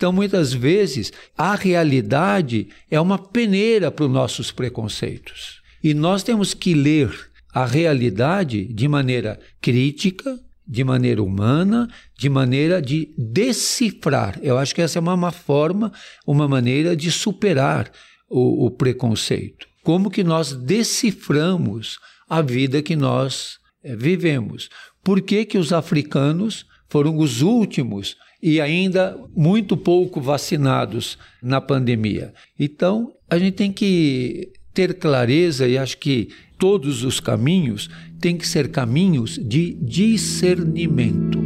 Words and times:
Então, 0.00 0.14
muitas 0.14 0.50
vezes, 0.54 1.12
a 1.36 1.54
realidade 1.54 2.68
é 2.90 2.98
uma 2.98 3.18
peneira 3.18 3.90
para 3.90 4.06
os 4.06 4.10
nossos 4.10 4.50
preconceitos. 4.50 5.60
E 5.84 5.92
nós 5.92 6.22
temos 6.22 6.54
que 6.54 6.72
ler 6.72 7.12
a 7.52 7.66
realidade 7.66 8.64
de 8.64 8.88
maneira 8.88 9.38
crítica, 9.60 10.40
de 10.66 10.82
maneira 10.82 11.22
humana, 11.22 11.86
de 12.18 12.30
maneira 12.30 12.80
de 12.80 13.14
decifrar. 13.18 14.38
Eu 14.42 14.56
acho 14.56 14.74
que 14.74 14.80
essa 14.80 14.98
é 14.98 15.00
uma, 15.00 15.12
uma 15.12 15.32
forma, 15.32 15.92
uma 16.26 16.48
maneira 16.48 16.96
de 16.96 17.10
superar 17.10 17.92
o, 18.26 18.64
o 18.64 18.70
preconceito. 18.70 19.66
Como 19.82 20.10
que 20.10 20.24
nós 20.24 20.54
deciframos 20.54 21.98
a 22.26 22.40
vida 22.40 22.80
que 22.80 22.96
nós 22.96 23.58
é, 23.84 23.94
vivemos? 23.94 24.70
Por 25.04 25.20
que, 25.20 25.44
que 25.44 25.58
os 25.58 25.74
africanos 25.74 26.64
foram 26.88 27.18
os 27.18 27.42
últimos 27.42 28.16
e 28.42 28.60
ainda 28.60 29.18
muito 29.34 29.76
pouco 29.76 30.20
vacinados 30.20 31.18
na 31.42 31.60
pandemia? 31.60 32.32
Então, 32.58 33.12
a 33.28 33.38
gente 33.38 33.54
tem 33.54 33.72
que 33.72 34.52
ter 34.72 34.94
clareza 34.94 35.66
e 35.66 35.76
acho 35.76 35.98
que 35.98 36.28
todos 36.58 37.04
os 37.04 37.20
caminhos 37.20 37.88
têm 38.20 38.36
que 38.36 38.46
ser 38.46 38.70
caminhos 38.70 39.38
de 39.38 39.74
discernimento. 39.74 41.39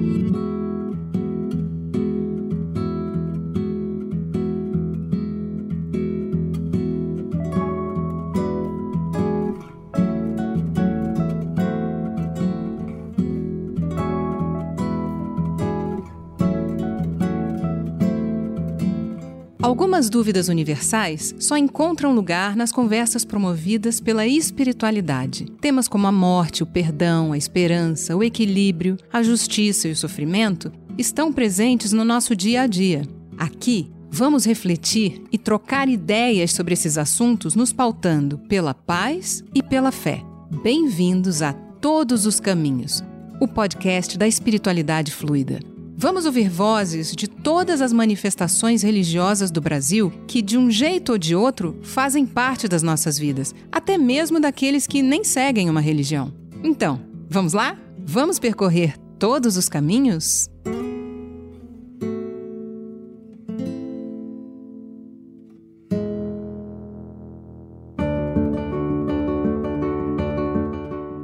Algumas 20.05 20.11
dúvidas 20.11 20.49
universais 20.49 21.35
só 21.39 21.57
encontram 21.57 22.15
lugar 22.15 22.55
nas 22.57 22.71
conversas 22.71 23.25
promovidas 23.25 24.01
pela 24.01 24.27
espiritualidade. 24.27 25.47
Temas 25.63 25.89
como 25.89 26.07
a 26.07 26.13
morte, 26.13 26.63
o 26.63 26.67
perdão, 26.67 27.33
a 27.33 27.39
esperança, 27.39 28.15
o 28.15 28.23
equilíbrio, 28.23 28.99
a 29.11 29.23
justiça 29.23 29.89
e 29.89 29.93
o 29.93 29.97
sofrimento 29.97 30.71
estão 30.99 31.33
presentes 31.33 31.93
no 31.93 32.05
nosso 32.05 32.37
dia 32.37 32.63
a 32.63 32.67
dia. 32.67 33.09
Aqui, 33.39 33.91
vamos 34.11 34.45
refletir 34.45 35.23
e 35.33 35.39
trocar 35.39 35.89
ideias 35.89 36.53
sobre 36.53 36.75
esses 36.75 36.99
assuntos, 36.99 37.55
nos 37.55 37.73
pautando 37.73 38.37
pela 38.41 38.75
paz 38.75 39.43
e 39.55 39.63
pela 39.63 39.91
fé. 39.91 40.23
Bem-vindos 40.63 41.41
a 41.41 41.55
Todos 41.55 42.27
os 42.27 42.39
Caminhos, 42.39 43.03
o 43.41 43.49
podcast 43.49 44.19
da 44.19 44.29
espiritualidade 44.29 45.13
fluida. 45.13 45.74
Vamos 45.97 46.27
ouvir 46.27 46.49
vozes 46.49 47.13
de 47.15 47.29
todas 47.29 47.81
as 47.81 47.93
manifestações 47.93 48.83
religiosas 48.83 49.51
do 49.51 49.61
Brasil 49.61 50.13
que, 50.27 50.43
de 50.43 50.59
um 50.59 50.69
jeito 50.69 51.13
ou 51.13 51.19
de 51.19 51.37
outro, 51.37 51.79
fazem 51.83 52.27
parte 52.27 52.67
das 52.67 52.83
nossas 52.83 53.17
vidas, 53.17 53.55
até 53.71 53.97
mesmo 53.97 54.41
daqueles 54.41 54.89
que 54.89 55.01
nem 55.03 55.23
seguem 55.23 55.71
uma 55.71 55.81
religião. 55.81 56.35
Então, 56.65 57.01
vamos 57.31 57.53
lá? 57.53 57.79
Vamos 58.05 58.41
percorrer 58.41 58.99
todos 59.21 59.57
os 59.57 59.69
caminhos? 59.69 60.51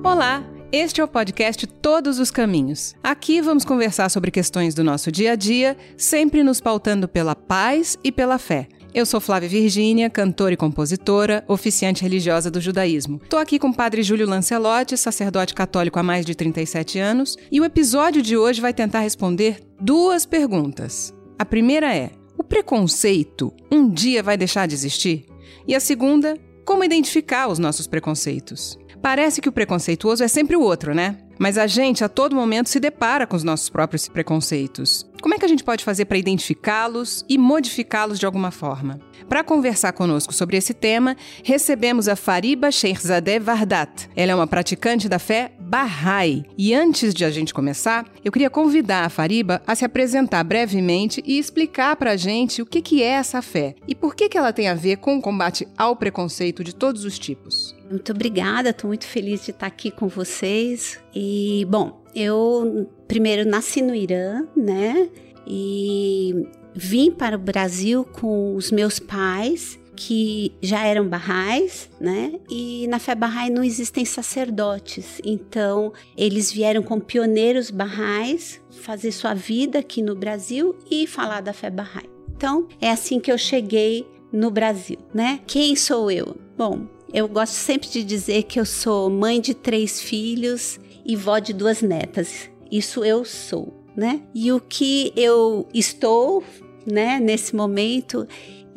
Olá! 0.05 0.50
Este 0.73 1.01
é 1.01 1.05
o 1.05 1.09
podcast 1.09 1.67
Todos 1.67 2.21
os 2.21 2.31
Caminhos. 2.31 2.95
Aqui 3.03 3.41
vamos 3.41 3.65
conversar 3.65 4.09
sobre 4.09 4.31
questões 4.31 4.73
do 4.73 4.85
nosso 4.85 5.11
dia 5.11 5.33
a 5.33 5.35
dia, 5.35 5.77
sempre 5.97 6.45
nos 6.45 6.61
pautando 6.61 7.09
pela 7.09 7.35
paz 7.35 7.99
e 8.05 8.13
pela 8.13 8.39
fé. 8.39 8.69
Eu 8.95 9.05
sou 9.05 9.21
Flávia 9.21 9.49
Virgínia, 9.49 10.09
cantora 10.09 10.55
e 10.55 10.57
compositora, 10.57 11.45
oficiante 11.49 12.05
religiosa 12.05 12.53
do 12.53 12.61
judaísmo. 12.61 13.21
Estou 13.21 13.41
aqui 13.41 13.59
com 13.59 13.71
o 13.71 13.75
padre 13.75 14.05
Júlio 14.05 14.29
Lancelotti, 14.29 14.97
sacerdote 14.97 15.55
católico 15.55 15.99
há 15.99 16.05
mais 16.05 16.25
de 16.25 16.37
37 16.37 17.01
anos, 17.01 17.37
e 17.51 17.61
o 17.61 17.65
episódio 17.65 18.23
de 18.23 18.37
hoje 18.37 18.61
vai 18.61 18.73
tentar 18.73 19.01
responder 19.01 19.59
duas 19.81 20.25
perguntas. 20.25 21.13
A 21.37 21.45
primeira 21.45 21.93
é: 21.93 22.11
o 22.39 22.45
preconceito 22.45 23.53
um 23.73 23.91
dia 23.91 24.23
vai 24.23 24.37
deixar 24.37 24.69
de 24.69 24.75
existir? 24.77 25.27
E 25.67 25.75
a 25.75 25.81
segunda, 25.81 26.39
como 26.65 26.85
identificar 26.85 27.49
os 27.49 27.59
nossos 27.59 27.89
preconceitos? 27.89 28.79
Parece 29.03 29.41
que 29.41 29.49
o 29.49 29.53
preconceituoso 29.53 30.23
é 30.23 30.29
sempre 30.29 30.57
o 30.57 30.61
outro, 30.61 30.95
né? 30.95 31.17
Mas 31.39 31.57
a 31.57 31.67
gente 31.67 32.05
a 32.05 32.09
todo 32.09 32.37
momento 32.37 32.69
se 32.69 32.79
depara 32.79 33.27
com 33.27 33.35
os 33.35 33.43
nossos 33.43 33.71
próprios 33.71 34.07
preconceitos. 34.09 35.07
Como 35.23 35.35
é 35.35 35.39
que 35.39 35.45
a 35.45 35.49
gente 35.49 35.65
pode 35.65 35.83
fazer 35.83 36.05
para 36.05 36.19
identificá-los 36.19 37.25
e 37.27 37.39
modificá-los 37.39 38.19
de 38.19 38.27
alguma 38.27 38.51
forma? 38.51 39.01
Para 39.27 39.43
conversar 39.43 39.93
conosco 39.93 40.35
sobre 40.35 40.59
esse 40.59 40.75
tema, 40.75 41.17
recebemos 41.43 42.09
a 42.09 42.17
Fariba 42.17 42.71
Sheikhzadeh 42.71 43.39
Vardat. 43.39 44.09
Ela 44.15 44.33
é 44.33 44.35
uma 44.35 44.47
praticante 44.47 45.09
da 45.09 45.19
fé 45.19 45.53
Bahá'í. 45.59 46.45
E 46.59 46.75
antes 46.75 47.15
de 47.15 47.25
a 47.25 47.31
gente 47.31 47.55
começar, 47.55 48.05
eu 48.23 48.33
queria 48.33 48.51
convidar 48.51 49.07
a 49.07 49.11
Fariba 49.11 49.63
a 49.67 49.75
se 49.75 49.85
apresentar 49.85 50.45
brevemente 50.45 51.23
e 51.25 51.39
explicar 51.39 51.97
para 51.97 52.13
a 52.13 52.17
gente 52.17 52.61
o 52.61 52.67
que, 52.67 53.03
é 53.03 53.07
essa 53.07 53.41
fé 53.41 53.77
e 53.89 53.95
por 53.95 54.15
que 54.15 54.37
ela 54.37 54.53
tem 54.53 54.69
a 54.69 54.75
ver 54.75 54.97
com 54.97 55.17
o 55.17 55.23
combate 55.23 55.67
ao 55.79 55.97
preconceito 55.97 56.63
de 56.63 56.75
todos 56.75 57.05
os 57.05 57.19
tipos. 57.19 57.80
Muito 57.91 58.13
obrigada, 58.13 58.71
estou 58.71 58.87
muito 58.87 59.05
feliz 59.05 59.45
de 59.45 59.51
estar 59.51 59.67
aqui 59.67 59.91
com 59.91 60.07
vocês. 60.07 61.01
E, 61.13 61.67
bom, 61.69 62.01
eu 62.15 62.89
primeiro 63.09 63.49
nasci 63.49 63.83
no 63.83 63.93
Irã, 63.93 64.47
né? 64.57 65.09
E 65.45 66.47
vim 66.73 67.11
para 67.11 67.35
o 67.35 67.39
Brasil 67.39 68.05
com 68.05 68.55
os 68.55 68.71
meus 68.71 69.01
pais, 69.01 69.77
que 69.97 70.55
já 70.63 70.87
eram 70.87 71.09
barrais, 71.09 71.91
né? 72.01 72.39
E 72.49 72.87
na 72.87 73.01
fé 73.01 73.15
barrai 73.15 73.51
não 73.51 73.65
existem 73.65 74.05
sacerdotes, 74.05 75.21
então 75.25 75.93
eles 76.17 76.51
vieram 76.51 76.83
com 76.83 77.01
pioneiros 77.01 77.71
barrais 77.71 78.61
fazer 78.71 79.13
sua 79.13 79.35
vida 79.35 79.81
aqui 79.81 80.01
no 80.01 80.15
Brasil 80.15 80.75
e 80.91 81.07
falar 81.07 81.43
da 81.43 81.53
fé 81.53 81.69
barrai. 81.69 82.05
Então 82.35 82.67
é 82.81 82.91
assim 82.91 83.21
que 83.21 83.31
eu 83.31 83.37
cheguei 83.37 84.07
no 84.33 84.51
Brasil, 84.51 84.99
né? 85.13 85.41
Quem 85.47 85.77
sou 85.77 86.11
eu? 86.11 86.37
Bom, 86.57 86.87
eu 87.13 87.29
gosto 87.29 87.55
sempre 87.55 87.89
de 87.89 88.05
dizer 88.05 88.45
que 88.45 88.59
eu 88.61 88.65
sou 88.65 89.11
mãe 89.11 89.41
de 89.41 89.55
três 89.55 90.01
filhos 90.01 90.79
e 91.05 91.17
vó 91.17 91.39
de 91.39 91.53
duas 91.53 91.83
netas. 91.83 92.49
Isso 92.71 93.05
eu 93.05 93.25
sou, 93.25 93.75
né? 93.97 94.23
E 94.35 94.53
o 94.53 94.61
que 94.61 95.13
eu 95.17 95.67
estou, 95.75 96.45
né, 96.87 97.19
nesse 97.19 97.55
momento, 97.55 98.27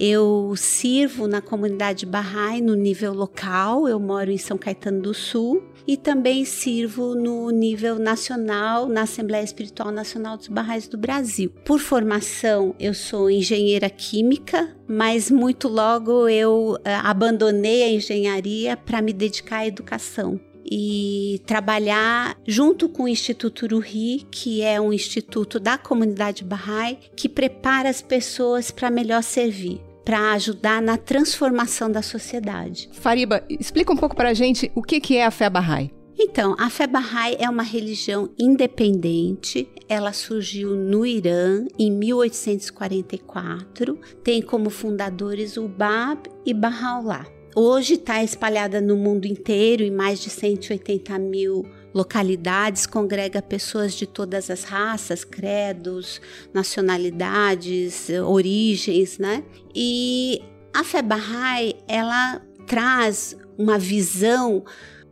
eu 0.05 0.53
sirvo 0.57 1.29
na 1.29 1.39
comunidade 1.39 2.05
Bahá'í 2.05 2.59
no 2.59 2.75
nível 2.75 3.13
local, 3.13 3.87
eu 3.87 3.97
moro 3.97 4.29
em 4.29 4.37
São 4.37 4.57
Caetano 4.57 5.01
do 5.01 5.13
Sul 5.13 5.63
e 5.87 5.95
também 5.95 6.43
sirvo 6.43 7.15
no 7.15 7.49
nível 7.51 7.97
nacional, 7.97 8.89
na 8.89 9.03
Assembleia 9.03 9.45
Espiritual 9.45 9.91
Nacional 9.91 10.35
dos 10.35 10.49
Barrais 10.49 10.89
do 10.89 10.97
Brasil. 10.97 11.53
Por 11.63 11.79
formação, 11.79 12.75
eu 12.77 12.93
sou 12.93 13.31
engenheira 13.31 13.89
química, 13.89 14.75
mas 14.85 15.31
muito 15.31 15.69
logo 15.69 16.27
eu 16.27 16.73
uh, 16.73 16.79
abandonei 17.01 17.83
a 17.83 17.89
engenharia 17.89 18.75
para 18.75 19.01
me 19.01 19.13
dedicar 19.13 19.59
à 19.59 19.67
educação 19.67 20.37
e 20.69 21.41
trabalhar 21.45 22.37
junto 22.45 22.89
com 22.89 23.03
o 23.03 23.07
Instituto 23.07 23.67
Ruhi, 23.67 24.27
que 24.29 24.61
é 24.61 24.81
um 24.81 24.91
instituto 24.91 25.61
da 25.61 25.77
comunidade 25.77 26.43
Bahá'í, 26.43 26.97
que 27.15 27.29
prepara 27.29 27.87
as 27.89 28.01
pessoas 28.01 28.69
para 28.69 28.91
melhor 28.91 29.23
servir 29.23 29.79
para 30.03 30.31
ajudar 30.33 30.81
na 30.81 30.97
transformação 30.97 31.91
da 31.91 32.01
sociedade. 32.01 32.89
Fariba, 32.93 33.43
explica 33.49 33.93
um 33.93 33.97
pouco 33.97 34.15
para 34.15 34.29
a 34.29 34.33
gente 34.33 34.71
o 34.75 34.81
que, 34.81 34.99
que 34.99 35.17
é 35.17 35.25
a 35.25 35.31
fé 35.31 35.49
Bahá'í. 35.49 35.91
Então, 36.17 36.55
a 36.59 36.69
fé 36.69 36.85
Bahá'í 36.85 37.37
é 37.39 37.49
uma 37.49 37.63
religião 37.63 38.29
independente. 38.37 39.67
Ela 39.89 40.13
surgiu 40.13 40.75
no 40.75 41.03
Irã 41.05 41.65
em 41.77 41.91
1844. 41.91 43.97
Tem 44.23 44.41
como 44.41 44.69
fundadores 44.69 45.57
o 45.57 45.67
Bab 45.67 46.29
e 46.45 46.53
Baha'u'llah. 46.53 47.25
Hoje 47.55 47.95
está 47.95 48.23
espalhada 48.23 48.79
no 48.81 48.97
mundo 48.97 49.25
inteiro 49.25 49.83
em 49.83 49.91
mais 49.91 50.19
de 50.19 50.29
180 50.29 51.17
mil 51.19 51.65
localidades, 51.93 52.85
congrega 52.85 53.41
pessoas 53.41 53.93
de 53.93 54.07
todas 54.07 54.49
as 54.49 54.63
raças, 54.63 55.23
credos, 55.23 56.19
nacionalidades, 56.53 58.09
origens, 58.09 59.17
né? 59.17 59.43
E 59.75 60.41
a 60.73 60.83
fé 60.83 61.01
Bahá'í, 61.01 61.75
ela 61.87 62.41
traz 62.65 63.37
uma 63.57 63.77
visão 63.77 64.63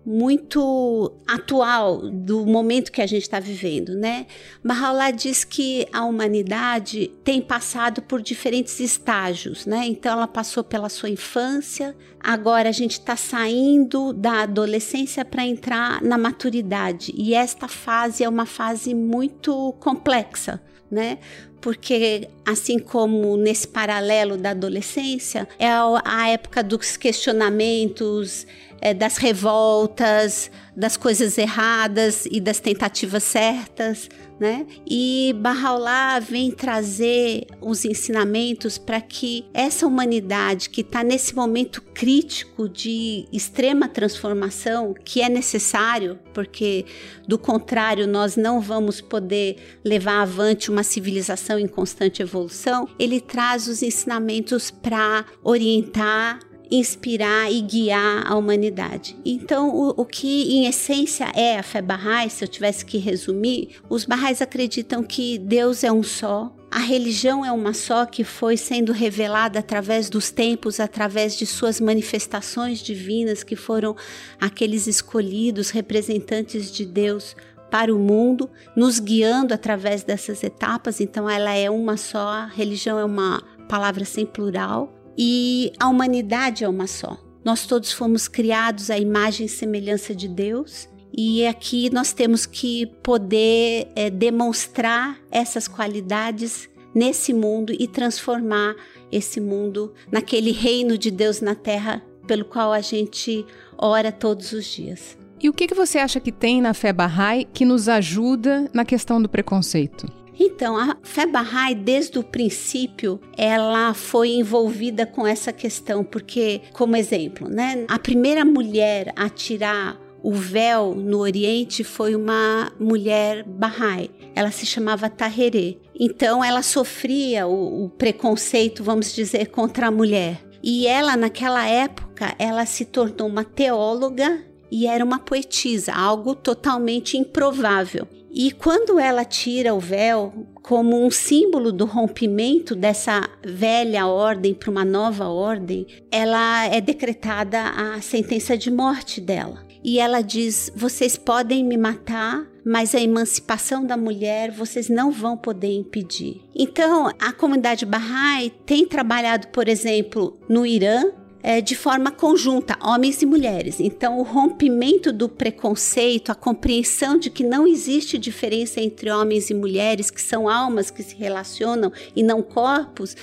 muito 0.06 1.13
atual 1.27 2.09
do 2.09 2.45
momento 2.45 2.92
que 2.92 3.01
a 3.01 3.07
gente 3.07 3.21
está 3.21 3.39
vivendo, 3.39 3.95
né? 3.95 4.25
Baha'u'llah 4.63 5.12
diz 5.12 5.44
que 5.44 5.88
a 5.94 6.03
humanidade 6.03 7.12
tem 7.24 7.39
passado 7.42 8.01
por 8.01 8.21
diferentes 8.21 8.80
estágios, 8.80 9.65
né? 9.65 9.86
Então 9.86 10.13
ela 10.13 10.27
passou 10.27 10.63
pela 10.63 10.89
sua 10.89 11.09
infância, 11.09 11.95
agora 12.19 12.69
a 12.69 12.71
gente 12.71 12.94
está 12.94 13.15
saindo 13.15 14.12
da 14.12 14.42
adolescência 14.42 15.24
para 15.24 15.45
entrar 15.45 16.01
na 16.01 16.18
maturidade 16.18 17.13
e 17.15 17.33
esta 17.33 17.68
fase 17.68 18.24
é 18.24 18.30
uma 18.30 18.45
fase 18.45 18.95
muito 18.95 19.74
complexa, 19.80 20.62
né? 20.89 21.19
Porque 21.62 22.28
assim 22.46 22.80
como 22.80 23.38
nesse 23.38 23.68
paralelo 23.68 24.36
da 24.36 24.50
adolescência, 24.50 25.48
é 25.60 25.68
a 25.69 26.30
época 26.30 26.63
dos 26.63 26.98
questionamentos, 26.98 28.48
é, 28.81 28.94
das 28.94 29.18
revoltas, 29.18 30.50
das 30.75 30.98
coisas 30.98 31.38
erradas 31.38 32.25
e 32.25 32.42
das 32.42 32.60
tentativas 32.60 33.24
certas, 33.24 34.10
né? 34.42 34.66
E 34.90 35.36
Bahá'u'lláh 35.38 36.20
vem 36.20 36.50
trazer 36.50 37.46
os 37.62 37.86
ensinamentos 37.86 38.76
para 38.80 39.00
que 39.00 39.46
essa 39.54 39.86
humanidade 39.86 40.72
que 40.72 40.82
está 40.82 41.04
nesse 41.04 41.36
momento 41.36 41.80
crítico 41.94 42.68
de 42.68 43.28
extrema 43.32 43.88
transformação, 43.88 44.96
que 45.06 45.22
é 45.22 45.30
necessário, 45.30 46.18
porque 46.34 46.86
do 47.28 47.38
contrário 47.38 48.08
nós 48.08 48.36
não 48.36 48.60
vamos 48.60 49.00
poder 49.00 49.58
levar 49.86 50.24
avante 50.24 50.72
uma 50.72 50.82
civilização 50.82 51.60
em 51.60 51.68
constante 51.68 52.24
evolução, 52.24 52.90
ele 52.98 53.22
traz 53.22 53.68
os 53.68 53.84
ensinamentos 53.84 54.72
para 54.72 55.24
orientar 55.44 56.40
inspirar 56.71 57.51
e 57.51 57.62
guiar 57.62 58.23
a 58.25 58.35
humanidade. 58.35 59.18
Então, 59.25 59.69
o, 59.69 59.89
o, 59.89 60.06
que 60.06 60.53
em 60.53 60.68
essência 60.68 61.29
é 61.35 61.59
a 61.59 61.63
fé 61.63 61.81
Bahá'í, 61.81 62.29
se 62.29 62.44
eu 62.44 62.47
tivesse 62.47 62.85
que 62.85 62.97
resumir, 62.97 63.75
os 63.89 64.06
Bahá'ís 64.06 64.41
acreditam 64.41 65.03
que 65.03 65.38
Deus 65.38 65.83
é 65.83 65.91
um 65.91 66.01
só, 66.01 66.56
a 66.71 66.79
religião 66.79 67.45
é 67.45 67.51
uma 67.51 67.73
só 67.73 68.06
que 68.06 68.23
foi 68.23 68.56
sendo 68.56 68.94
revelada 68.94 69.59
através 69.59 70.09
dos 70.09 70.31
tempos, 70.31 70.79
através 70.79 71.35
de 71.38 71.45
suas 71.45 71.81
manifestações 71.81 72.79
divinas, 72.79 73.44
que 73.44 73.57
foram 73.57 73.94
aqueles 74.39 74.88
escolhidos 74.88 75.69
representantes 75.69 76.71
de 76.71 76.85
Deus 76.85 77.35
para 77.69 77.94
o 77.94 78.00
mundo, 78.00 78.50
nos 78.73 79.00
guiando 79.00 79.53
através 79.53 80.03
dessas 80.03 80.44
etapas. 80.44 81.01
Então, 81.01 81.29
ela 81.29 81.53
é 81.53 81.69
uma 81.69 81.97
só, 81.97 82.29
a 82.29 82.45
religião 82.45 82.97
é 82.97 83.03
uma 83.03 83.44
palavra 83.68 84.06
sem 84.06 84.25
plural 84.25 85.00
e 85.18 85.72
a 85.80 85.88
humanidade 85.88 86.63
é 86.63 86.69
uma 86.69 86.88
só. 86.88 87.18
Nós 87.44 87.66
todos 87.66 87.92
fomos 87.92 88.28
criados 88.28 88.90
à 88.90 88.98
imagem 88.98 89.46
e 89.46 89.50
semelhança 89.50 90.13
de 90.13 90.28
Deus. 90.28 90.88
E 91.16 91.46
aqui 91.46 91.90
nós 91.90 92.13
temos 92.13 92.46
que 92.46 92.86
poder 93.04 93.88
é, 93.96 94.10
demonstrar 94.10 95.19
essas 95.30 95.68
qualidades 95.68 96.69
nesse 96.94 97.34
mundo 97.34 97.74
e 97.78 97.88
transformar 97.88 98.75
esse 99.12 99.42
mundo 99.42 99.94
naquele 100.12 100.52
reino 100.52 100.98
de 100.98 101.12
Deus 101.12 101.42
na 101.42 101.56
terra 101.56 102.02
pelo 102.28 102.46
qual 102.46 102.72
a 102.72 102.80
gente 102.80 103.46
ora 103.78 104.12
todos 104.12 104.54
os 104.54 104.66
dias. 104.66 105.18
E 105.42 105.50
o 105.50 105.54
que, 105.54 105.68
que 105.68 105.74
você 105.74 105.98
acha 105.98 106.19
que 106.19 106.31
tem 106.31 106.62
na 106.62 106.74
fé 106.74 106.94
Bahá'í 106.94 107.46
que 107.52 107.66
nos 107.66 107.90
ajuda 107.90 108.69
na 108.74 108.86
questão 108.86 109.22
do 109.22 109.28
preconceito? 109.28 110.20
Então, 110.39 110.78
a 110.78 110.98
fé 111.04 111.25
Bahá'í, 111.25 111.75
desde 111.75 112.18
o 112.18 112.24
princípio, 112.24 113.19
ela 113.38 113.94
foi 113.94 114.30
envolvida 114.30 115.06
com 115.06 115.25
essa 115.28 115.51
questão, 115.51 116.04
porque, 116.04 116.62
como 116.74 116.95
exemplo, 116.95 117.48
né, 117.50 117.86
a 117.88 118.00
primeira 118.00 118.44
mulher 118.45 119.13
a 119.16 119.30
tirar 119.30 120.00
o 120.24 120.31
véu 120.33 120.94
no 120.94 121.19
Oriente 121.19 121.83
foi 121.83 122.16
uma 122.16 122.72
mulher 122.80 123.44
Bahá'í. 123.44 124.12
Ela 124.36 124.51
se 124.51 124.66
chamava 124.66 125.10
Taherê. 125.10 125.78
Então, 126.00 126.44
ela 126.44 126.62
sofria 126.62 127.48
o, 127.48 127.86
o 127.86 127.89
preconceito, 127.89 128.83
vamos 128.83 129.13
dizer, 129.13 129.48
contra 129.48 129.88
a 129.88 129.92
mulher. 129.92 130.42
E 130.63 130.86
ela, 130.86 131.18
naquela 131.18 131.68
época, 131.68 132.36
ela 132.38 132.66
se 132.66 132.86
tornou 132.86 133.28
uma 133.28 133.44
teóloga 133.44 134.44
e 134.72 134.88
era 134.88 135.04
uma 135.04 135.19
poetisa, 135.19 135.92
algo 135.92 136.36
totalmente 136.36 137.18
improvável. 137.18 138.07
E 138.33 138.51
quando 138.51 138.98
ela 138.98 139.25
tira 139.25 139.74
o 139.74 139.80
véu 139.80 140.48
como 140.62 141.06
um 141.06 141.12
símbolo 141.12 141.72
do 141.72 141.86
rompimento 141.86 142.75
dessa 142.75 143.28
velha 143.44 144.07
ordem 144.07 144.54
para 144.54 144.72
uma 144.72 144.86
nova 144.86 145.28
ordem, 145.28 145.86
ela 146.10 146.66
é 146.66 146.80
decretada 146.80 147.62
a 147.62 148.00
sentença 148.00 148.57
de 148.57 148.72
morte 148.72 149.19
dela. 149.19 149.66
E 149.83 150.00
ela 150.00 150.22
diz: 150.22 150.72
vocês 150.75 151.18
podem 151.18 151.63
me 151.63 151.75
matar, 151.75 152.48
mas 152.63 152.94
a 152.94 153.01
emancipação 153.01 153.86
da 153.86 153.98
mulher 153.98 154.51
vocês 154.51 154.88
não 154.88 155.12
vão 155.12 155.36
poder 155.36 155.74
impedir. 155.74 156.42
Então, 156.56 157.12
a 157.19 157.33
comunidade 157.33 157.86
Bahá'í 157.86 158.51
tem 158.66 158.86
trabalhado, 158.86 159.48
por 159.48 159.68
exemplo, 159.68 160.39
no 160.48 160.66
Irã, 160.66 161.12
é, 161.44 161.62
de 161.62 161.76
forma 161.76 162.12
conjunta, 162.12 162.78
homens 162.82 163.22
e 163.22 163.26
mulheres. 163.26 163.80
Então, 163.80 164.20
o 164.20 164.24
rompimento 164.24 165.12
do 165.12 165.28
preconceito, 165.28 166.32
a 166.32 166.36
compreensão 166.36 167.18
de 167.18 167.30
que 167.30 167.44
não 167.44 167.68
existe 167.68 168.18
diferença 168.18 168.80
entre 168.80 169.10
homens 169.10 169.50
e 169.50 169.54
mulheres, 169.54 170.12
que 170.12 170.22
são 170.22 170.48
almas 170.48 170.92
que 170.92 171.04
se 171.04 171.16
relacionam 171.16 171.92
e 172.16 172.24
não 172.24 172.42
corpos, 172.42 173.16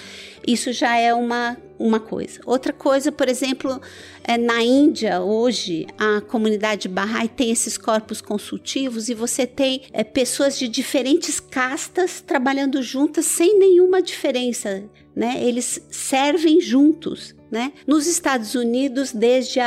isso 0.46 0.72
já 0.72 0.96
é 0.96 1.12
uma, 1.12 1.56
uma 1.78 2.00
coisa. 2.00 2.40
Outra 2.46 2.72
coisa, 2.72 3.12
por 3.12 3.28
exemplo, 3.28 3.80
é, 4.24 4.38
na 4.38 4.62
Índia, 4.62 5.20
hoje, 5.20 5.86
a 5.98 6.20
comunidade 6.20 6.88
Bahá'í 6.88 7.28
tem 7.28 7.50
esses 7.50 7.76
corpos 7.76 8.20
consultivos 8.20 9.08
e 9.08 9.14
você 9.14 9.46
tem 9.46 9.82
é, 9.92 10.02
pessoas 10.02 10.58
de 10.58 10.68
diferentes 10.68 11.38
castas 11.38 12.20
trabalhando 12.20 12.82
juntas 12.82 13.26
sem 13.26 13.58
nenhuma 13.58 14.00
diferença. 14.00 14.84
Né? 15.14 15.42
Eles 15.42 15.82
servem 15.90 16.60
juntos. 16.60 17.34
Né? 17.50 17.72
Nos 17.86 18.06
Estados 18.06 18.54
Unidos, 18.54 19.10
desde 19.10 19.58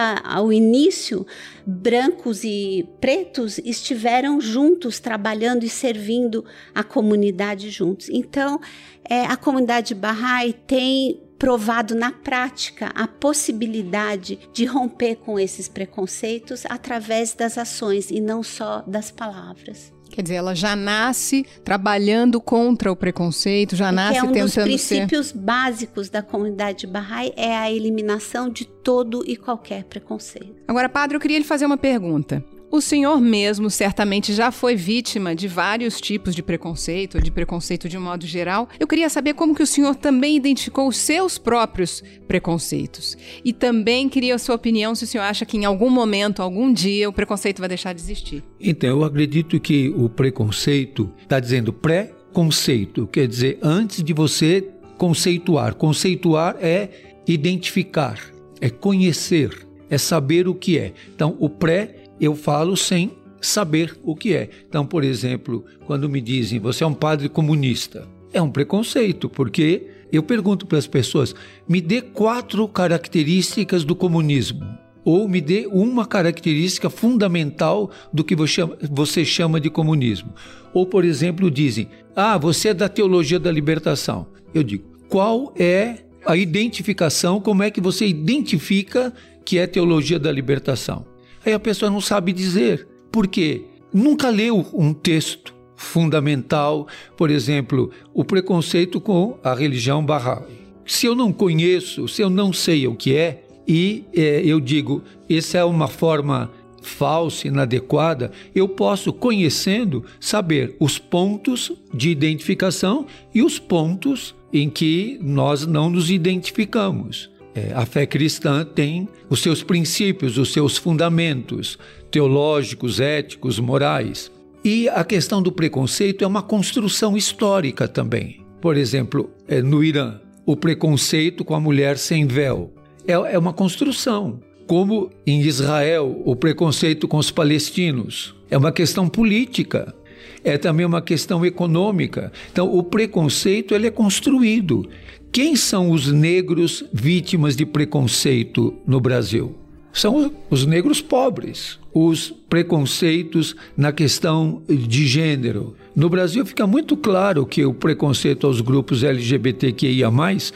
o 0.43 0.53
início, 0.53 1.25
brancos 1.65 2.43
e 2.43 2.87
pretos 2.99 3.57
estiveram 3.57 4.39
juntos, 4.39 4.99
trabalhando 4.99 5.63
e 5.63 5.69
servindo 5.69 6.45
a 6.75 6.83
comunidade 6.83 7.71
juntos. 7.71 8.07
Então, 8.09 8.59
é, 9.03 9.25
a 9.25 9.35
comunidade 9.35 9.95
Bahá'í 9.95 10.53
tem 10.67 11.23
provado 11.39 11.95
na 11.95 12.11
prática 12.11 12.91
a 12.93 13.07
possibilidade 13.07 14.37
de 14.53 14.63
romper 14.65 15.15
com 15.15 15.39
esses 15.39 15.67
preconceitos 15.67 16.67
através 16.69 17.33
das 17.33 17.57
ações 17.57 18.11
e 18.11 18.21
não 18.21 18.43
só 18.43 18.83
das 18.85 19.09
palavras. 19.09 19.91
Quer 20.11 20.21
dizer, 20.21 20.35
ela 20.35 20.53
já 20.53 20.75
nasce 20.75 21.45
trabalhando 21.63 22.41
contra 22.41 22.91
o 22.91 22.95
preconceito, 22.95 23.75
já 23.75 23.91
nasce 23.91 24.17
é 24.19 24.23
um 24.23 24.27
tentando 24.27 24.49
ser... 24.49 24.59
dos 24.61 24.69
princípios 24.69 25.27
ser... 25.27 25.37
básicos 25.37 26.09
da 26.09 26.21
comunidade 26.21 26.85
Bahá'í 26.85 27.33
é 27.35 27.55
a 27.55 27.71
eliminação 27.71 28.49
de 28.49 28.65
todo 28.65 29.23
e 29.25 29.35
qualquer 29.35 29.85
preconceito. 29.85 30.55
Agora, 30.67 30.89
padre, 30.89 31.15
eu 31.15 31.21
queria 31.21 31.37
lhe 31.37 31.45
fazer 31.45 31.65
uma 31.65 31.77
pergunta. 31.77 32.43
O 32.71 32.79
senhor 32.79 33.19
mesmo 33.19 33.69
certamente 33.69 34.33
já 34.33 34.49
foi 34.49 34.77
vítima 34.77 35.35
de 35.35 35.45
vários 35.45 35.99
tipos 35.99 36.33
de 36.33 36.41
preconceito, 36.41 37.21
de 37.21 37.29
preconceito 37.29 37.89
de 37.89 37.97
um 37.97 38.01
modo 38.01 38.25
geral. 38.25 38.69
Eu 38.79 38.87
queria 38.87 39.09
saber 39.09 39.33
como 39.33 39.53
que 39.53 39.61
o 39.61 39.67
senhor 39.67 39.93
também 39.93 40.37
identificou 40.37 40.87
os 40.87 40.95
seus 40.95 41.37
próprios 41.37 42.01
preconceitos. 42.29 43.17
E 43.43 43.51
também 43.51 44.07
queria 44.07 44.35
a 44.35 44.39
sua 44.39 44.55
opinião 44.55 44.95
se 44.95 45.03
o 45.03 45.07
senhor 45.07 45.23
acha 45.23 45.45
que 45.45 45.57
em 45.57 45.65
algum 45.65 45.89
momento, 45.89 46.41
algum 46.41 46.71
dia, 46.71 47.09
o 47.09 47.13
preconceito 47.13 47.59
vai 47.59 47.67
deixar 47.67 47.91
de 47.91 47.99
existir. 47.99 48.41
Então, 48.57 48.89
eu 48.89 49.03
acredito 49.03 49.59
que 49.59 49.89
o 49.89 50.07
preconceito 50.07 51.11
está 51.21 51.41
dizendo 51.41 51.73
pré-conceito, 51.73 53.05
quer 53.05 53.27
dizer, 53.27 53.59
antes 53.61 54.01
de 54.01 54.13
você 54.13 54.65
conceituar. 54.97 55.75
Conceituar 55.75 56.55
é 56.61 56.87
identificar, 57.27 58.17
é 58.61 58.69
conhecer, 58.69 59.67
é 59.89 59.97
saber 59.97 60.47
o 60.47 60.55
que 60.55 60.77
é. 60.77 60.93
Então, 61.13 61.35
o 61.37 61.49
pré 61.49 62.00
eu 62.21 62.35
falo 62.35 62.77
sem 62.77 63.11
saber 63.41 63.97
o 64.03 64.15
que 64.15 64.33
é. 64.33 64.49
Então, 64.69 64.85
por 64.85 65.03
exemplo, 65.03 65.65
quando 65.85 66.07
me 66.07 66.21
dizem 66.21 66.59
você 66.59 66.83
é 66.83 66.87
um 66.87 66.93
padre 66.93 67.27
comunista, 67.27 68.07
é 68.31 68.41
um 68.41 68.51
preconceito, 68.51 69.27
porque 69.27 69.87
eu 70.11 70.21
pergunto 70.21 70.65
para 70.65 70.77
as 70.77 70.87
pessoas: 70.87 71.33
me 71.67 71.81
dê 71.81 72.01
quatro 72.01 72.67
características 72.67 73.83
do 73.83 73.95
comunismo. 73.95 74.65
Ou 75.03 75.27
me 75.27 75.41
dê 75.41 75.67
uma 75.71 76.05
característica 76.05 76.87
fundamental 76.87 77.89
do 78.13 78.23
que 78.23 78.35
você 78.35 79.25
chama 79.25 79.59
de 79.59 79.67
comunismo. 79.67 80.31
Ou, 80.75 80.85
por 80.85 81.03
exemplo, 81.03 81.49
dizem: 81.49 81.87
Ah, 82.15 82.37
você 82.37 82.69
é 82.69 82.73
da 82.73 82.87
teologia 82.87 83.39
da 83.39 83.51
libertação. 83.51 84.27
Eu 84.53 84.61
digo: 84.61 84.83
qual 85.09 85.53
é 85.57 86.05
a 86.23 86.37
identificação? 86.37 87.41
Como 87.41 87.63
é 87.63 87.71
que 87.71 87.81
você 87.81 88.05
identifica 88.05 89.11
que 89.43 89.57
é 89.57 89.65
teologia 89.65 90.19
da 90.19 90.31
libertação? 90.31 91.10
Aí 91.45 91.53
a 91.53 91.59
pessoa 91.59 91.89
não 91.89 92.01
sabe 92.01 92.31
dizer. 92.33 92.87
Por 93.11 93.27
quê? 93.27 93.63
Nunca 93.93 94.29
leu 94.29 94.65
um 94.73 94.93
texto 94.93 95.53
fundamental, 95.75 96.87
por 97.17 97.29
exemplo, 97.29 97.89
o 98.13 98.23
preconceito 98.23 99.01
com 99.01 99.37
a 99.43 99.53
religião 99.53 100.05
Bahá'í. 100.05 100.61
Se 100.85 101.05
eu 101.05 101.15
não 101.15 101.33
conheço, 101.33 102.07
se 102.07 102.21
eu 102.21 102.29
não 102.29 102.53
sei 102.53 102.87
o 102.87 102.95
que 102.95 103.15
é, 103.15 103.43
e 103.67 104.03
é, 104.13 104.41
eu 104.45 104.59
digo, 104.59 105.01
essa 105.29 105.57
é 105.57 105.63
uma 105.63 105.87
forma 105.87 106.51
falsa, 106.81 107.47
inadequada, 107.47 108.31
eu 108.53 108.67
posso, 108.67 109.13
conhecendo, 109.13 110.03
saber 110.19 110.75
os 110.79 110.97
pontos 110.97 111.71
de 111.93 112.09
identificação 112.09 113.05
e 113.33 113.41
os 113.41 113.59
pontos 113.59 114.35
em 114.51 114.69
que 114.69 115.17
nós 115.21 115.65
não 115.65 115.89
nos 115.89 116.09
identificamos. 116.11 117.30
É, 117.53 117.73
a 117.73 117.85
fé 117.85 118.05
cristã 118.05 118.63
tem 118.63 119.09
os 119.29 119.41
seus 119.41 119.61
princípios, 119.61 120.37
os 120.37 120.53
seus 120.53 120.77
fundamentos 120.77 121.77
teológicos, 122.09 122.99
éticos, 122.99 123.59
morais. 123.59 124.31
E 124.63 124.87
a 124.89 125.03
questão 125.03 125.41
do 125.41 125.51
preconceito 125.51 126.23
é 126.23 126.27
uma 126.27 126.43
construção 126.43 127.17
histórica 127.17 127.87
também. 127.87 128.39
por 128.61 128.77
exemplo, 128.77 129.31
é, 129.47 129.59
no 129.59 129.83
Irã, 129.83 130.19
o 130.45 130.55
preconceito 130.55 131.43
com 131.43 131.55
a 131.55 131.59
mulher 131.59 131.97
sem 131.97 132.27
véu. 132.27 132.71
É, 133.07 133.13
é 133.13 133.37
uma 133.39 133.53
construção. 133.53 134.39
Como 134.67 135.09
em 135.25 135.41
Israel, 135.41 136.21
o 136.23 136.35
preconceito 136.35 137.07
com 137.07 137.17
os 137.17 137.31
palestinos. 137.31 138.35
É 138.51 138.57
uma 138.57 138.71
questão 138.71 139.09
política. 139.09 139.95
É 140.43 140.57
também 140.57 140.85
uma 140.85 141.01
questão 141.01 141.43
econômica. 141.45 142.31
Então, 142.51 142.71
o 142.71 142.83
preconceito 142.83 143.73
ele 143.73 143.87
é 143.87 143.91
construído. 143.91 144.87
Quem 145.31 145.55
são 145.55 145.91
os 145.91 146.11
negros 146.11 146.83
vítimas 146.91 147.55
de 147.55 147.65
preconceito 147.65 148.73
no 148.85 148.99
Brasil? 148.99 149.55
São 149.93 150.29
os 150.49 150.65
negros 150.65 150.99
pobres, 150.99 151.79
os 151.93 152.33
preconceitos 152.49 153.55
na 153.77 153.93
questão 153.93 154.61
de 154.67 155.07
gênero. 155.07 155.75
No 155.95 156.09
Brasil 156.09 156.45
fica 156.45 156.65
muito 156.67 156.95
claro 156.95 157.45
que 157.45 157.65
o 157.65 157.73
preconceito 157.73 158.47
aos 158.47 158.61
grupos 158.61 159.03
LGBTQIA+, 159.03 160.09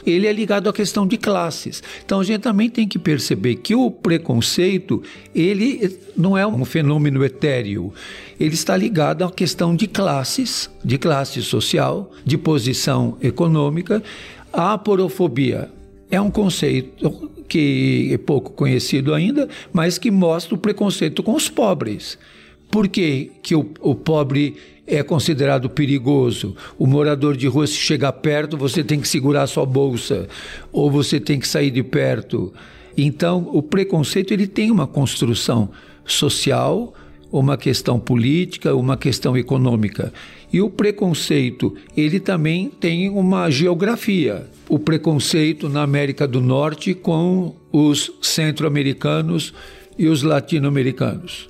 ele 0.06 0.26
é 0.26 0.32
ligado 0.32 0.68
à 0.68 0.72
questão 0.72 1.06
de 1.06 1.16
classes. 1.16 1.82
Então 2.04 2.20
a 2.20 2.24
gente 2.24 2.40
também 2.40 2.70
tem 2.70 2.88
que 2.88 2.98
perceber 2.98 3.56
que 3.56 3.74
o 3.74 3.90
preconceito, 3.90 5.02
ele 5.34 5.98
não 6.16 6.36
é 6.36 6.46
um 6.46 6.64
fenômeno 6.64 7.24
etéreo. 7.24 7.92
Ele 8.40 8.54
está 8.54 8.76
ligado 8.76 9.24
à 9.24 9.30
questão 9.30 9.76
de 9.76 9.86
classes, 9.86 10.70
de 10.84 10.96
classe 10.96 11.42
social, 11.42 12.10
de 12.24 12.38
posição 12.38 13.18
econômica. 13.22 14.02
A 14.56 14.72
aporofobia 14.72 15.68
é 16.10 16.18
um 16.18 16.30
conceito 16.30 17.30
que 17.46 18.08
é 18.10 18.16
pouco 18.16 18.52
conhecido 18.52 19.12
ainda, 19.12 19.50
mas 19.70 19.98
que 19.98 20.10
mostra 20.10 20.54
o 20.54 20.58
preconceito 20.58 21.22
com 21.22 21.34
os 21.34 21.50
pobres. 21.50 22.18
Por 22.70 22.88
que, 22.88 23.32
que 23.42 23.54
o, 23.54 23.70
o 23.80 23.94
pobre 23.94 24.56
é 24.86 25.02
considerado 25.02 25.68
perigoso? 25.68 26.56
O 26.78 26.86
morador 26.86 27.36
de 27.36 27.46
rua, 27.46 27.66
se 27.66 27.74
chegar 27.74 28.12
perto, 28.12 28.56
você 28.56 28.82
tem 28.82 28.98
que 28.98 29.06
segurar 29.06 29.42
a 29.42 29.46
sua 29.46 29.66
bolsa, 29.66 30.26
ou 30.72 30.90
você 30.90 31.20
tem 31.20 31.38
que 31.38 31.46
sair 31.46 31.70
de 31.70 31.82
perto. 31.82 32.50
Então, 32.96 33.50
o 33.52 33.62
preconceito 33.62 34.32
ele 34.32 34.46
tem 34.46 34.70
uma 34.70 34.86
construção 34.86 35.68
social, 36.02 36.94
uma 37.38 37.56
questão 37.56 37.98
política, 37.98 38.74
uma 38.74 38.96
questão 38.96 39.36
econômica. 39.36 40.12
E 40.52 40.60
o 40.60 40.70
preconceito, 40.70 41.74
ele 41.96 42.20
também 42.20 42.68
tem 42.68 43.08
uma 43.08 43.50
geografia. 43.50 44.46
O 44.68 44.78
preconceito 44.78 45.68
na 45.68 45.82
América 45.82 46.26
do 46.26 46.40
Norte 46.40 46.94
com 46.94 47.54
os 47.72 48.12
centro-americanos 48.22 49.52
e 49.98 50.06
os 50.08 50.22
latino-americanos. 50.22 51.48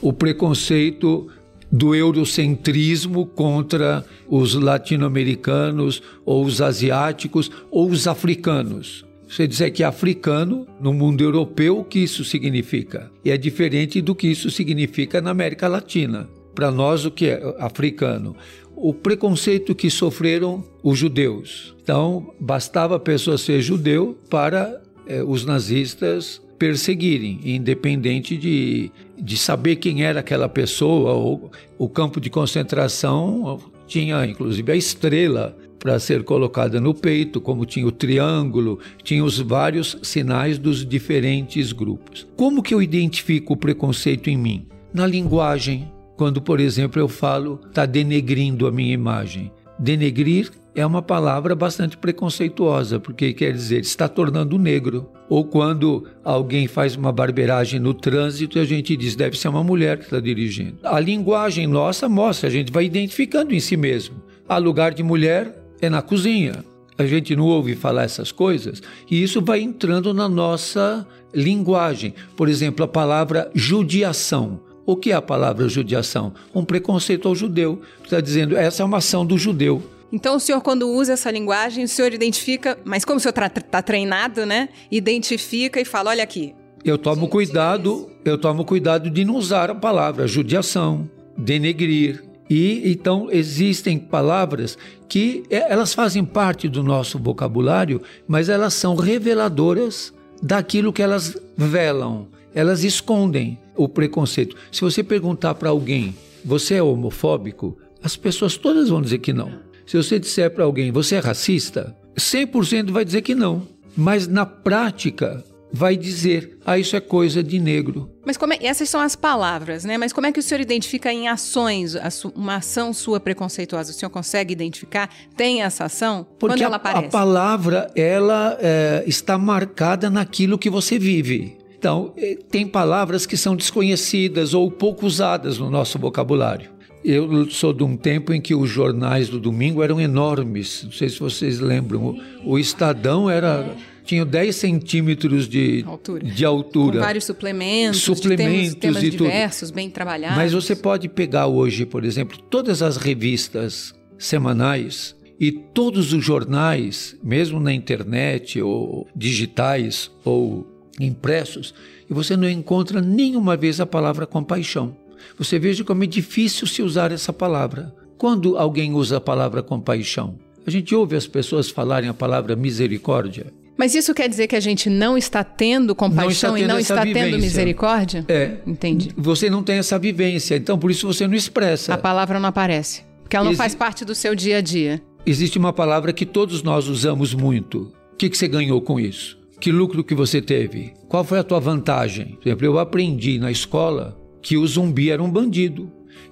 O 0.00 0.12
preconceito 0.12 1.28
do 1.70 1.94
eurocentrismo 1.94 3.24
contra 3.24 4.04
os 4.28 4.54
latino-americanos 4.54 6.02
ou 6.24 6.44
os 6.44 6.60
asiáticos 6.60 7.50
ou 7.70 7.88
os 7.88 8.06
africanos. 8.06 9.04
Você 9.32 9.48
dizer 9.48 9.70
que 9.70 9.82
é 9.82 9.86
africano 9.86 10.66
no 10.78 10.92
mundo 10.92 11.24
europeu, 11.24 11.78
o 11.78 11.84
que 11.84 12.00
isso 12.00 12.22
significa? 12.22 13.10
E 13.24 13.30
é 13.30 13.36
diferente 13.38 14.02
do 14.02 14.14
que 14.14 14.26
isso 14.26 14.50
significa 14.50 15.22
na 15.22 15.30
América 15.30 15.66
Latina. 15.68 16.28
Para 16.54 16.70
nós, 16.70 17.06
o 17.06 17.10
que 17.10 17.28
é 17.28 17.56
africano? 17.58 18.36
O 18.76 18.92
preconceito 18.92 19.74
que 19.74 19.88
sofreram 19.88 20.62
os 20.82 20.98
judeus. 20.98 21.74
Então, 21.82 22.34
bastava 22.38 22.96
a 22.96 23.00
pessoa 23.00 23.38
ser 23.38 23.62
judeu 23.62 24.18
para 24.28 24.82
eh, 25.08 25.22
os 25.22 25.46
nazistas 25.46 26.42
perseguirem, 26.58 27.40
independente 27.42 28.36
de, 28.36 28.92
de 29.18 29.38
saber 29.38 29.76
quem 29.76 30.04
era 30.04 30.20
aquela 30.20 30.46
pessoa. 30.46 31.12
Ou, 31.12 31.50
o 31.78 31.88
campo 31.88 32.20
de 32.20 32.28
concentração 32.28 33.58
tinha, 33.86 34.26
inclusive, 34.26 34.70
a 34.70 34.76
estrela 34.76 35.56
para 35.82 35.98
ser 35.98 36.22
colocada 36.22 36.80
no 36.80 36.94
peito, 36.94 37.40
como 37.40 37.66
tinha 37.66 37.84
o 37.84 37.90
triângulo, 37.90 38.78
tinha 39.02 39.24
os 39.24 39.40
vários 39.40 39.98
sinais 40.00 40.56
dos 40.56 40.86
diferentes 40.86 41.72
grupos. 41.72 42.24
Como 42.36 42.62
que 42.62 42.72
eu 42.72 42.80
identifico 42.80 43.54
o 43.54 43.56
preconceito 43.56 44.30
em 44.30 44.36
mim? 44.36 44.66
Na 44.94 45.06
linguagem. 45.06 45.90
Quando, 46.16 46.40
por 46.40 46.60
exemplo, 46.60 47.00
eu 47.00 47.08
falo, 47.08 47.58
está 47.68 47.84
denegrindo 47.84 48.68
a 48.68 48.70
minha 48.70 48.94
imagem. 48.94 49.50
Denegrir 49.76 50.52
é 50.72 50.86
uma 50.86 51.02
palavra 51.02 51.56
bastante 51.56 51.96
preconceituosa, 51.96 53.00
porque 53.00 53.32
quer 53.32 53.52
dizer, 53.52 53.80
está 53.80 54.08
tornando 54.08 54.56
negro. 54.56 55.10
Ou 55.28 55.44
quando 55.44 56.06
alguém 56.22 56.68
faz 56.68 56.94
uma 56.94 57.10
barbeiragem 57.10 57.80
no 57.80 57.92
trânsito, 57.92 58.60
a 58.60 58.64
gente 58.64 58.96
diz, 58.96 59.16
deve 59.16 59.36
ser 59.36 59.48
uma 59.48 59.64
mulher 59.64 59.98
que 59.98 60.04
está 60.04 60.20
dirigindo. 60.20 60.76
A 60.84 61.00
linguagem 61.00 61.66
nossa 61.66 62.08
mostra, 62.08 62.48
a 62.48 62.52
gente 62.52 62.70
vai 62.70 62.84
identificando 62.84 63.52
em 63.52 63.58
si 63.58 63.76
mesmo. 63.76 64.22
Há 64.48 64.58
lugar 64.58 64.94
de 64.94 65.02
mulher, 65.02 65.61
é 65.82 65.90
na 65.90 66.00
cozinha. 66.00 66.64
A 66.96 67.04
gente 67.04 67.34
não 67.34 67.44
ouve 67.44 67.74
falar 67.74 68.04
essas 68.04 68.30
coisas 68.30 68.82
e 69.10 69.22
isso 69.22 69.42
vai 69.42 69.60
entrando 69.60 70.14
na 70.14 70.28
nossa 70.28 71.06
linguagem. 71.34 72.14
Por 72.36 72.48
exemplo, 72.48 72.84
a 72.84 72.88
palavra 72.88 73.50
judiação. 73.54 74.60
O 74.84 74.96
que 74.96 75.10
é 75.10 75.14
a 75.14 75.22
palavra 75.22 75.68
judiação? 75.68 76.32
Um 76.54 76.64
preconceito 76.64 77.28
ao 77.28 77.34
judeu. 77.34 77.80
Está 78.04 78.20
dizendo, 78.20 78.56
essa 78.56 78.82
é 78.82 78.86
uma 78.86 78.98
ação 78.98 79.24
do 79.24 79.38
judeu. 79.38 79.82
Então, 80.12 80.36
o 80.36 80.40
senhor, 80.40 80.60
quando 80.60 80.90
usa 80.90 81.14
essa 81.14 81.30
linguagem, 81.30 81.84
o 81.84 81.88
senhor 81.88 82.12
identifica, 82.12 82.78
mas 82.84 83.04
como 83.04 83.16
o 83.16 83.20
senhor 83.20 83.34
está 83.56 83.80
treinado, 83.80 84.44
né? 84.44 84.68
Identifica 84.90 85.80
e 85.80 85.84
fala: 85.84 86.10
olha 86.10 86.22
aqui. 86.22 86.54
Eu 86.84 86.98
tomo 86.98 87.28
cuidado, 87.28 88.10
eu 88.24 88.36
tomo 88.36 88.64
cuidado 88.64 89.08
de 89.08 89.24
não 89.24 89.36
usar 89.36 89.70
a 89.70 89.74
palavra 89.74 90.26
judiação, 90.26 91.08
denegrir, 91.38 92.22
e 92.54 92.92
então 92.92 93.28
existem 93.30 93.98
palavras 93.98 94.76
que 95.08 95.42
é, 95.48 95.72
elas 95.72 95.94
fazem 95.94 96.22
parte 96.22 96.68
do 96.68 96.82
nosso 96.82 97.18
vocabulário, 97.18 98.02
mas 98.28 98.50
elas 98.50 98.74
são 98.74 98.94
reveladoras 98.94 100.12
daquilo 100.42 100.92
que 100.92 101.00
elas 101.00 101.34
velam. 101.56 102.28
Elas 102.54 102.84
escondem 102.84 103.58
o 103.74 103.88
preconceito. 103.88 104.54
Se 104.70 104.82
você 104.82 105.02
perguntar 105.02 105.54
para 105.54 105.70
alguém, 105.70 106.14
você 106.44 106.74
é 106.74 106.82
homofóbico? 106.82 107.78
As 108.02 108.18
pessoas 108.18 108.58
todas 108.58 108.90
vão 108.90 109.00
dizer 109.00 109.20
que 109.20 109.32
não. 109.32 109.50
Se 109.86 109.96
você 109.96 110.18
disser 110.18 110.50
para 110.50 110.64
alguém, 110.64 110.92
você 110.92 111.14
é 111.14 111.20
racista? 111.20 111.96
100% 112.16 112.90
vai 112.90 113.02
dizer 113.02 113.22
que 113.22 113.34
não. 113.34 113.66
Mas 113.96 114.28
na 114.28 114.44
prática, 114.44 115.42
vai 115.72 115.96
dizer, 115.96 116.58
ah, 116.66 116.78
isso 116.78 116.94
é 116.94 117.00
coisa 117.00 117.42
de 117.42 117.58
negro. 117.58 118.10
Mas 118.24 118.36
como 118.36 118.52
é, 118.52 118.58
essas 118.60 118.88
são 118.88 119.00
as 119.00 119.16
palavras, 119.16 119.84
né? 119.84 119.96
Mas 119.96 120.12
como 120.12 120.26
é 120.26 120.32
que 120.32 120.38
o 120.38 120.42
senhor 120.42 120.60
identifica 120.60 121.12
em 121.12 121.28
ações 121.28 121.96
uma 122.36 122.56
ação 122.56 122.92
sua 122.92 123.18
preconceituosa? 123.18 123.90
O 123.90 123.94
senhor 123.94 124.10
consegue 124.10 124.52
identificar? 124.52 125.08
Tem 125.36 125.62
essa 125.62 125.84
ação? 125.84 126.26
Porque 126.38 126.54
Quando 126.54 126.62
ela 126.62 126.76
a, 126.76 126.78
aparece? 126.78 127.06
a 127.06 127.10
palavra, 127.10 127.90
ela 127.96 128.56
é, 128.60 129.02
está 129.06 129.38
marcada 129.38 130.10
naquilo 130.10 130.58
que 130.58 130.68
você 130.68 130.98
vive. 130.98 131.56
Então, 131.76 132.12
é, 132.16 132.36
tem 132.50 132.66
palavras 132.66 133.26
que 133.26 133.36
são 133.36 133.56
desconhecidas 133.56 134.54
ou 134.54 134.70
pouco 134.70 135.06
usadas 135.06 135.58
no 135.58 135.70
nosso 135.70 135.98
vocabulário. 135.98 136.70
Eu 137.04 137.50
sou 137.50 137.72
de 137.72 137.82
um 137.82 137.96
tempo 137.96 138.32
em 138.32 138.40
que 138.40 138.54
os 138.54 138.70
jornais 138.70 139.28
do 139.28 139.40
domingo 139.40 139.82
eram 139.82 140.00
enormes. 140.00 140.84
Não 140.84 140.92
sei 140.92 141.08
se 141.08 141.18
vocês 141.18 141.58
lembram. 141.58 142.16
O, 142.44 142.52
o 142.52 142.58
Estadão 142.58 143.28
era 143.28 143.74
tinha 144.04 144.24
10 144.24 144.54
centímetros 144.54 145.48
de 145.48 145.84
altura. 145.86 146.24
De 146.24 146.44
altura. 146.44 146.98
Com 146.98 147.04
vários 147.04 147.24
suplementos, 147.24 148.00
suplementos 148.00 148.74
temas, 148.74 148.96
temas 148.96 149.02
e 149.02 149.10
diversos, 149.10 149.68
tudo. 149.68 149.76
bem 149.76 149.90
trabalhados. 149.90 150.36
Mas 150.36 150.52
você 150.52 150.74
pode 150.74 151.08
pegar 151.08 151.46
hoje, 151.46 151.86
por 151.86 152.04
exemplo, 152.04 152.38
todas 152.38 152.82
as 152.82 152.96
revistas 152.96 153.94
semanais 154.18 155.16
e 155.38 155.50
todos 155.50 156.12
os 156.12 156.24
jornais, 156.24 157.16
mesmo 157.22 157.58
na 157.58 157.72
internet 157.72 158.60
ou 158.60 159.06
digitais 159.14 160.10
ou 160.24 160.66
impressos, 161.00 161.74
e 162.08 162.14
você 162.14 162.36
não 162.36 162.48
encontra 162.48 163.00
nenhuma 163.00 163.56
vez 163.56 163.80
a 163.80 163.86
palavra 163.86 164.26
compaixão. 164.26 164.96
Você 165.38 165.58
veja 165.58 165.84
como 165.84 166.04
é 166.04 166.06
difícil 166.06 166.66
se 166.66 166.82
usar 166.82 167.10
essa 167.12 167.32
palavra. 167.32 167.94
Quando 168.18 168.56
alguém 168.56 168.92
usa 168.92 169.16
a 169.16 169.20
palavra 169.20 169.62
compaixão, 169.62 170.38
a 170.66 170.70
gente 170.70 170.94
ouve 170.94 171.16
as 171.16 171.26
pessoas 171.26 171.70
falarem 171.70 172.08
a 172.08 172.14
palavra 172.14 172.54
misericórdia. 172.54 173.46
Mas 173.76 173.94
isso 173.94 174.14
quer 174.14 174.28
dizer 174.28 174.46
que 174.46 174.56
a 174.56 174.60
gente 174.60 174.90
não 174.90 175.16
está 175.16 175.42
tendo 175.42 175.94
compaixão 175.94 176.26
não 176.26 176.30
está 176.30 176.48
tendo 176.56 176.64
e 176.64 176.68
não 176.68 176.78
está 176.78 177.04
vivência. 177.04 177.30
tendo 177.30 177.40
misericórdia? 177.40 178.24
É. 178.28 178.56
Entendi. 178.66 179.10
Você 179.16 179.48
não 179.48 179.62
tem 179.62 179.78
essa 179.78 179.98
vivência, 179.98 180.56
então 180.56 180.78
por 180.78 180.90
isso 180.90 181.06
você 181.06 181.26
não 181.26 181.34
expressa. 181.34 181.94
A 181.94 181.98
palavra 181.98 182.38
não 182.38 182.48
aparece. 182.48 183.02
Porque 183.22 183.36
ela 183.36 183.44
não 183.44 183.52
Exi 183.52 183.58
faz 183.58 183.74
parte 183.74 184.04
do 184.04 184.14
seu 184.14 184.34
dia 184.34 184.58
a 184.58 184.60
dia. 184.60 185.02
Existe 185.24 185.58
uma 185.58 185.72
palavra 185.72 186.12
que 186.12 186.26
todos 186.26 186.62
nós 186.62 186.88
usamos 186.88 187.32
muito. 187.32 187.92
O 188.12 188.16
que, 188.16 188.28
que 188.28 188.36
você 188.36 188.46
ganhou 188.46 188.80
com 188.82 189.00
isso? 189.00 189.38
Que 189.58 189.72
lucro 189.72 190.04
que 190.04 190.14
você 190.14 190.42
teve? 190.42 190.92
Qual 191.08 191.24
foi 191.24 191.38
a 191.38 191.44
tua 191.44 191.60
vantagem? 191.60 192.36
Por 192.40 192.48
exemplo, 192.48 192.66
eu 192.66 192.78
aprendi 192.78 193.38
na 193.38 193.50
escola 193.50 194.18
que 194.42 194.56
o 194.56 194.66
zumbi 194.66 195.10
era 195.10 195.22
um 195.22 195.30
bandido, 195.30 195.90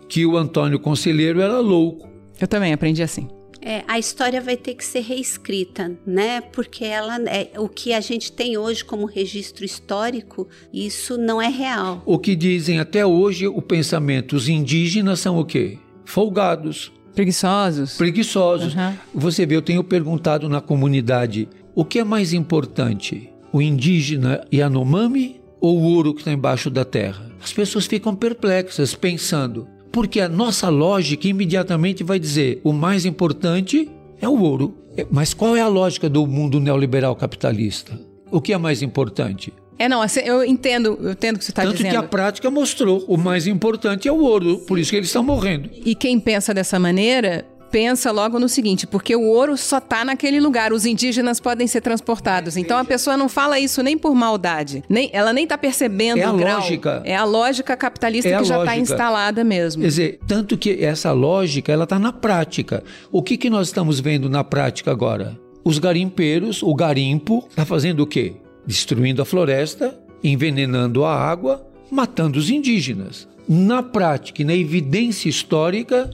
que 0.09 0.27
o 0.27 0.37
Antônio 0.37 0.81
Conselheiro 0.81 1.41
era 1.41 1.61
louco. 1.61 2.11
Eu 2.41 2.49
também 2.49 2.73
aprendi 2.73 3.03
assim. 3.03 3.29
É, 3.63 3.85
a 3.87 3.99
história 3.99 4.41
vai 4.41 4.57
ter 4.57 4.75
que 4.75 4.85
ser 4.85 5.01
reescrita, 5.01 5.93
né? 6.07 6.41
Porque 6.41 6.85
ela 6.85 7.21
é 7.29 7.53
o 7.59 7.69
que 7.69 7.93
a 7.93 8.01
gente 8.01 8.33
tem 8.33 8.57
hoje 8.57 8.85
como 8.85 9.05
registro 9.05 9.65
histórico, 9.65 10.49
isso 10.73 11.19
não 11.19 11.41
é 11.41 11.49
real. 11.49 12.03
O 12.07 12.19
que 12.19 12.35
dizem 12.35 12.81
até 12.81 13.05
hoje 13.05 13.47
o 13.47 13.61
pensamento, 13.61 14.35
os 14.35 14.49
indígenas 14.49 15.21
são 15.21 15.39
o 15.39 15.45
quê? 15.45 15.79
Folgados. 16.05 16.93
Preguiçosos. 17.15 17.97
Preguiçosos. 17.97 18.75
Uhum. 18.75 18.95
Você 19.15 19.45
vê, 19.45 19.57
eu 19.57 19.63
tenho 19.63 19.85
perguntado 19.85 20.49
na 20.49 20.61
comunidade: 20.61 21.49
o 21.75 21.85
que 21.85 21.99
é 21.99 22.05
mais 22.05 22.33
importante? 22.33 23.31
O 23.53 23.61
indígena 23.61 24.45
Yanomami 24.53 25.41
ou 25.61 25.79
o 25.79 25.83
ouro 25.83 26.15
que 26.15 26.21
está 26.21 26.33
embaixo 26.33 26.71
da 26.71 26.85
terra? 26.85 27.31
As 27.43 27.53
pessoas 27.53 27.87
ficam 27.87 28.15
perplexas, 28.15 28.95
pensando, 28.95 29.67
porque 29.93 30.21
a 30.21 30.29
nossa 30.29 30.69
lógica 30.69 31.27
imediatamente 31.29 32.05
vai 32.05 32.19
dizer: 32.19 32.61
o 32.65 32.73
mais 32.73 33.05
importante 33.05 33.91
é 34.21 34.29
o 34.29 34.41
ouro. 34.41 34.77
É, 34.97 35.07
mas 35.11 35.33
qual 35.33 35.57
é 35.57 35.61
a 35.61 35.69
lógica 35.69 36.09
do 36.09 36.27
mundo 36.27 36.59
neoliberal 36.61 37.15
capitalista? 37.15 37.99
O 38.31 38.41
que 38.41 38.53
é 38.53 38.59
mais 38.59 38.83
importante? 38.83 39.53
É, 39.79 39.89
não, 39.89 40.03
assim, 40.03 40.21
eu 40.21 40.45
entendo, 40.45 40.99
eu 41.01 41.13
entendo 41.13 41.37
o 41.37 41.39
que 41.39 41.45
você 41.45 41.53
está 41.53 41.65
dizendo. 41.65 41.79
Tanto 41.79 41.91
que 41.91 41.97
a 41.97 42.03
prática 42.03 42.51
mostrou, 42.51 43.03
o 43.09 43.17
mais 43.17 43.47
importante 43.47 44.07
é 44.07 44.13
o 44.13 44.19
ouro, 44.19 44.59
por 44.59 44.79
isso 44.79 44.91
que 44.91 44.97
eles 44.97 45.09
estão 45.09 45.23
morrendo. 45.23 45.71
E 45.73 45.95
quem 45.95 46.21
pensa 46.21 46.53
dessa 46.53 46.79
maneira 46.79 47.47
pensa 47.71 48.11
logo 48.11 48.39
no 48.39 48.49
seguinte, 48.49 48.87
porque 48.87 49.15
o 49.15 49.23
ouro 49.23 49.57
só 49.57 49.79
está 49.79 50.05
naquele 50.05 50.41
lugar, 50.41 50.73
os 50.73 50.85
indígenas 50.85 51.39
podem 51.41 51.67
ser 51.67 51.81
transportados. 51.81 52.57
Então 52.57 52.77
a 52.77 52.85
pessoa 52.85 53.17
não 53.17 53.29
fala 53.29 53.59
isso 53.59 53.83
nem 53.83 53.97
por 53.97 54.15
maldade, 54.15 54.83
nem, 54.89 55.09
ela 55.13 55.33
nem 55.33 55.45
está 55.45 55.57
percebendo 55.57 56.19
é 56.19 56.25
a 56.25 56.33
o 56.33 56.37
grau. 56.37 56.61
lógica. 56.61 57.03
É 57.05 57.17
a 57.17 57.25
lógica 57.25 57.77
capitalista 57.77 58.29
é 58.29 58.39
que 58.39 58.45
já 58.45 58.59
está 58.59 58.77
instalada 58.77 59.45
mesmo. 59.45 59.83
Quer 59.83 59.89
dizer, 59.89 60.21
tanto 60.27 60.59
que 60.59 60.85
essa 60.85 61.13
lógica 61.13 61.73
ela 61.73 61.85
está 61.85 61.99
na 61.99 62.13
prática. 62.13 62.83
O 63.11 63.23
que, 63.23 63.37
que 63.37 63.49
nós 63.49 63.69
estamos 63.69 64.01
vendo 64.01 64.29
na 64.29 64.43
prática 64.43 64.91
agora? 64.91 65.39
Os 65.65 65.79
garimpeiros, 65.79 66.63
o 66.63 66.75
garimpo, 66.75 67.47
está 67.49 67.65
fazendo 67.65 68.01
o 68.01 68.07
quê? 68.07 68.35
Destruindo 68.67 69.23
a 69.23 69.25
floresta, 69.25 69.99
envenenando 70.23 71.05
a 71.05 71.15
água, 71.15 71.67
matando 71.91 72.39
os 72.39 72.51
indígenas. 72.51 73.29
Na 73.49 73.83
prática 73.83 74.43
e 74.43 74.45
na 74.45 74.55
evidência 74.55 75.29
histórica, 75.29 76.11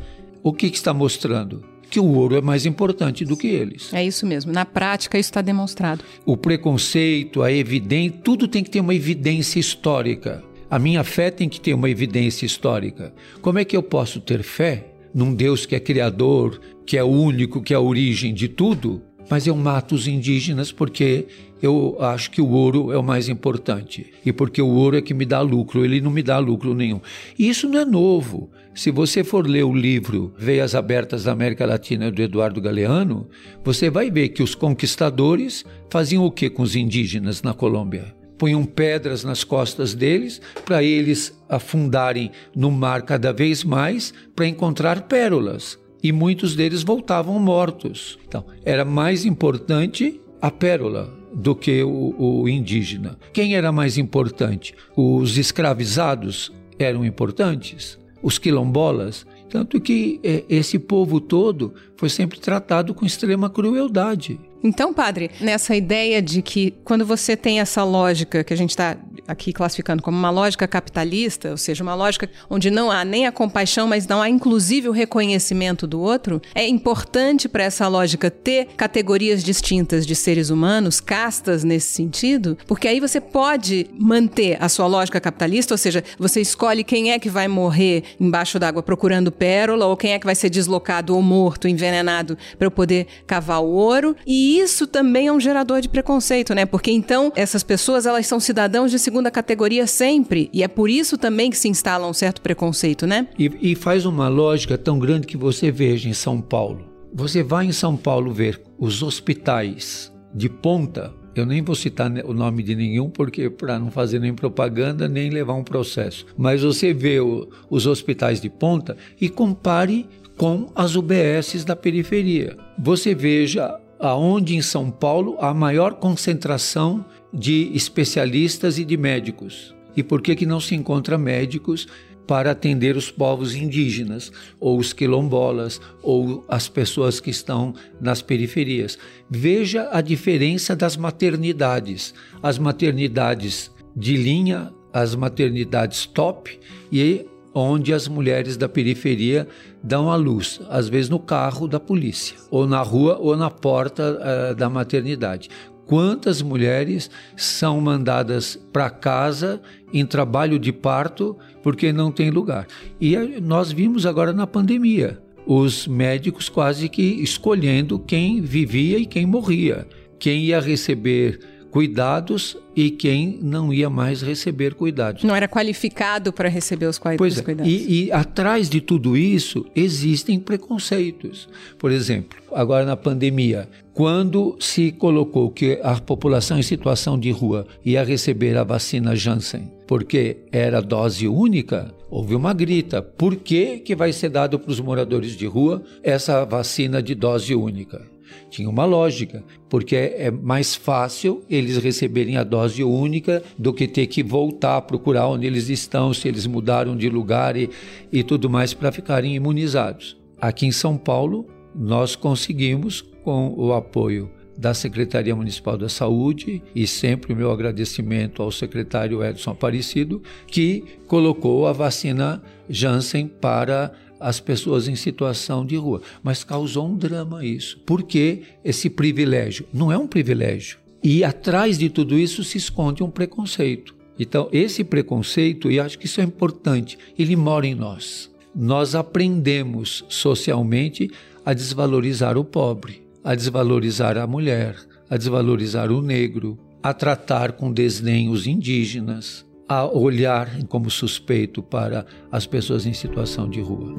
o 0.47 0.53
que, 0.53 0.71
que 0.71 0.77
está 0.77 0.95
mostrando? 0.95 1.65
que 1.89 2.01
o 2.01 2.15
ouro 2.15 2.37
é 2.37 2.41
mais 2.41 2.67
importante 2.67 3.25
do 3.25 3.37
que 3.37 3.47
eles. 3.47 3.95
É 3.95 4.05
isso 4.05 4.27
mesmo. 4.27 4.53
Na 4.53 4.65
prática, 4.65 5.17
isso 5.17 5.31
está 5.31 5.41
demonstrado. 5.41 6.03
O 6.25 6.37
preconceito, 6.37 7.43
a 7.43 7.53
evidência, 7.53 8.19
tudo 8.25 8.49
tem 8.49 8.65
que 8.65 8.71
ter 8.71 8.81
uma 8.81 8.95
evidência 8.95 9.61
histórica. 9.61 10.43
A 10.69 10.81
minha 10.81 11.05
fé 11.05 11.31
tem 11.31 11.49
que 11.49 11.61
ter 11.61 11.75
uma 11.75 11.89
evidência 11.89 12.45
histórica. 12.45 13.15
Como 13.41 13.61
é 13.61 13.65
que 13.65 13.77
eu 13.77 13.85
posso 13.85 14.21
ter 14.21 14.43
fé 14.43 14.89
num 15.15 15.33
Deus 15.33 15.65
que 15.65 15.77
é 15.77 15.81
criador, 15.81 16.61
que 16.85 16.99
é 16.99 17.05
único, 17.05 17.63
que 17.63 17.73
é 17.73 17.77
a 17.77 17.81
origem 17.81 18.35
de 18.35 18.49
tudo, 18.49 19.01
mas 19.29 19.47
eu 19.47 19.57
mato 19.57 19.95
os 19.95 20.07
indígenas 20.07 20.71
porque 20.71 21.27
eu 21.63 21.97
acho 22.01 22.31
que 22.31 22.41
o 22.41 22.49
ouro 22.49 22.93
é 22.93 22.99
o 22.99 23.03
mais 23.03 23.29
importante 23.29 24.13
e 24.25 24.33
porque 24.33 24.61
o 24.61 24.69
ouro 24.69 24.97
é 24.97 25.03
que 25.03 25.15
me 25.15 25.25
dá 25.25 25.41
lucro, 25.41 25.85
ele 25.85 26.01
não 26.01 26.11
me 26.11 26.23
dá 26.23 26.39
lucro 26.39 26.75
nenhum. 26.75 27.01
E 27.39 27.49
isso 27.49 27.69
não 27.69 27.81
é 27.81 27.85
novo. 27.85 28.51
Se 28.75 28.91
você 28.91 29.25
for 29.25 29.47
ler 29.49 29.65
o 29.65 29.75
livro 29.75 30.35
Veias 30.37 30.75
Abertas 30.75 31.25
da 31.25 31.33
América 31.33 31.65
Latina 31.65 32.11
do 32.11 32.23
Eduardo 32.23 32.61
Galeano, 32.61 33.27
você 33.65 33.89
vai 33.89 34.11
ver 34.11 34.29
que 34.29 34.43
os 34.43 34.55
conquistadores 34.55 35.65
faziam 35.89 36.25
o 36.25 36.31
que 36.31 36.51
com 36.51 36.63
os 36.63 36.77
indígenas 36.77 37.43
na 37.43 37.55
Colômbia? 37.55 38.15
Punham 38.37 38.67
pedras 38.67 39.25
nas 39.25 39.43
costas 39.43 39.95
deles 39.95 40.43
para 40.67 40.83
eles 40.83 41.35
afundarem 41.49 42.31
no 42.55 42.71
mar 42.71 43.01
cada 43.01 43.33
vez 43.33 43.65
mais 43.65 44.13
para 44.35 44.47
encontrar 44.47 45.03
pérolas. 45.03 45.79
E 46.03 46.13
muitos 46.13 46.55
deles 46.55 46.83
voltavam 46.83 47.39
mortos. 47.39 48.19
Então, 48.27 48.45
era 48.65 48.85
mais 48.85 49.25
importante 49.25 50.21
a 50.41 50.51
pérola 50.51 51.13
do 51.33 51.55
que 51.55 51.83
o, 51.83 52.15
o 52.19 52.49
indígena. 52.49 53.19
Quem 53.33 53.57
era 53.57 53.71
mais 53.71 53.99
importante? 53.99 54.75
Os 54.97 55.37
escravizados 55.37 56.53
eram 56.79 57.05
importantes? 57.05 57.99
Os 58.23 58.39
quilombolas? 58.39 59.27
Tanto 59.49 59.81
que 59.81 60.19
é, 60.23 60.45
esse 60.49 60.79
povo 60.79 61.21
todo 61.21 61.75
foi 61.97 62.09
sempre 62.09 62.41
tratado 62.41 62.95
com 62.95 63.07
extrema 63.07 63.49
crueldade. 63.49 64.41
Então, 64.63 64.93
padre, 64.93 65.31
nessa 65.41 65.75
ideia 65.77 66.21
de 66.21 66.43
que 66.43 66.75
quando 66.85 67.05
você 67.05 67.37
tem 67.37 67.61
essa 67.61 67.85
lógica 67.85 68.43
que 68.43 68.53
a 68.53 68.57
gente 68.57 68.71
está 68.71 68.97
aqui 69.29 69.53
classificando 69.53 70.03
como 70.03 70.17
uma 70.17 70.31
lógica 70.31 70.67
capitalista, 70.69 71.51
ou 71.51 71.57
seja, 71.57 71.83
uma 71.83 71.95
lógica 71.95 72.29
onde 72.49 72.71
não 72.71 72.91
há 72.91 73.05
nem 73.05 73.27
a 73.27 73.33
compaixão, 73.33 73.87
mas 73.87 74.07
não 74.07 74.23
há 74.23 74.29
inclusive 74.29 74.89
o 74.89 74.93
reconhecimento 74.93 75.87
do 75.87 76.01
outro, 76.01 76.41
é 76.55 76.67
importante 76.67 77.49
para 77.49 77.65
essa 77.65 77.89
lógica 77.89 78.31
ter 78.31 78.69
categorias 78.77 79.43
distintas 79.43 80.07
de 80.07 80.15
seres 80.15 80.51
humanos, 80.51 81.01
castas 81.01 81.65
nesse 81.65 81.89
sentido, 81.89 82.57
porque 82.67 82.89
aí 82.89 83.01
você 83.01 83.21
pode 83.21 83.87
manter 83.99 84.57
a 84.61 84.69
sua 84.69 84.87
lógica 84.87 85.21
capitalista, 85.21 85.75
ou 85.75 85.79
seja, 85.79 86.05
você 86.19 86.41
escolhe 86.41 86.85
quem 86.85 87.13
é 87.13 87.19
que 87.19 87.29
vai 87.29 87.49
morrer 87.49 88.05
embaixo 88.21 88.59
d'água 88.59 88.83
procurando 88.83 89.33
pérola, 89.33 89.87
ou 89.87 89.97
quem 89.97 90.13
é 90.13 90.19
que 90.19 90.27
vai 90.27 90.35
ser 90.35 90.51
deslocado 90.51 91.15
ou 91.15 91.23
morto, 91.23 91.69
envenenado 91.69 92.39
para 92.57 92.67
eu 92.67 92.71
poder 92.71 93.07
cavar 93.27 93.61
o 93.61 93.69
ouro, 93.69 94.17
e 94.27 94.46
isso 94.47 94.87
também 94.87 95.29
é 95.29 95.33
um 95.33 95.41
gerador 95.41 95.81
de 95.81 95.89
preconceito, 95.89 96.55
né? 96.55 96.67
Porque 96.67 96.91
então 96.91 97.33
essas 97.35 97.63
pessoas 97.63 98.07
elas 98.07 98.27
são 98.27 98.39
cidadãos 98.39 98.91
de 98.91 98.99
segunda 98.99 99.31
categoria 99.31 99.87
sempre. 99.87 100.51
E 100.53 100.63
é 100.63 100.69
por 100.69 100.91
isso 100.91 101.17
também 101.17 101.51
que 101.51 101.57
se 101.57 101.69
instala 101.69 102.07
um 102.07 102.13
certo 102.13 102.41
preconceito, 102.41 103.07
né? 103.07 103.29
E, 103.39 103.73
e 103.73 103.75
faz 103.75 104.05
uma 104.05 104.29
lógica 104.29 104.77
tão 104.77 104.99
grande 104.99 105.27
que 105.27 105.37
você 105.37 105.71
veja 105.71 106.09
em 106.09 106.13
São 106.13 106.41
Paulo. 106.41 106.85
Você 107.15 107.43
vai 107.43 107.67
em 107.67 107.73
São 107.73 107.97
Paulo 107.97 108.33
ver 108.33 108.61
os 108.79 109.03
hospitais 109.03 110.13
de 110.35 110.49
ponta. 110.49 111.15
Eu 111.35 111.47
nem 111.47 111.63
vou 111.63 111.75
citar 111.75 112.11
o 112.25 112.33
nome 112.33 112.63
de 112.63 112.75
nenhum, 112.75 113.11
porque 113.11 113.49
para 113.49 113.79
não 113.79 113.91
fazer 113.91 114.19
nem 114.19 114.35
propaganda, 114.35 115.09
nem 115.09 115.31
levar 115.31 115.55
um 115.55 115.65
processo. 115.65 116.27
Mas 116.37 116.63
você 116.63 116.93
vê 116.93 117.21
o, 117.21 117.49
os 117.71 117.87
hospitais 117.87 118.41
de 118.41 118.49
ponta 118.49 118.97
e 119.21 119.29
compare 119.29 120.07
com 120.37 120.71
as 120.75 120.95
UBSs 120.95 121.65
da 121.65 121.75
periferia. 121.75 122.57
Você 122.79 123.15
veja 123.15 123.79
aonde 123.99 124.57
em 124.57 124.63
São 124.63 124.91
Paulo 124.91 125.37
há 125.41 125.53
maior 125.55 125.95
concentração 125.95 127.05
de 127.33 127.71
especialistas 127.75 128.79
e 128.79 128.85
de 128.85 128.97
médicos. 128.97 129.75
E 129.97 130.03
por 130.03 130.21
que, 130.21 130.37
que 130.37 130.47
não 130.47 130.61
se 130.61 130.75
encontra 130.75 131.17
médicos 131.17 131.87
para 132.27 132.51
atender 132.51 132.97
os 132.97 133.11
povos 133.11 133.55
indígenas, 133.55 134.33
ou 134.59 134.79
os 134.79 134.93
quilombolas, 134.93 135.81
ou 136.03 136.45
as 136.49 136.69
pessoas 136.69 137.21
que 137.21 137.31
estão 137.31 137.75
nas 138.01 138.21
periferias? 138.21 138.99
Veja 139.31 139.89
a 139.93 140.01
diferença 140.01 140.75
das 140.75 140.97
maternidades. 140.97 142.13
As 142.43 142.59
maternidades 142.59 143.71
de 143.97 144.17
linha, 144.17 144.73
as 144.93 145.15
maternidades 145.15 146.07
top 146.07 146.59
e 146.91 147.27
onde 147.59 147.95
as 147.95 148.07
mulheres 148.07 148.59
da 148.59 148.69
periferia 148.69 149.49
dão 149.83 150.11
à 150.11 150.17
luz, 150.17 150.61
às 150.69 150.91
vezes 150.91 151.09
no 151.09 151.19
carro 151.19 151.67
da 151.67 151.81
polícia, 151.81 152.37
ou 152.51 152.67
na 152.67 152.83
rua 152.83 153.17
ou 153.19 153.35
na 153.35 153.49
porta 153.51 154.19
uh, 154.53 154.55
da 154.55 154.69
maternidade. 154.69 155.49
Quantas 155.87 156.43
mulheres 156.43 157.11
são 157.35 157.81
mandadas 157.81 158.57
para 158.71 158.91
casa 158.91 159.63
em 159.91 160.05
trabalho 160.05 160.59
de 160.59 160.71
parto 160.71 161.35
porque 161.63 161.95
não 161.95 162.13
tem 162.13 162.29
lugar? 162.29 162.67
E 163.01 163.17
nós 163.41 163.73
vimos 163.73 164.05
agora 164.05 164.35
na 164.35 164.47
pandemia 164.47 165.19
os 165.47 165.87
médicos 165.87 166.51
quase 166.51 166.91
que 166.91 167.03
escolhendo 167.23 167.99
quem 167.99 168.43
vivia 168.43 168.99
e 168.99 169.07
quem 169.07 169.25
morria, 169.25 169.87
quem 170.19 170.45
ia 170.45 170.61
receber 170.61 171.39
cuidados 171.77 172.57
e 172.75 172.91
quem 172.91 173.39
não 173.43 173.71
ia 173.71 173.91
mais 173.91 174.23
receber 174.23 174.73
cuidados. 174.73 175.23
Não 175.23 175.37
era 175.37 175.47
qualificado 175.47 176.33
para 176.33 176.49
receber 176.49 176.87
os, 176.87 176.99
pois 177.19 177.37
é, 177.37 177.43
cuidados. 177.43 177.71
E, 177.71 178.07
e 178.07 178.13
atrás 178.13 178.71
de 178.71 178.81
tudo 178.81 179.15
isso 179.15 179.67
existem 179.77 180.41
preconceitos. 180.41 181.47
Por 181.79 181.93
exemplo, 181.93 182.39
agora 182.51 182.87
na 182.87 182.97
pandemia, 182.97 183.69
quando 183.93 184.57
se 184.59 184.91
colocou 184.91 185.51
que 185.51 185.79
a 185.83 186.01
população 186.01 186.59
em 186.59 186.63
situação 186.63 187.19
de 187.19 187.31
rua 187.31 187.67
ia 187.85 188.03
receber 188.03 188.57
a 188.57 188.65
vacina 188.65 189.15
Janssen, 189.15 189.71
porque 189.87 190.39
era 190.51 190.81
dose 190.81 191.29
única, 191.29 191.95
houve 192.09 192.35
uma 192.35 192.55
grita. 192.55 193.03
Por 193.03 193.37
que, 193.37 193.81
que 193.81 193.95
vai 193.95 194.15
ser 194.15 194.31
dado 194.31 194.59
para 194.59 194.71
os 194.71 194.81
moradores 194.81 195.37
de 195.37 195.45
rua 195.45 195.83
essa 196.03 196.43
vacina 196.47 197.03
de 197.03 197.15
dose 197.15 197.55
única? 197.55 198.16
Tinha 198.51 198.69
uma 198.69 198.85
lógica, 198.85 199.45
porque 199.69 199.97
é 199.97 200.31
mais 200.31 200.75
fácil 200.75 201.43
eles 201.49 201.77
receberem 201.77 202.37
a 202.37 202.45
dose 202.45 202.83
única 202.83 203.43
do 203.59 203.73
que 203.73 203.87
ter 203.87 204.07
que 204.07 204.23
voltar 204.23 204.77
a 204.77 204.83
procurar 204.83 205.29
onde 205.29 205.47
eles 205.47 205.69
estão, 205.69 206.13
se 206.13 206.29
eles 206.29 206.47
mudaram 206.47 206.97
de 206.97 207.09
lugar 207.09 207.57
e, 207.57 207.71
e 208.13 208.23
tudo 208.23 208.49
mais 208.49 208.73
para 208.75 208.93
ficarem 208.93 209.35
imunizados. 209.35 210.17
Aqui 210.41 210.67
em 210.67 210.73
São 210.73 210.97
Paulo, 210.97 211.47
nós 211.75 212.17
conseguimos, 212.17 213.03
com 213.23 213.55
o 213.57 213.73
apoio 213.73 214.31
da 214.57 214.73
Secretaria 214.73 215.35
Municipal 215.35 215.77
da 215.77 215.89
Saúde 215.89 216.63
e 216.75 216.87
sempre 216.87 217.33
o 217.33 217.37
meu 217.37 217.51
agradecimento 217.51 218.43
ao 218.43 218.51
secretário 218.51 219.23
Edson 219.23 219.51
Aparecido, 219.51 220.23
que 220.47 220.85
colocou 221.07 221.67
a 221.67 221.73
vacina 221.73 222.43
Janssen 222.69 223.29
para 223.29 223.93
as 224.21 224.41
pessoas 224.41 224.89
em 224.89 224.97
situação 224.97 225.65
de 225.65 225.77
rua. 225.77 226.03
Mas 226.23 226.45
causou 226.45 226.89
um 226.89 226.97
drama 226.97 227.45
isso. 227.45 227.79
Por 227.87 228.03
que 228.03 228.43
esse 228.65 228.89
privilégio? 228.89 229.67
Não 229.73 229.91
é 229.93 229.99
um 229.99 230.07
privilégio. 230.07 230.79
E 231.03 231.23
atrás 231.23 231.79
de 231.79 231.89
tudo 231.89 232.19
isso 232.19 232.43
se 232.43 232.59
esconde 232.59 233.03
um 233.03 233.11
preconceito. 233.11 233.95
Então, 234.19 234.49
esse 234.51 234.83
preconceito, 234.83 235.71
e 235.71 235.79
acho 235.79 235.99
que 235.99 236.07
isso 236.07 236.21
é 236.21 236.25
importante, 236.25 236.99
ele 237.19 237.37
mora 237.37 237.67
em 237.67 237.75
nós. 237.75 238.31
nós 238.57 238.95
aprendemos 238.95 240.03
socialmente 240.09 241.11
a 241.45 241.53
desvalorizar 241.53 242.39
o 242.39 242.45
pobre, 242.45 243.03
a 243.23 243.35
desvalorizar 243.35 244.17
a 244.17 244.27
mulher, 244.27 244.77
a 245.11 245.17
desvalorizar 245.19 245.93
o 245.93 246.01
negro, 246.01 246.59
a 246.83 246.95
tratar 246.95 247.53
com 247.53 247.71
desdém 247.71 248.31
os 248.31 248.47
indígenas, 248.47 249.45
a 249.69 249.85
olhar 249.87 250.49
como 250.69 250.91
suspeito 250.91 251.63
para 251.63 252.07
as 252.31 252.47
pessoas 252.47 252.87
em 252.87 252.93
situação 252.93 253.49
de 253.49 253.61
rua. 253.61 253.95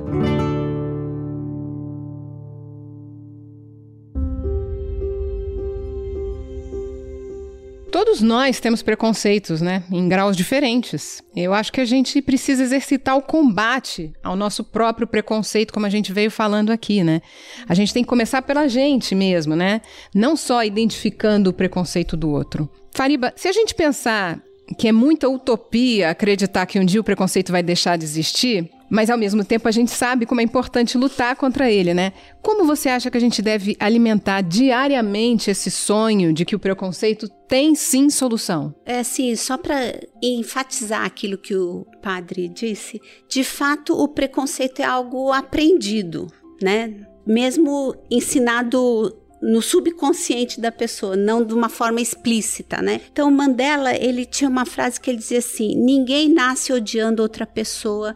Todos 7.91 8.21
nós 8.21 8.59
temos 8.59 8.83
preconceitos, 8.83 9.59
né? 9.59 9.83
Em 9.91 10.07
graus 10.07 10.37
diferentes. 10.37 11.21
Eu 11.35 11.53
acho 11.53 11.71
que 11.71 11.81
a 11.81 11.85
gente 11.85 12.21
precisa 12.21 12.61
exercitar 12.61 13.17
o 13.17 13.21
combate 13.21 14.13
ao 14.23 14.35
nosso 14.35 14.63
próprio 14.63 15.07
preconceito, 15.07 15.73
como 15.73 15.85
a 15.85 15.89
gente 15.89 16.13
veio 16.13 16.29
falando 16.29 16.69
aqui, 16.69 17.03
né? 17.03 17.21
A 17.67 17.73
gente 17.73 17.93
tem 17.93 18.03
que 18.03 18.09
começar 18.09 18.43
pela 18.43 18.67
gente 18.67 19.15
mesmo, 19.15 19.55
né? 19.55 19.81
Não 20.13 20.35
só 20.35 20.63
identificando 20.63 21.49
o 21.49 21.53
preconceito 21.53 22.15
do 22.15 22.29
outro. 22.29 22.69
Fariba, 22.93 23.33
se 23.35 23.47
a 23.47 23.51
gente 23.51 23.73
pensar 23.73 24.43
que 24.75 24.87
é 24.87 24.91
muita 24.91 25.29
utopia 25.29 26.09
acreditar 26.09 26.65
que 26.65 26.79
um 26.79 26.85
dia 26.85 26.99
o 26.99 27.03
preconceito 27.03 27.51
vai 27.51 27.63
deixar 27.63 27.97
de 27.97 28.03
existir, 28.03 28.69
mas 28.89 29.09
ao 29.09 29.17
mesmo 29.17 29.43
tempo 29.43 29.67
a 29.67 29.71
gente 29.71 29.91
sabe 29.91 30.25
como 30.25 30.41
é 30.41 30.43
importante 30.43 30.97
lutar 30.97 31.35
contra 31.35 31.69
ele, 31.71 31.93
né? 31.93 32.13
Como 32.41 32.65
você 32.65 32.89
acha 32.89 33.11
que 33.11 33.17
a 33.17 33.21
gente 33.21 33.41
deve 33.41 33.75
alimentar 33.79 34.41
diariamente 34.41 35.51
esse 35.51 35.69
sonho 35.69 36.33
de 36.33 36.45
que 36.45 36.55
o 36.55 36.59
preconceito 36.59 37.29
tem 37.47 37.75
sim 37.75 38.09
solução? 38.09 38.73
É 38.85 38.99
assim, 38.99 39.35
só 39.35 39.57
para 39.57 39.77
enfatizar 40.21 41.05
aquilo 41.05 41.37
que 41.37 41.55
o 41.55 41.85
padre 42.01 42.47
disse, 42.49 43.01
de 43.29 43.43
fato 43.43 43.93
o 43.93 44.07
preconceito 44.07 44.81
é 44.81 44.85
algo 44.85 45.31
aprendido, 45.31 46.27
né? 46.61 46.93
Mesmo 47.25 47.93
ensinado 48.09 49.13
no 49.41 49.61
subconsciente 49.61 50.59
da 50.59 50.71
pessoa, 50.71 51.15
não 51.15 51.43
de 51.43 51.53
uma 51.53 51.69
forma 51.69 52.01
explícita, 52.01 52.81
né? 52.81 53.01
Então 53.11 53.29
Mandela, 53.29 53.95
ele 53.95 54.25
tinha 54.25 54.49
uma 54.49 54.65
frase 54.65 54.99
que 54.99 55.09
ele 55.09 55.19
dizia 55.19 55.39
assim: 55.39 55.75
"Ninguém 55.75 56.33
nasce 56.33 56.73
odiando 56.73 57.21
outra 57.21 57.45
pessoa 57.45 58.15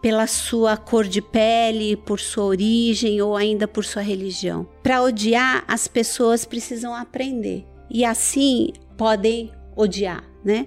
pela 0.00 0.26
sua 0.26 0.76
cor 0.76 1.06
de 1.06 1.20
pele, 1.20 1.96
por 1.96 2.18
sua 2.18 2.44
origem 2.44 3.20
ou 3.20 3.36
ainda 3.36 3.68
por 3.68 3.84
sua 3.84 4.02
religião. 4.02 4.66
Para 4.82 5.02
odiar, 5.02 5.64
as 5.68 5.86
pessoas 5.86 6.44
precisam 6.44 6.94
aprender 6.94 7.66
e 7.90 8.04
assim 8.04 8.72
podem 8.96 9.52
odiar, 9.76 10.24
né? 10.44 10.66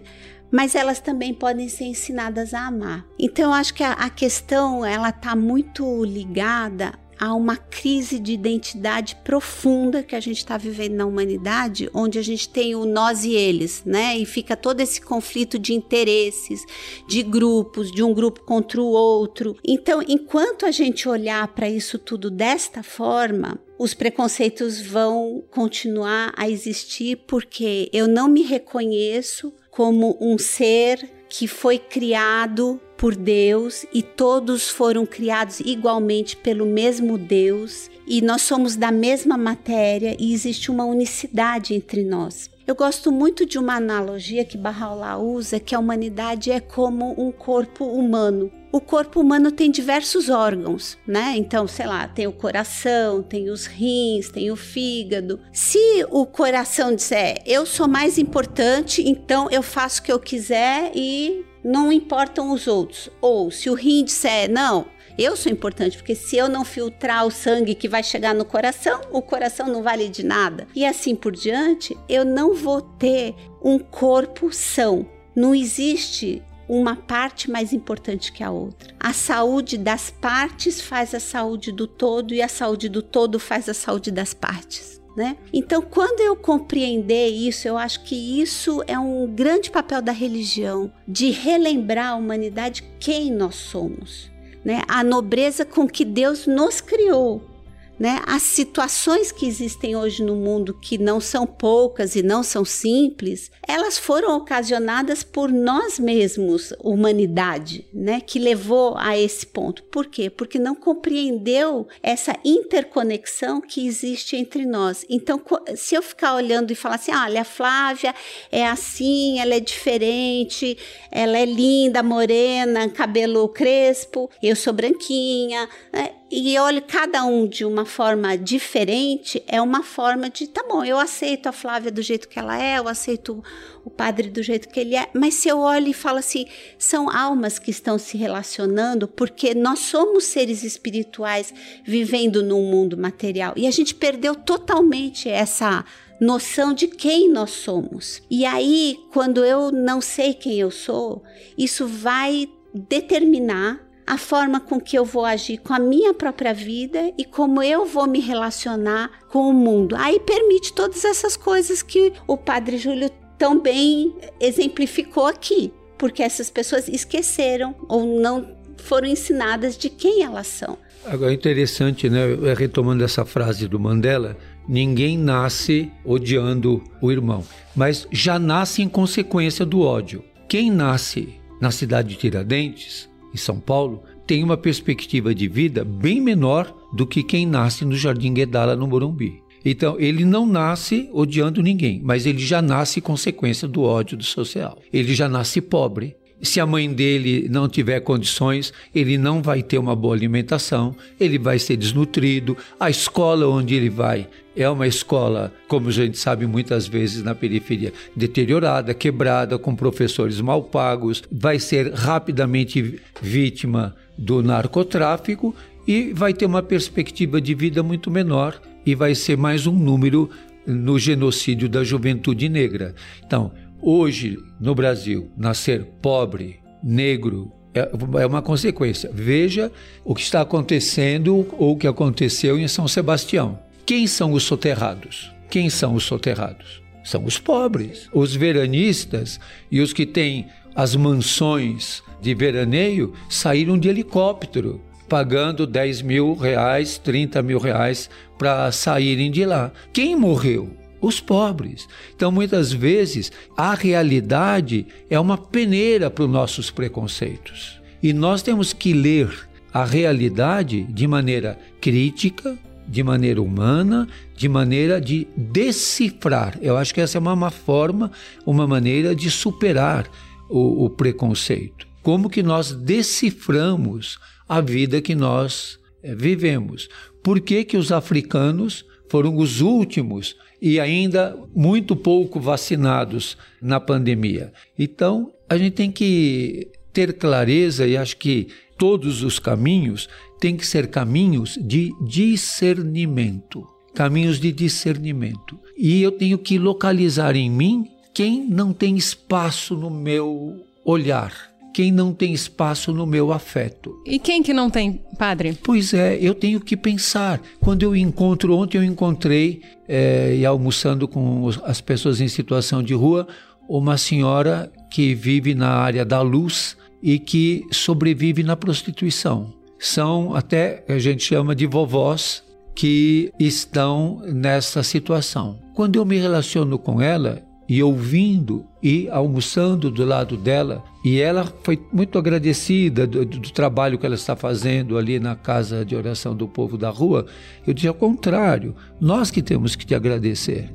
Mas 0.51 0.75
elas 0.75 0.99
também 0.99 1.33
podem 1.33 1.67
ser 1.67 1.85
ensinadas 1.85 2.53
a 2.53 2.67
amar. 2.67 3.07
Então, 3.17 3.45
eu 3.45 3.53
acho 3.53 3.73
que 3.73 3.83
a, 3.83 3.93
a 3.93 4.07
questão 4.07 4.85
ela 4.85 5.09
está 5.09 5.35
muito 5.35 6.05
ligada 6.05 6.93
há 7.23 7.33
uma 7.33 7.55
crise 7.55 8.19
de 8.19 8.33
identidade 8.33 9.15
profunda 9.23 10.03
que 10.03 10.13
a 10.13 10.19
gente 10.19 10.39
está 10.39 10.57
vivendo 10.57 10.95
na 10.95 11.05
humanidade, 11.05 11.89
onde 11.93 12.19
a 12.19 12.21
gente 12.21 12.49
tem 12.49 12.75
o 12.75 12.85
nós 12.85 13.23
e 13.23 13.31
eles, 13.31 13.81
né? 13.85 14.17
E 14.17 14.25
fica 14.25 14.57
todo 14.57 14.81
esse 14.81 14.99
conflito 14.99 15.57
de 15.57 15.73
interesses, 15.73 16.65
de 17.07 17.23
grupos, 17.23 17.93
de 17.93 18.03
um 18.03 18.13
grupo 18.13 18.41
contra 18.43 18.81
o 18.81 18.87
outro. 18.87 19.55
Então, 19.65 20.03
enquanto 20.05 20.65
a 20.65 20.71
gente 20.71 21.07
olhar 21.07 21.47
para 21.47 21.69
isso 21.69 21.97
tudo 21.97 22.29
desta 22.29 22.83
forma, 22.83 23.57
os 23.79 23.93
preconceitos 23.93 24.81
vão 24.81 25.41
continuar 25.49 26.33
a 26.35 26.49
existir 26.49 27.23
porque 27.25 27.89
eu 27.93 28.05
não 28.05 28.27
me 28.27 28.41
reconheço 28.41 29.53
como 29.71 30.17
um 30.19 30.37
ser 30.37 31.09
que 31.35 31.47
foi 31.47 31.79
criado 31.79 32.79
por 32.95 33.15
Deus 33.15 33.87
e 33.91 34.03
todos 34.03 34.69
foram 34.69 35.03
criados 35.03 35.59
igualmente 35.61 36.37
pelo 36.37 36.63
mesmo 36.63 37.17
Deus 37.17 37.89
e 38.05 38.21
nós 38.21 38.43
somos 38.43 38.75
da 38.75 38.91
mesma 38.91 39.35
matéria 39.35 40.15
e 40.19 40.31
existe 40.31 40.69
uma 40.69 40.85
unicidade 40.85 41.73
entre 41.73 42.03
nós. 42.03 42.51
Eu 42.67 42.75
gosto 42.75 43.11
muito 43.11 43.47
de 43.47 43.57
uma 43.57 43.77
analogia 43.77 44.45
que 44.45 44.59
Bahá'u'lláh 44.59 45.17
usa, 45.17 45.59
que 45.59 45.73
a 45.73 45.79
humanidade 45.79 46.51
é 46.51 46.59
como 46.59 47.19
um 47.19 47.31
corpo 47.31 47.83
humano. 47.83 48.51
O 48.73 48.81
corpo 48.81 49.21
humano 49.21 49.51
tem 49.51 49.69
diversos 49.69 50.29
órgãos, 50.29 50.97
né? 51.05 51.35
Então, 51.37 51.67
sei 51.67 51.85
lá, 51.85 52.07
tem 52.07 52.25
o 52.25 52.31
coração, 52.31 53.21
tem 53.21 53.51
os 53.51 53.67
rins, 53.67 54.29
tem 54.29 54.49
o 54.49 54.55
fígado. 54.55 55.39
Se 55.51 56.03
o 56.09 56.25
coração 56.25 56.95
disser, 56.95 57.37
eu 57.45 57.67
sou 57.67 57.87
mais 57.87 58.17
importante, 58.17 59.07
então 59.07 59.47
eu 59.51 59.61
faço 59.61 60.01
o 60.01 60.03
que 60.03 60.11
eu 60.11 60.19
quiser 60.19 60.91
e 60.95 61.45
não 61.63 61.91
importam 61.91 62.51
os 62.51 62.65
outros. 62.65 63.11
Ou 63.21 63.51
se 63.51 63.69
o 63.69 63.75
rim 63.75 64.03
disser, 64.03 64.49
não, 64.49 64.87
eu 65.19 65.37
sou 65.37 65.51
importante, 65.51 65.95
porque 65.95 66.15
se 66.15 66.35
eu 66.35 66.49
não 66.49 66.65
filtrar 66.65 67.27
o 67.27 67.31
sangue 67.31 67.75
que 67.75 67.87
vai 67.87 68.01
chegar 68.01 68.33
no 68.33 68.43
coração, 68.43 69.01
o 69.11 69.21
coração 69.21 69.67
não 69.67 69.83
vale 69.83 70.09
de 70.09 70.25
nada. 70.25 70.67
E 70.73 70.83
assim 70.83 71.15
por 71.15 71.31
diante, 71.31 71.95
eu 72.09 72.25
não 72.25 72.55
vou 72.55 72.81
ter 72.81 73.35
um 73.63 73.77
corpo 73.77 74.51
são. 74.51 75.05
Não 75.35 75.53
existe 75.53 76.41
uma 76.73 76.95
parte 76.95 77.51
mais 77.51 77.71
importante 77.71 78.31
que 78.31 78.43
a 78.43 78.49
outra. 78.49 78.95
A 78.99 79.13
saúde 79.13 79.77
das 79.77 80.09
partes 80.09 80.81
faz 80.81 81.13
a 81.13 81.19
saúde 81.19 81.71
do 81.71 81.85
todo 81.85 82.33
e 82.33 82.41
a 82.41 82.47
saúde 82.47 82.89
do 82.89 83.03
todo 83.03 83.39
faz 83.39 83.69
a 83.69 83.75
saúde 83.75 84.09
das 84.09 84.33
partes. 84.33 84.99
Né? 85.15 85.37
Então, 85.53 85.79
quando 85.83 86.21
eu 86.21 86.35
compreender 86.35 87.27
isso, 87.27 87.67
eu 87.67 87.77
acho 87.77 88.03
que 88.03 88.41
isso 88.41 88.83
é 88.87 88.97
um 88.97 89.27
grande 89.27 89.69
papel 89.69 90.01
da 90.01 90.11
religião, 90.11 90.91
de 91.07 91.29
relembrar 91.29 92.13
a 92.13 92.15
humanidade 92.15 92.83
quem 92.99 93.31
nós 93.31 93.53
somos, 93.53 94.31
né? 94.65 94.81
a 94.87 95.03
nobreza 95.03 95.63
com 95.63 95.87
que 95.87 96.03
Deus 96.03 96.47
nos 96.47 96.81
criou 96.81 97.52
né? 97.99 98.21
As 98.25 98.41
situações 98.41 99.31
que 99.31 99.45
existem 99.45 99.95
hoje 99.95 100.23
no 100.23 100.35
mundo, 100.35 100.73
que 100.73 100.97
não 100.97 101.19
são 101.19 101.45
poucas 101.45 102.15
e 102.15 102.23
não 102.23 102.43
são 102.43 102.65
simples, 102.65 103.51
elas 103.67 103.97
foram 103.97 104.35
ocasionadas 104.35 105.23
por 105.23 105.51
nós 105.51 105.99
mesmos, 105.99 106.73
humanidade, 106.79 107.87
né? 107.93 108.19
que 108.19 108.39
levou 108.39 108.95
a 108.97 109.17
esse 109.17 109.45
ponto. 109.45 109.83
Por 109.83 110.07
quê? 110.07 110.29
Porque 110.29 110.59
não 110.59 110.75
compreendeu 110.75 111.87
essa 112.01 112.35
interconexão 112.43 113.61
que 113.61 113.85
existe 113.85 114.35
entre 114.35 114.65
nós. 114.65 115.05
Então, 115.09 115.41
se 115.75 115.95
eu 115.95 116.01
ficar 116.01 116.35
olhando 116.35 116.71
e 116.71 116.75
falar 116.75 116.95
assim, 116.95 117.11
ah, 117.11 117.25
olha, 117.25 117.41
a 117.41 117.45
Flávia 117.45 118.13
é 118.51 118.65
assim, 118.65 119.39
ela 119.39 119.55
é 119.55 119.59
diferente, 119.59 120.77
ela 121.11 121.37
é 121.37 121.45
linda, 121.45 122.03
morena, 122.03 122.89
cabelo 122.89 123.47
crespo, 123.49 124.29
eu 124.41 124.55
sou 124.55 124.73
branquinha, 124.73 125.69
né? 125.91 126.11
E 126.35 126.57
olho 126.57 126.81
cada 126.81 127.23
um 127.23 127.47
de 127.47 127.63
uma 127.63 127.85
forma 127.85 128.35
diferente, 128.35 129.43
é 129.47 129.61
uma 129.61 129.83
forma 129.83 130.31
de, 130.31 130.47
tá 130.47 130.63
bom, 130.67 130.83
eu 130.83 130.97
aceito 130.97 131.47
a 131.47 131.51
Flávia 131.51 131.91
do 131.91 132.01
jeito 132.01 132.27
que 132.27 132.39
ela 132.39 132.59
é, 132.59 132.79
eu 132.79 132.87
aceito 132.87 133.43
o 133.85 133.89
padre 133.91 134.31
do 134.31 134.41
jeito 134.41 134.67
que 134.67 134.79
ele 134.79 134.95
é, 134.95 135.07
mas 135.13 135.35
se 135.35 135.47
eu 135.47 135.59
olho 135.59 135.89
e 135.89 135.93
falo 135.93 136.17
assim, 136.17 136.47
são 136.75 137.07
almas 137.07 137.59
que 137.59 137.69
estão 137.69 137.99
se 137.99 138.17
relacionando 138.17 139.07
porque 139.07 139.53
nós 139.53 139.77
somos 139.79 140.23
seres 140.23 140.63
espirituais 140.63 141.53
vivendo 141.83 142.41
num 142.41 142.63
mundo 142.63 142.97
material 142.97 143.53
e 143.55 143.67
a 143.67 143.71
gente 143.71 143.93
perdeu 143.93 144.33
totalmente 144.33 145.29
essa 145.29 145.85
noção 146.19 146.73
de 146.73 146.87
quem 146.87 147.29
nós 147.29 147.51
somos. 147.51 148.23
E 148.27 148.43
aí, 148.43 148.97
quando 149.11 149.45
eu 149.45 149.71
não 149.71 150.01
sei 150.01 150.33
quem 150.33 150.59
eu 150.59 150.71
sou, 150.71 151.21
isso 151.55 151.85
vai 151.85 152.49
determinar 152.73 153.82
a 154.05 154.17
forma 154.17 154.59
com 154.59 154.79
que 154.79 154.97
eu 154.97 155.05
vou 155.05 155.25
agir 155.25 155.57
com 155.57 155.73
a 155.73 155.79
minha 155.79 156.13
própria 156.13 156.53
vida 156.53 157.11
e 157.17 157.25
como 157.25 157.61
eu 157.61 157.85
vou 157.85 158.07
me 158.07 158.19
relacionar 158.19 159.09
com 159.29 159.49
o 159.49 159.53
mundo. 159.53 159.95
Aí 159.97 160.19
permite 160.19 160.73
todas 160.73 161.03
essas 161.05 161.35
coisas 161.37 161.81
que 161.81 162.13
o 162.27 162.37
Padre 162.37 162.77
Júlio 162.77 163.09
tão 163.37 163.59
bem 163.59 164.13
exemplificou 164.39 165.25
aqui, 165.25 165.73
porque 165.97 166.21
essas 166.21 166.49
pessoas 166.49 166.87
esqueceram 166.87 167.75
ou 167.87 168.19
não 168.19 168.55
foram 168.77 169.07
ensinadas 169.07 169.77
de 169.77 169.89
quem 169.89 170.23
elas 170.23 170.47
são. 170.47 170.77
Agora, 171.05 171.33
interessante, 171.33 172.09
né? 172.09 172.21
Retomando 172.57 173.03
essa 173.03 173.25
frase 173.25 173.67
do 173.67 173.79
Mandela, 173.79 174.37
ninguém 174.67 175.17
nasce 175.17 175.91
odiando 176.05 176.81
o 177.01 177.11
irmão, 177.11 177.43
mas 177.75 178.07
já 178.11 178.39
nasce 178.39 178.81
em 178.81 178.87
consequência 178.87 179.65
do 179.65 179.81
ódio. 179.81 180.23
Quem 180.47 180.71
nasce 180.71 181.39
na 181.59 181.71
cidade 181.71 182.09
de 182.09 182.15
Tiradentes 182.15 183.09
em 183.33 183.37
São 183.37 183.59
Paulo, 183.59 184.03
tem 184.25 184.43
uma 184.43 184.55
perspectiva 184.55 185.33
de 185.33 185.47
vida 185.47 185.83
bem 185.83 186.21
menor 186.21 186.73
do 186.93 187.05
que 187.05 187.23
quem 187.23 187.45
nasce 187.45 187.83
no 187.83 187.95
Jardim 187.95 188.33
Guedala, 188.33 188.75
no 188.75 188.87
Morumbi. 188.87 189.41
Então, 189.65 189.97
ele 189.97 190.25
não 190.25 190.45
nasce 190.45 191.09
odiando 191.13 191.61
ninguém, 191.61 192.01
mas 192.03 192.25
ele 192.25 192.39
já 192.39 192.61
nasce 192.61 192.99
consequência 192.99 193.67
do 193.67 193.81
ódio 193.81 194.17
do 194.17 194.23
social. 194.23 194.77
Ele 194.91 195.13
já 195.15 195.29
nasce 195.29 195.61
pobre, 195.61 196.15
Se 196.43 196.59
a 196.59 196.65
mãe 196.65 196.91
dele 196.91 197.47
não 197.49 197.69
tiver 197.69 198.01
condições, 198.01 198.73
ele 198.93 199.17
não 199.17 199.41
vai 199.41 199.63
ter 199.63 199.77
uma 199.77 199.95
boa 199.95 200.13
alimentação, 200.13 200.93
ele 201.17 201.39
vai 201.39 201.57
ser 201.57 201.77
desnutrido. 201.77 202.57
A 202.77 202.89
escola 202.89 203.47
onde 203.47 203.73
ele 203.73 203.89
vai 203.89 204.27
é 204.53 204.69
uma 204.69 204.85
escola, 204.85 205.53
como 205.69 205.87
a 205.87 205.91
gente 205.91 206.17
sabe 206.17 206.45
muitas 206.45 206.85
vezes 206.85 207.23
na 207.23 207.33
periferia, 207.33 207.93
deteriorada, 208.13 208.93
quebrada, 208.93 209.57
com 209.57 209.73
professores 209.73 210.41
mal 210.41 210.61
pagos, 210.63 211.23
vai 211.31 211.59
ser 211.59 211.93
rapidamente 211.93 212.99
vítima 213.21 213.95
do 214.17 214.43
narcotráfico 214.43 215.55
e 215.87 216.11
vai 216.11 216.33
ter 216.33 216.45
uma 216.45 216.61
perspectiva 216.61 217.39
de 217.39 217.55
vida 217.55 217.81
muito 217.81 218.11
menor 218.11 218.61
e 218.85 218.93
vai 218.93 219.15
ser 219.15 219.37
mais 219.37 219.65
um 219.65 219.73
número 219.73 220.29
no 220.65 220.99
genocídio 220.99 221.67
da 221.67 221.83
juventude 221.83 222.47
negra. 222.49 222.95
Então, 223.25 223.51
hoje 223.83 224.37
no 224.59 224.73
Brasil, 224.73 225.29
nascer 225.37 225.83
pobre, 226.01 226.59
negro, 226.81 227.51
é, 227.73 227.89
é 228.21 228.25
uma 228.25 228.41
consequência. 228.41 229.09
Veja 229.13 229.71
o 230.05 230.15
que 230.15 230.21
está 230.21 230.41
acontecendo 230.41 231.47
ou 231.57 231.73
o 231.73 231.77
que 231.77 231.87
aconteceu 231.87 232.57
em 232.57 232.67
São 232.67 232.87
Sebastião. 232.87 233.59
Quem 233.85 234.07
são 234.07 234.31
os 234.31 234.43
soterrados? 234.43 235.31
Quem 235.49 235.69
são 235.69 235.93
os 235.95 236.03
soterrados? 236.03 236.81
São 237.03 237.25
os 237.25 237.37
pobres, 237.37 238.07
os 238.13 238.33
veranistas 238.33 239.39
e 239.69 239.81
os 239.81 239.91
que 239.91 240.05
têm 240.05 240.47
as 240.73 240.95
mansões 240.95 242.01
de 242.21 242.33
veraneio 242.33 243.13
saíram 243.29 243.77
de 243.77 243.89
helicóptero, 243.89 244.81
pagando 245.09 245.67
10 245.67 246.01
mil 246.01 246.33
reais, 246.33 246.97
30 246.97 247.41
mil 247.43 247.59
reais 247.59 248.09
para 248.37 248.71
saírem 248.71 249.29
de 249.29 249.45
lá. 249.45 249.71
Quem 249.91 250.15
morreu? 250.15 250.71
Os 251.03 251.19
pobres. 251.19 251.85
Então, 252.15 252.31
muitas 252.31 252.71
vezes, 252.71 253.29
a 253.57 253.73
realidade 253.73 254.87
é 255.09 255.19
uma 255.19 255.37
peneira 255.37 256.09
para 256.09 256.23
os 256.23 256.29
nossos 256.29 256.71
preconceitos. 256.71 257.81
E 258.01 258.13
nós 258.13 258.41
temos 258.41 258.71
que 258.71 258.93
ler 258.93 259.29
a 259.73 259.83
realidade 259.83 260.83
de 260.83 261.05
maneira 261.05 261.59
crítica, 261.81 262.57
de 262.87 263.03
maneira 263.03 263.41
humana, 263.41 264.07
de 264.33 264.47
maneira 264.47 265.01
de 265.01 265.27
decifrar. 265.35 266.57
Eu 266.61 266.77
acho 266.77 266.93
que 266.93 267.01
essa 267.01 267.17
é 267.17 267.19
uma, 267.19 267.33
uma 267.33 267.51
forma, 267.51 268.09
uma 268.45 268.65
maneira 268.65 269.13
de 269.13 269.29
superar 269.29 270.09
o, 270.49 270.85
o 270.85 270.89
preconceito. 270.89 271.85
Como 272.01 272.29
que 272.29 272.41
nós 272.41 272.71
deciframos 272.71 274.19
a 274.47 274.61
vida 274.61 275.01
que 275.01 275.15
nós 275.15 275.77
é, 276.01 276.15
vivemos? 276.15 276.87
Por 277.21 277.41
que, 277.41 277.65
que 277.65 277.75
os 277.75 277.91
africanos 277.91 278.85
foram 279.09 279.37
os 279.37 279.61
últimos 279.61 280.35
e 280.63 280.79
ainda 280.79 281.37
muito 281.53 281.93
pouco 281.93 282.39
vacinados 282.39 283.37
na 283.61 283.81
pandemia? 283.81 284.53
Então, 284.79 285.33
a 285.49 285.57
gente 285.57 285.73
tem 285.73 285.91
que 285.91 286.71
ter 286.93 287.17
clareza 287.17 287.85
e 287.85 287.97
acho 287.97 288.15
que 288.15 288.47
todos 288.77 289.23
os 289.23 289.39
caminhos 289.39 290.07
têm 290.39 290.55
que 290.55 290.65
ser 290.65 290.87
caminhos 290.87 291.59
de 291.61 291.91
discernimento. 292.07 293.67
Caminhos 293.93 294.39
de 294.39 294.53
discernimento. 294.53 295.59
E 295.77 296.01
eu 296.01 296.13
tenho 296.13 296.37
que 296.37 296.57
localizar 296.57 297.35
em 297.35 297.51
mim 297.51 297.85
quem 298.13 298.47
não 298.47 298.71
tem 298.71 298.95
espaço 298.95 299.75
no 299.75 299.89
meu 299.89 300.65
olhar 300.85 301.52
quem 301.73 301.91
não 301.91 302.13
tem 302.13 302.33
espaço 302.33 302.93
no 302.93 303.05
meu 303.05 303.33
afeto. 303.33 303.99
E 304.05 304.19
quem 304.19 304.43
que 304.43 304.53
não 304.53 304.69
tem, 304.69 305.01
padre? 305.17 305.57
Pois 305.63 305.93
é, 305.93 306.17
eu 306.21 306.35
tenho 306.35 306.59
que 306.59 306.77
pensar. 306.77 307.41
Quando 307.59 307.83
eu 307.83 307.95
encontro, 307.95 308.55
ontem 308.55 308.77
eu 308.77 308.83
encontrei, 308.83 309.61
é, 309.87 310.35
e 310.35 310.45
almoçando 310.45 311.07
com 311.07 311.49
as 311.63 311.81
pessoas 311.81 312.21
em 312.21 312.27
situação 312.27 312.83
de 312.83 312.93
rua, 312.93 313.27
uma 313.67 313.97
senhora 313.97 314.71
que 314.91 315.15
vive 315.15 315.55
na 315.55 315.69
área 315.69 316.05
da 316.05 316.21
luz 316.21 316.77
e 317.01 317.17
que 317.17 317.65
sobrevive 317.71 318.43
na 318.43 318.55
prostituição. 318.55 319.53
São 319.79 320.35
até, 320.35 320.85
a 320.87 320.97
gente 320.99 321.23
chama 321.23 321.55
de 321.55 321.65
vovós, 321.65 322.43
que 322.75 323.31
estão 323.39 324.21
nessa 324.25 324.81
situação. 324.83 325.59
Quando 325.73 325.97
eu 325.97 326.05
me 326.05 326.17
relaciono 326.17 326.77
com 326.77 327.01
ela, 327.01 327.41
e 327.67 327.81
ouvindo 327.81 328.65
e 328.81 329.09
almoçando 329.09 329.89
do 329.89 330.05
lado 330.05 330.35
dela. 330.35 330.83
E 331.03 331.19
ela 331.19 331.51
foi 331.63 331.81
muito 331.91 332.17
agradecida 332.17 333.07
do, 333.07 333.25
do, 333.25 333.51
trabalho 333.51 333.97
que 333.97 334.05
ela 334.05 334.15
está 334.15 334.35
fazendo 334.35 334.97
ali 334.97 335.19
na 335.19 335.35
casa 335.35 335.85
de 335.85 335.95
oração 335.95 336.35
do 336.35 336.47
povo 336.47 336.77
da 336.77 336.89
rua. 336.89 337.25
Eu 337.65 337.73
disse 337.73 337.87
ao 337.87 337.93
contrário, 337.93 338.75
nós 338.99 339.31
que 339.31 339.41
temos 339.41 339.75
que 339.75 339.85
te 339.85 339.95
agradecer. 339.95 340.73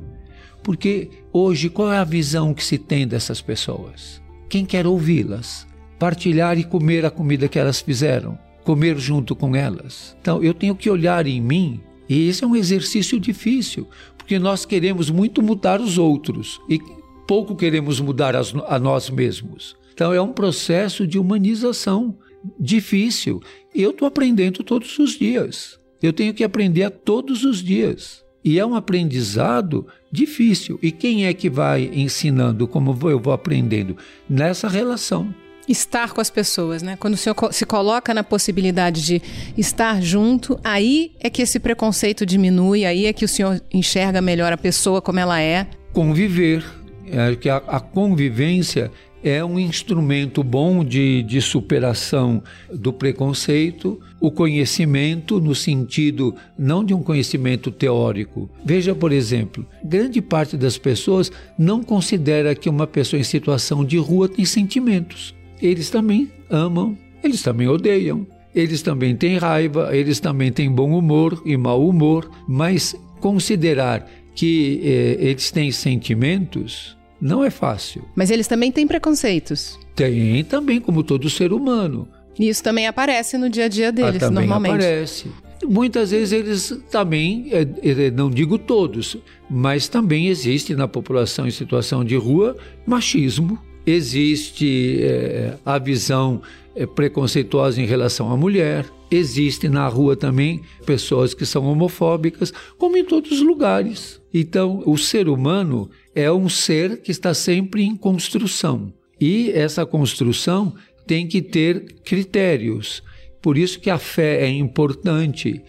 Porque 0.62 1.10
hoje 1.32 1.68
qual 1.68 1.92
é 1.92 1.98
a 1.98 2.04
visão 2.04 2.52
que 2.52 2.64
se 2.64 2.78
tem 2.78 3.06
dessas 3.06 3.40
pessoas? 3.40 4.20
Quem 4.48 4.64
quer 4.64 4.86
ouvi-las? 4.86 5.66
Partilhar 5.98 6.58
e 6.58 6.64
comer 6.64 7.04
a 7.04 7.10
comida 7.10 7.48
que 7.48 7.58
elas 7.58 7.80
fizeram, 7.80 8.38
comer 8.64 8.98
junto 8.98 9.34
com 9.34 9.54
elas. 9.56 10.16
Então 10.20 10.42
eu 10.42 10.54
tenho 10.54 10.76
que 10.76 10.90
olhar 10.90 11.26
em 11.26 11.40
mim 11.40 11.80
e 12.08 12.28
esse 12.28 12.42
é 12.42 12.46
um 12.46 12.56
exercício 12.56 13.20
difícil, 13.20 13.86
porque 14.16 14.38
nós 14.38 14.64
queremos 14.64 15.10
muito 15.10 15.42
mudar 15.42 15.80
os 15.80 15.98
outros 15.98 16.60
e 16.68 16.80
pouco 17.26 17.54
queremos 17.54 18.00
mudar 18.00 18.34
as, 18.34 18.54
a 18.66 18.78
nós 18.78 19.10
mesmos. 19.10 19.76
Então 19.92 20.12
é 20.12 20.20
um 20.20 20.32
processo 20.32 21.06
de 21.06 21.18
humanização 21.18 22.16
difícil. 22.58 23.40
Eu 23.74 23.90
estou 23.90 24.08
aprendendo 24.08 24.62
todos 24.62 24.98
os 24.98 25.18
dias. 25.18 25.78
Eu 26.02 26.12
tenho 26.12 26.32
que 26.32 26.44
aprender 26.44 26.84
a 26.84 26.90
todos 26.90 27.44
os 27.44 27.62
dias. 27.62 28.24
E 28.44 28.58
é 28.58 28.64
um 28.64 28.74
aprendizado 28.74 29.86
difícil. 30.10 30.78
E 30.80 30.92
quem 30.92 31.26
é 31.26 31.34
que 31.34 31.50
vai 31.50 31.90
ensinando 31.92 32.66
como 32.68 32.96
eu 33.10 33.18
vou 33.18 33.32
aprendendo? 33.32 33.96
Nessa 34.30 34.68
relação 34.68 35.34
estar 35.68 36.12
com 36.12 36.20
as 36.20 36.30
pessoas, 36.30 36.82
né? 36.82 36.96
Quando 36.96 37.14
o 37.14 37.16
senhor 37.16 37.36
se 37.52 37.66
coloca 37.66 38.14
na 38.14 38.24
possibilidade 38.24 39.04
de 39.04 39.22
estar 39.56 40.00
junto, 40.02 40.58
aí 40.64 41.12
é 41.20 41.28
que 41.28 41.42
esse 41.42 41.58
preconceito 41.58 42.24
diminui, 42.24 42.84
aí 42.84 43.06
é 43.06 43.12
que 43.12 43.24
o 43.24 43.28
senhor 43.28 43.60
enxerga 43.72 44.20
melhor 44.20 44.52
a 44.52 44.56
pessoa 44.56 45.00
como 45.02 45.18
ela 45.18 45.40
é. 45.40 45.66
Conviver, 45.92 46.64
é 47.10 47.34
que 47.34 47.48
a, 47.48 47.56
a 47.56 47.80
convivência 47.80 48.90
é 49.22 49.44
um 49.44 49.58
instrumento 49.58 50.42
bom 50.42 50.84
de, 50.84 51.22
de 51.22 51.40
superação 51.40 52.42
do 52.72 52.92
preconceito, 52.92 54.00
o 54.20 54.30
conhecimento 54.30 55.40
no 55.40 55.54
sentido 55.54 56.34
não 56.56 56.84
de 56.84 56.94
um 56.94 57.02
conhecimento 57.02 57.70
teórico. 57.70 58.48
Veja, 58.64 58.94
por 58.94 59.12
exemplo, 59.12 59.66
grande 59.84 60.22
parte 60.22 60.56
das 60.56 60.78
pessoas 60.78 61.32
não 61.58 61.82
considera 61.82 62.54
que 62.54 62.68
uma 62.68 62.86
pessoa 62.86 63.18
em 63.18 63.24
situação 63.24 63.84
de 63.84 63.98
rua 63.98 64.28
tem 64.28 64.44
sentimentos 64.44 65.34
eles 65.60 65.90
também 65.90 66.30
amam, 66.50 66.96
eles 67.22 67.42
também 67.42 67.68
odeiam, 67.68 68.26
eles 68.54 68.82
também 68.82 69.14
têm 69.16 69.36
raiva, 69.38 69.94
eles 69.96 70.20
também 70.20 70.50
têm 70.50 70.70
bom 70.70 70.96
humor 70.96 71.42
e 71.44 71.56
mau 71.56 71.86
humor, 71.86 72.30
mas 72.46 72.94
considerar 73.20 74.08
que 74.34 74.80
eh, 74.84 75.16
eles 75.20 75.50
têm 75.50 75.70
sentimentos 75.72 76.96
não 77.20 77.44
é 77.44 77.50
fácil. 77.50 78.04
Mas 78.14 78.30
eles 78.30 78.46
também 78.46 78.70
têm 78.70 78.86
preconceitos. 78.86 79.78
Tem 79.94 80.44
também, 80.44 80.80
como 80.80 81.02
todo 81.02 81.28
ser 81.28 81.52
humano. 81.52 82.08
E 82.38 82.48
isso 82.48 82.62
também 82.62 82.86
aparece 82.86 83.36
no 83.36 83.50
dia 83.50 83.64
a 83.64 83.68
dia 83.68 83.90
deles, 83.90 84.22
ah, 84.22 84.30
normalmente. 84.30 84.74
aparece. 84.74 85.26
Muitas 85.64 86.12
vezes 86.12 86.32
eles 86.32 86.80
também, 86.88 87.48
eh, 87.52 88.10
não 88.12 88.30
digo 88.30 88.56
todos, 88.56 89.16
mas 89.50 89.88
também 89.88 90.28
existe 90.28 90.74
na 90.76 90.86
população 90.86 91.48
em 91.48 91.50
situação 91.50 92.04
de 92.04 92.14
rua 92.14 92.56
machismo, 92.86 93.58
existe 93.90 95.00
é, 95.02 95.54
a 95.64 95.78
visão 95.78 96.42
é, 96.74 96.86
preconceituosa 96.86 97.80
em 97.80 97.86
relação 97.86 98.30
à 98.30 98.36
mulher, 98.36 98.84
existe 99.10 99.68
na 99.68 99.88
rua 99.88 100.14
também 100.14 100.60
pessoas 100.84 101.32
que 101.32 101.46
são 101.46 101.64
homofóbicas, 101.64 102.52
como 102.76 102.96
em 102.96 103.04
todos 103.04 103.32
os 103.32 103.40
lugares. 103.40 104.20
Então, 104.32 104.82
o 104.84 104.98
ser 104.98 105.28
humano 105.28 105.88
é 106.14 106.30
um 106.30 106.48
ser 106.48 107.00
que 107.00 107.10
está 107.10 107.32
sempre 107.32 107.82
em 107.82 107.96
construção. 107.96 108.92
E 109.20 109.50
essa 109.50 109.86
construção 109.86 110.74
tem 111.06 111.26
que 111.26 111.40
ter 111.40 111.94
critérios. 112.04 113.02
Por 113.40 113.56
isso 113.56 113.80
que 113.80 113.88
a 113.88 113.98
fé 113.98 114.44
é 114.44 114.48
importante. 114.48 115.62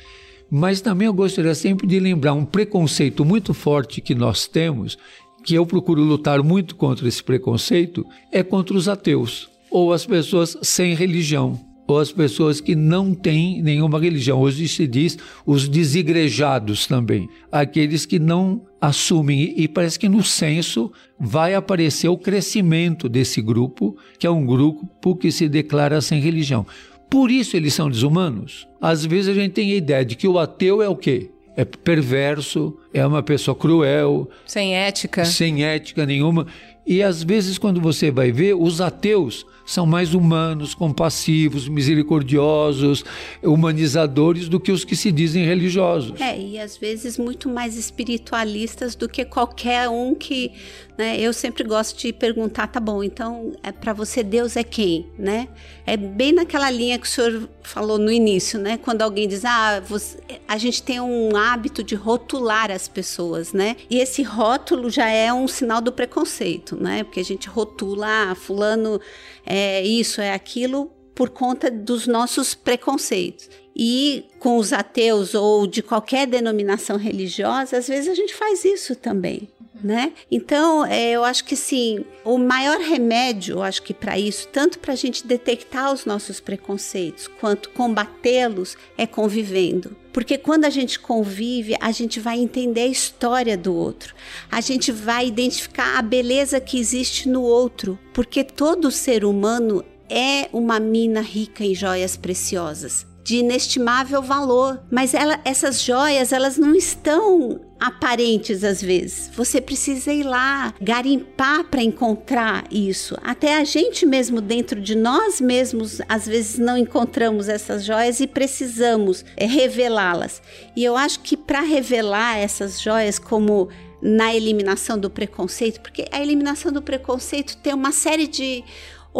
Mas 0.51 0.82
também 0.82 1.05
eu 1.05 1.13
gostaria 1.13 1.55
sempre 1.55 1.88
de 1.88 1.99
lembrar 1.99 2.34
um 2.34 2.43
preconceito 2.43 3.23
muito 3.23 3.53
forte 3.53 4.01
que 4.01 4.15
nós 4.15 4.47
temos, 4.47 4.97
que 5.43 5.56
eu 5.56 5.65
procuro 5.65 6.04
lutar 6.04 6.43
muito 6.43 6.75
contra 6.75 7.08
esse 7.08 7.23
preconceito 7.23 8.06
é 8.32 8.43
contra 8.43 8.75
os 8.75 8.88
ateus, 8.88 9.49
ou 9.71 9.93
as 9.93 10.06
pessoas 10.06 10.58
sem 10.62 10.93
religião, 10.93 11.60
ou 11.88 11.99
as 11.99 12.12
pessoas 12.12 12.62
que 12.62 12.75
não 12.75 13.13
têm 13.13 13.62
nenhuma 13.62 13.99
religião. 13.99 14.39
Hoje 14.39 14.67
se 14.67 14.86
diz 14.86 15.17
os 15.45 15.67
desigrejados 15.67 16.86
também, 16.86 17.28
aqueles 17.52 18.06
que 18.06 18.19
não 18.19 18.62
assumem, 18.80 19.54
e 19.58 19.67
parece 19.67 19.97
que 19.97 20.08
no 20.08 20.23
censo 20.23 20.91
vai 21.19 21.56
aparecer 21.56 22.08
o 22.08 22.17
crescimento 22.17 23.10
desse 23.10 23.41
grupo, 23.41 23.97
que 24.17 24.28
é 24.28 24.30
um 24.30 24.45
grupo 24.45 25.15
que 25.15 25.32
se 25.32 25.49
declara 25.49 25.99
sem 25.99 26.21
religião. 26.21 26.65
Por 27.10 27.32
isso 27.32 27.58
eles 27.58 27.73
são 27.73 27.89
desumanos. 27.89 28.67
Às 28.80 29.04
vezes 29.04 29.30
a 29.30 29.34
gente 29.34 29.54
tem 29.54 29.71
a 29.71 29.78
ideia 29.78 30.06
de 30.06 30.15
que 30.15 30.28
o 30.28 30.38
ateu 30.38 30.82
é 30.82 30.88
o 30.88 30.95
quê? 30.95 31.32
É 31.60 31.65
perverso, 31.65 32.74
é 32.93 33.06
uma 33.06 33.22
pessoa 33.22 33.54
cruel, 33.54 34.30
sem 34.45 34.78
ética, 34.78 35.26
sem 35.26 35.65
ética 35.65 36.06
nenhuma. 36.06 36.48
E 36.88 37.04
às 37.04 37.22
vezes, 37.22 37.58
quando 37.58 37.82
você 37.82 38.10
vai 38.10 38.32
ver, 38.32 38.54
os 38.54 38.80
ateus 38.80 39.45
são 39.69 39.86
mais 39.86 40.15
humanos, 40.15 40.73
compassivos, 40.73 41.67
misericordiosos, 41.67 43.05
humanizadores 43.43 44.49
do 44.49 44.60
que 44.60 44.71
os 44.71 44.84
que 44.84 44.95
se 44.95 45.12
dizem 45.12 45.45
religiosos. 45.45 46.19
É, 46.19 46.39
e 46.39 46.58
às 46.58 46.75
vezes 46.75 47.19
muito 47.19 47.47
mais 47.47 47.77
espiritualistas 47.77 48.95
do 48.95 49.08
que 49.08 49.23
qualquer 49.23 49.88
um 49.88 50.15
que, 50.15 50.53
né, 50.97 51.19
eu 51.19 51.32
sempre 51.32 51.63
gosto 51.63 51.99
de 51.99 52.12
perguntar, 52.12 52.65
tá 52.65 52.79
bom, 52.79 53.03
então 53.03 53.53
é 53.62 53.71
para 53.71 53.93
você 53.93 54.23
Deus 54.23 54.55
é 54.55 54.63
quem, 54.63 55.05
né? 55.19 55.47
É 55.86 55.95
bem 55.95 56.32
naquela 56.32 56.71
linha 56.71 56.97
que 56.97 57.05
o 57.05 57.10
senhor 57.10 57.47
falou 57.62 57.99
no 57.99 58.12
início, 58.12 58.60
né? 58.60 58.77
Quando 58.77 59.03
alguém 59.03 59.27
diz, 59.27 59.45
ah, 59.45 59.82
você, 59.88 60.17
a 60.47 60.58
gente 60.58 60.82
tem 60.82 60.99
um 60.99 61.36
hábito 61.36 61.84
de 61.84 61.93
rotular 61.93 62.71
as 62.71 62.88
pessoas, 62.88 63.53
né? 63.53 63.75
E 63.88 63.99
esse 63.99 64.23
rótulo 64.23 64.89
já 64.89 65.08
é 65.08 65.32
um 65.32 65.47
sinal 65.47 65.79
do 65.79 65.91
preconceito, 65.91 66.75
né? 66.75 67.03
Porque 67.03 67.19
a 67.19 67.25
gente 67.25 67.47
rotula, 67.47 68.32
ah, 68.32 68.36
fulano 68.36 68.99
é 69.45 69.84
isso, 69.84 70.21
é 70.21 70.34
aquilo, 70.34 70.91
por 71.15 71.30
conta 71.30 71.69
dos 71.69 72.08
nossos 72.08 72.54
preconceitos. 72.54 73.49
E 73.75 74.25
com 74.39 74.58
os 74.58 74.73
ateus 74.73 75.34
ou 75.34 75.65
de 75.67 75.82
qualquer 75.82 76.28
denominação 76.28 76.97
religiosa, 76.97 77.78
às 77.78 77.88
vezes 77.88 78.10
a 78.10 78.15
gente 78.15 78.34
faz 78.34 78.65
isso 78.65 78.95
também. 78.95 79.47
Né? 79.82 80.12
Então, 80.30 80.86
é, 80.86 81.12
eu 81.12 81.24
acho 81.24 81.46
que 81.46 81.56
sim, 81.56 82.04
o 82.26 82.38
maior 82.38 82.80
remédio, 82.80 83.58
eu 83.58 83.63
acho 83.63 83.82
que 83.82 83.94
para 83.94 84.20
isso, 84.20 84.48
tanto 84.50 84.78
para 84.78 84.92
a 84.92 84.96
gente 84.96 85.26
detectar 85.26 85.94
os 85.94 86.06
nossos 86.06 86.42
preconceitos, 86.42 87.30
quanto 87.39 87.70
combatê-los, 87.70 88.76
é 88.98 89.08
convivendo. 89.08 89.96
Porque 90.12 90.38
quando 90.38 90.65
a 90.65 90.70
gente 90.70 91.00
convive, 91.00 91.76
a 91.80 91.92
gente 91.92 92.20
vai 92.20 92.39
entender 92.39 92.82
a 92.82 92.88
história 92.88 93.58
do 93.58 93.74
outro. 93.74 94.13
A 94.52 94.60
gente 94.60 94.92
vai 94.92 95.28
identificar 95.28 95.98
a 95.98 96.02
beleza 96.02 96.60
que 96.60 96.80
existe 96.80 97.30
no 97.30 97.42
outro. 97.42 97.98
Porque 98.13 98.44
todo 98.44 98.92
ser 98.92 99.24
humano 99.24 99.84
é 100.10 100.50
uma 100.52 100.80
mina 100.80 101.22
rica 101.22 101.63
em 101.63 101.76
joias 101.76 102.18
preciosas 102.18 103.08
de 103.30 103.38
inestimável 103.38 104.24
valor, 104.24 104.82
mas 104.89 105.13
ela, 105.13 105.39
essas 105.46 105.84
joias 105.84 106.32
elas 106.32 106.58
não 106.58 106.74
estão 106.74 107.62
aparentes 107.80 108.63
às 108.63 108.82
vezes. 108.82 109.30
Você 109.36 109.62
precisa 109.62 110.12
ir 110.12 110.24
lá 110.24 110.74
garimpar 110.82 111.63
para 111.65 111.82
encontrar 111.82 112.65
isso. 112.72 113.18
Até 113.24 113.58
a 113.58 113.63
gente 113.63 114.06
mesmo 114.06 114.42
dentro 114.42 114.82
de 114.82 114.96
nós 114.96 115.39
mesmos 115.39 116.02
às 116.08 116.28
vezes 116.28 116.58
não 116.58 116.78
encontramos 116.78 117.48
essas 117.48 117.86
joias 117.86 118.20
e 118.20 118.28
precisamos 118.28 119.24
é, 119.38 119.46
revelá-las. 119.46 120.42
E 120.76 120.84
eu 120.84 120.98
acho 120.98 121.20
que 121.22 121.38
para 121.38 121.62
revelar 121.62 122.38
essas 122.38 122.82
joias 122.82 123.18
como 123.18 123.70
na 124.02 124.34
eliminação 124.34 124.98
do 124.98 125.10
preconceito, 125.10 125.82
porque 125.82 126.06
a 126.12 126.22
eliminação 126.22 126.72
do 126.72 126.82
preconceito 126.82 127.58
tem 127.58 127.74
uma 127.74 127.92
série 127.92 128.28
de 128.28 128.63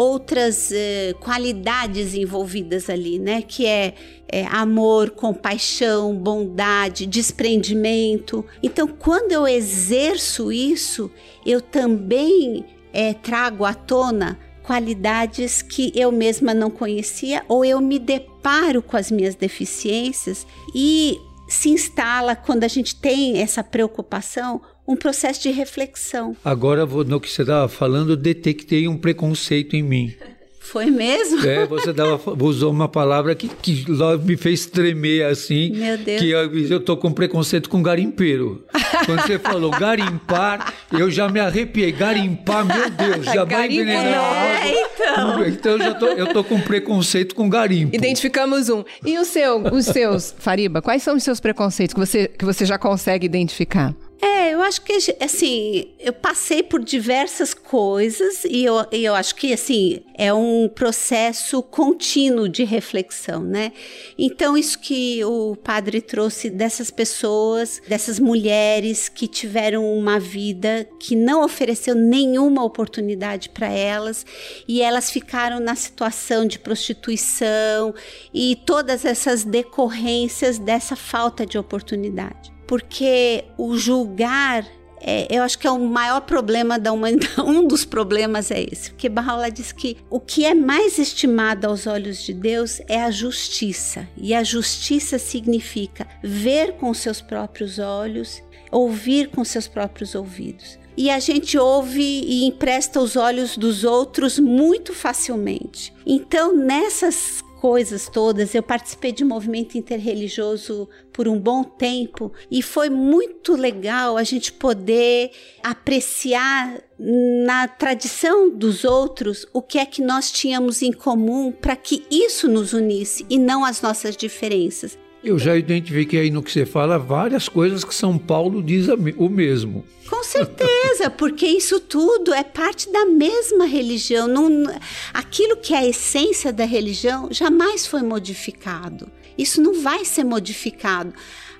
outras 0.00 0.72
eh, 0.72 1.14
qualidades 1.20 2.14
envolvidas 2.14 2.88
ali, 2.88 3.18
né? 3.18 3.42
Que 3.42 3.66
é, 3.66 3.92
é, 4.26 4.46
amor, 4.46 5.10
compaixão, 5.10 6.16
bondade, 6.16 7.04
desprendimento. 7.04 8.42
Então, 8.62 8.88
quando 8.88 9.32
eu 9.32 9.46
exerço 9.46 10.50
isso, 10.50 11.10
eu 11.44 11.60
também 11.60 12.64
é, 12.94 13.12
trago 13.12 13.62
à 13.66 13.74
tona 13.74 14.38
qualidades 14.62 15.60
que 15.60 15.92
eu 15.94 16.10
mesma 16.10 16.54
não 16.54 16.70
conhecia 16.70 17.44
ou 17.46 17.62
eu 17.62 17.78
me 17.78 17.98
deparo 17.98 18.80
com 18.80 18.96
as 18.96 19.10
minhas 19.10 19.34
deficiências 19.34 20.46
e 20.74 21.20
se 21.46 21.68
instala 21.68 22.34
quando 22.34 22.64
a 22.64 22.68
gente 22.68 22.96
tem 22.96 23.42
essa 23.42 23.62
preocupação 23.62 24.62
um 24.90 24.96
processo 24.96 25.40
de 25.40 25.50
reflexão. 25.50 26.36
Agora, 26.44 26.84
no 26.84 27.20
que 27.20 27.30
você 27.30 27.42
estava 27.42 27.68
falando, 27.68 28.16
detectei 28.16 28.88
um 28.88 28.96
preconceito 28.96 29.76
em 29.76 29.82
mim. 29.84 30.12
Foi 30.58 30.86
mesmo? 30.86 31.44
É, 31.46 31.64
você 31.66 31.92
dava, 31.92 32.20
usou 32.44 32.70
uma 32.70 32.88
palavra 32.88 33.34
que, 33.34 33.48
que 33.48 33.84
me 34.24 34.36
fez 34.36 34.66
tremer 34.66 35.24
assim. 35.26 35.70
Meu 35.70 35.96
Deus. 35.96 36.20
Que 36.20 36.30
eu, 36.30 36.58
eu 36.68 36.80
tô 36.80 36.96
com 36.96 37.10
preconceito 37.12 37.68
com 37.68 37.82
garimpeiro. 37.82 38.64
Quando 39.06 39.22
você 39.22 39.38
falou 39.38 39.70
garimpar, 39.70 40.74
eu 40.92 41.10
já 41.10 41.28
me 41.28 41.40
arrepiei. 41.40 41.90
Garimpar, 41.92 42.64
meu 42.64 42.90
Deus, 42.90 43.26
já 43.26 43.44
vai 43.44 43.66
envenenar. 43.66 44.64
É, 44.64 44.82
então. 44.82 45.48
Então 45.48 45.72
eu 45.72 45.78
já 45.78 45.94
tô, 45.94 46.06
eu 46.06 46.32
tô 46.32 46.44
com 46.44 46.60
preconceito 46.60 47.34
com 47.34 47.48
garimpo. 47.48 47.94
Identificamos 47.94 48.68
um. 48.68 48.84
E 49.04 49.18
o 49.18 49.24
seu, 49.24 49.62
os 49.72 49.86
seus, 49.86 50.34
Fariba, 50.38 50.82
quais 50.82 51.02
são 51.02 51.16
os 51.16 51.22
seus 51.22 51.40
preconceitos 51.40 51.94
que 51.94 52.00
você, 52.00 52.28
que 52.28 52.44
você 52.44 52.64
já 52.64 52.78
consegue 52.78 53.26
identificar? 53.26 53.94
É, 54.22 54.52
eu 54.52 54.60
acho 54.60 54.82
que, 54.82 54.92
assim, 55.18 55.94
eu 55.98 56.12
passei 56.12 56.62
por 56.62 56.84
diversas 56.84 57.54
coisas 57.54 58.44
e 58.44 58.62
eu, 58.62 58.74
eu 58.92 59.14
acho 59.14 59.34
que, 59.34 59.50
assim, 59.50 60.02
é 60.14 60.32
um 60.32 60.68
processo 60.68 61.62
contínuo 61.62 62.46
de 62.46 62.62
reflexão, 62.62 63.42
né? 63.42 63.72
Então, 64.18 64.58
isso 64.58 64.78
que 64.78 65.24
o 65.24 65.56
padre 65.56 66.02
trouxe 66.02 66.50
dessas 66.50 66.90
pessoas, 66.90 67.80
dessas 67.88 68.18
mulheres 68.18 69.08
que 69.08 69.26
tiveram 69.26 69.90
uma 69.90 70.20
vida 70.20 70.86
que 70.98 71.16
não 71.16 71.42
ofereceu 71.42 71.94
nenhuma 71.94 72.62
oportunidade 72.62 73.48
para 73.48 73.68
elas 73.68 74.26
e 74.68 74.82
elas 74.82 75.10
ficaram 75.10 75.58
na 75.60 75.74
situação 75.74 76.44
de 76.46 76.58
prostituição 76.58 77.94
e 78.34 78.54
todas 78.66 79.06
essas 79.06 79.44
decorrências 79.44 80.58
dessa 80.58 80.94
falta 80.94 81.46
de 81.46 81.56
oportunidade 81.56 82.59
porque 82.70 83.46
o 83.58 83.76
julgar 83.76 84.64
é, 85.00 85.26
eu 85.28 85.42
acho 85.42 85.58
que 85.58 85.66
é 85.66 85.70
o 85.72 85.80
maior 85.80 86.20
problema 86.20 86.78
da 86.78 86.92
humanidade. 86.92 87.34
Um 87.42 87.66
dos 87.66 87.84
problemas 87.84 88.48
é 88.52 88.62
esse, 88.62 88.90
porque 88.90 89.08
Bahá'u'lláh 89.08 89.50
diz 89.50 89.72
que 89.72 89.96
o 90.08 90.20
que 90.20 90.44
é 90.44 90.54
mais 90.54 90.96
estimado 90.96 91.66
aos 91.66 91.88
olhos 91.88 92.22
de 92.22 92.32
Deus 92.32 92.80
é 92.86 93.02
a 93.02 93.10
justiça. 93.10 94.06
E 94.16 94.32
a 94.32 94.44
justiça 94.44 95.18
significa 95.18 96.06
ver 96.22 96.74
com 96.74 96.94
seus 96.94 97.20
próprios 97.20 97.80
olhos, 97.80 98.40
ouvir 98.70 99.30
com 99.30 99.44
seus 99.44 99.66
próprios 99.66 100.14
ouvidos. 100.14 100.78
E 100.96 101.10
a 101.10 101.18
gente 101.18 101.58
ouve 101.58 102.00
e 102.02 102.44
empresta 102.44 103.00
os 103.00 103.16
olhos 103.16 103.56
dos 103.56 103.82
outros 103.82 104.38
muito 104.38 104.94
facilmente. 104.94 105.92
Então, 106.06 106.56
nessas 106.56 107.42
coisas 107.60 108.08
todas. 108.08 108.54
Eu 108.54 108.62
participei 108.62 109.12
de 109.12 109.22
movimento 109.22 109.76
interreligioso 109.76 110.88
por 111.12 111.28
um 111.28 111.38
bom 111.38 111.62
tempo 111.62 112.32
e 112.50 112.62
foi 112.62 112.88
muito 112.88 113.54
legal 113.54 114.16
a 114.16 114.24
gente 114.24 114.50
poder 114.50 115.30
apreciar 115.62 116.80
na 116.98 117.68
tradição 117.68 118.48
dos 118.48 118.82
outros 118.82 119.46
o 119.52 119.60
que 119.60 119.78
é 119.78 119.84
que 119.84 120.00
nós 120.00 120.32
tínhamos 120.32 120.80
em 120.80 120.90
comum 120.90 121.52
para 121.52 121.76
que 121.76 122.04
isso 122.10 122.48
nos 122.48 122.72
unisse 122.72 123.26
e 123.28 123.38
não 123.38 123.62
as 123.62 123.82
nossas 123.82 124.16
diferenças. 124.16 124.98
Eu 125.22 125.38
já 125.38 125.54
identifiquei 125.54 126.20
aí 126.20 126.30
no 126.30 126.42
que 126.42 126.50
você 126.50 126.64
fala 126.64 126.98
várias 126.98 127.48
coisas 127.48 127.84
que 127.84 127.94
São 127.94 128.16
Paulo 128.16 128.62
diz 128.62 128.88
o 128.88 129.28
mesmo. 129.28 129.84
Com 130.08 130.24
certeza, 130.24 131.10
porque 131.16 131.46
isso 131.46 131.78
tudo 131.78 132.32
é 132.32 132.42
parte 132.42 132.90
da 132.90 133.04
mesma 133.04 133.66
religião. 133.66 134.26
Não, 134.26 134.64
aquilo 135.12 135.58
que 135.58 135.74
é 135.74 135.78
a 135.78 135.86
essência 135.86 136.52
da 136.52 136.64
religião 136.64 137.28
jamais 137.30 137.86
foi 137.86 138.02
modificado. 138.02 139.10
Isso 139.36 139.60
não 139.60 139.82
vai 139.82 140.04
ser 140.04 140.24
modificado. 140.24 141.12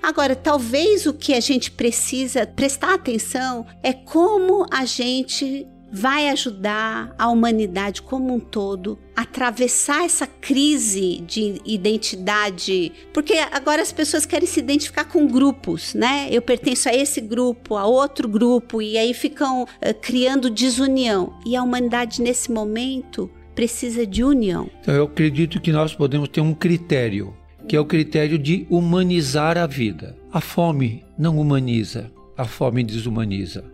Agora, 0.02 0.34
talvez 0.34 1.04
o 1.04 1.12
que 1.12 1.34
a 1.34 1.40
gente 1.40 1.70
precisa 1.70 2.46
prestar 2.46 2.94
atenção 2.94 3.66
é 3.82 3.92
como 3.92 4.66
a 4.70 4.86
gente 4.86 5.66
vai 5.92 6.28
ajudar 6.28 7.14
a 7.18 7.28
humanidade 7.28 8.02
como 8.02 8.34
um 8.34 8.40
todo 8.40 8.98
a 9.16 9.22
atravessar 9.22 10.04
essa 10.04 10.26
crise 10.26 11.22
de 11.26 11.60
identidade, 11.64 12.92
porque 13.12 13.34
agora 13.52 13.82
as 13.82 13.92
pessoas 13.92 14.26
querem 14.26 14.46
se 14.46 14.60
identificar 14.60 15.04
com 15.04 15.26
grupos, 15.26 15.94
né? 15.94 16.28
Eu 16.30 16.42
pertenço 16.42 16.88
a 16.88 16.94
esse 16.94 17.20
grupo, 17.20 17.76
a 17.76 17.86
outro 17.86 18.28
grupo 18.28 18.82
e 18.82 18.96
aí 18.98 19.14
ficam 19.14 19.62
uh, 19.62 19.66
criando 20.00 20.50
desunião. 20.50 21.34
E 21.44 21.56
a 21.56 21.62
humanidade 21.62 22.22
nesse 22.22 22.50
momento 22.50 23.30
precisa 23.54 24.06
de 24.06 24.24
união. 24.24 24.70
Então, 24.80 24.94
eu 24.94 25.04
acredito 25.04 25.60
que 25.60 25.72
nós 25.72 25.94
podemos 25.94 26.28
ter 26.28 26.40
um 26.40 26.54
critério, 26.54 27.34
que 27.68 27.76
é 27.76 27.80
o 27.80 27.84
critério 27.84 28.38
de 28.38 28.66
humanizar 28.70 29.58
a 29.58 29.66
vida. 29.66 30.16
A 30.32 30.40
fome 30.40 31.04
não 31.18 31.38
humaniza, 31.38 32.10
a 32.36 32.44
fome 32.44 32.82
desumaniza. 32.82 33.64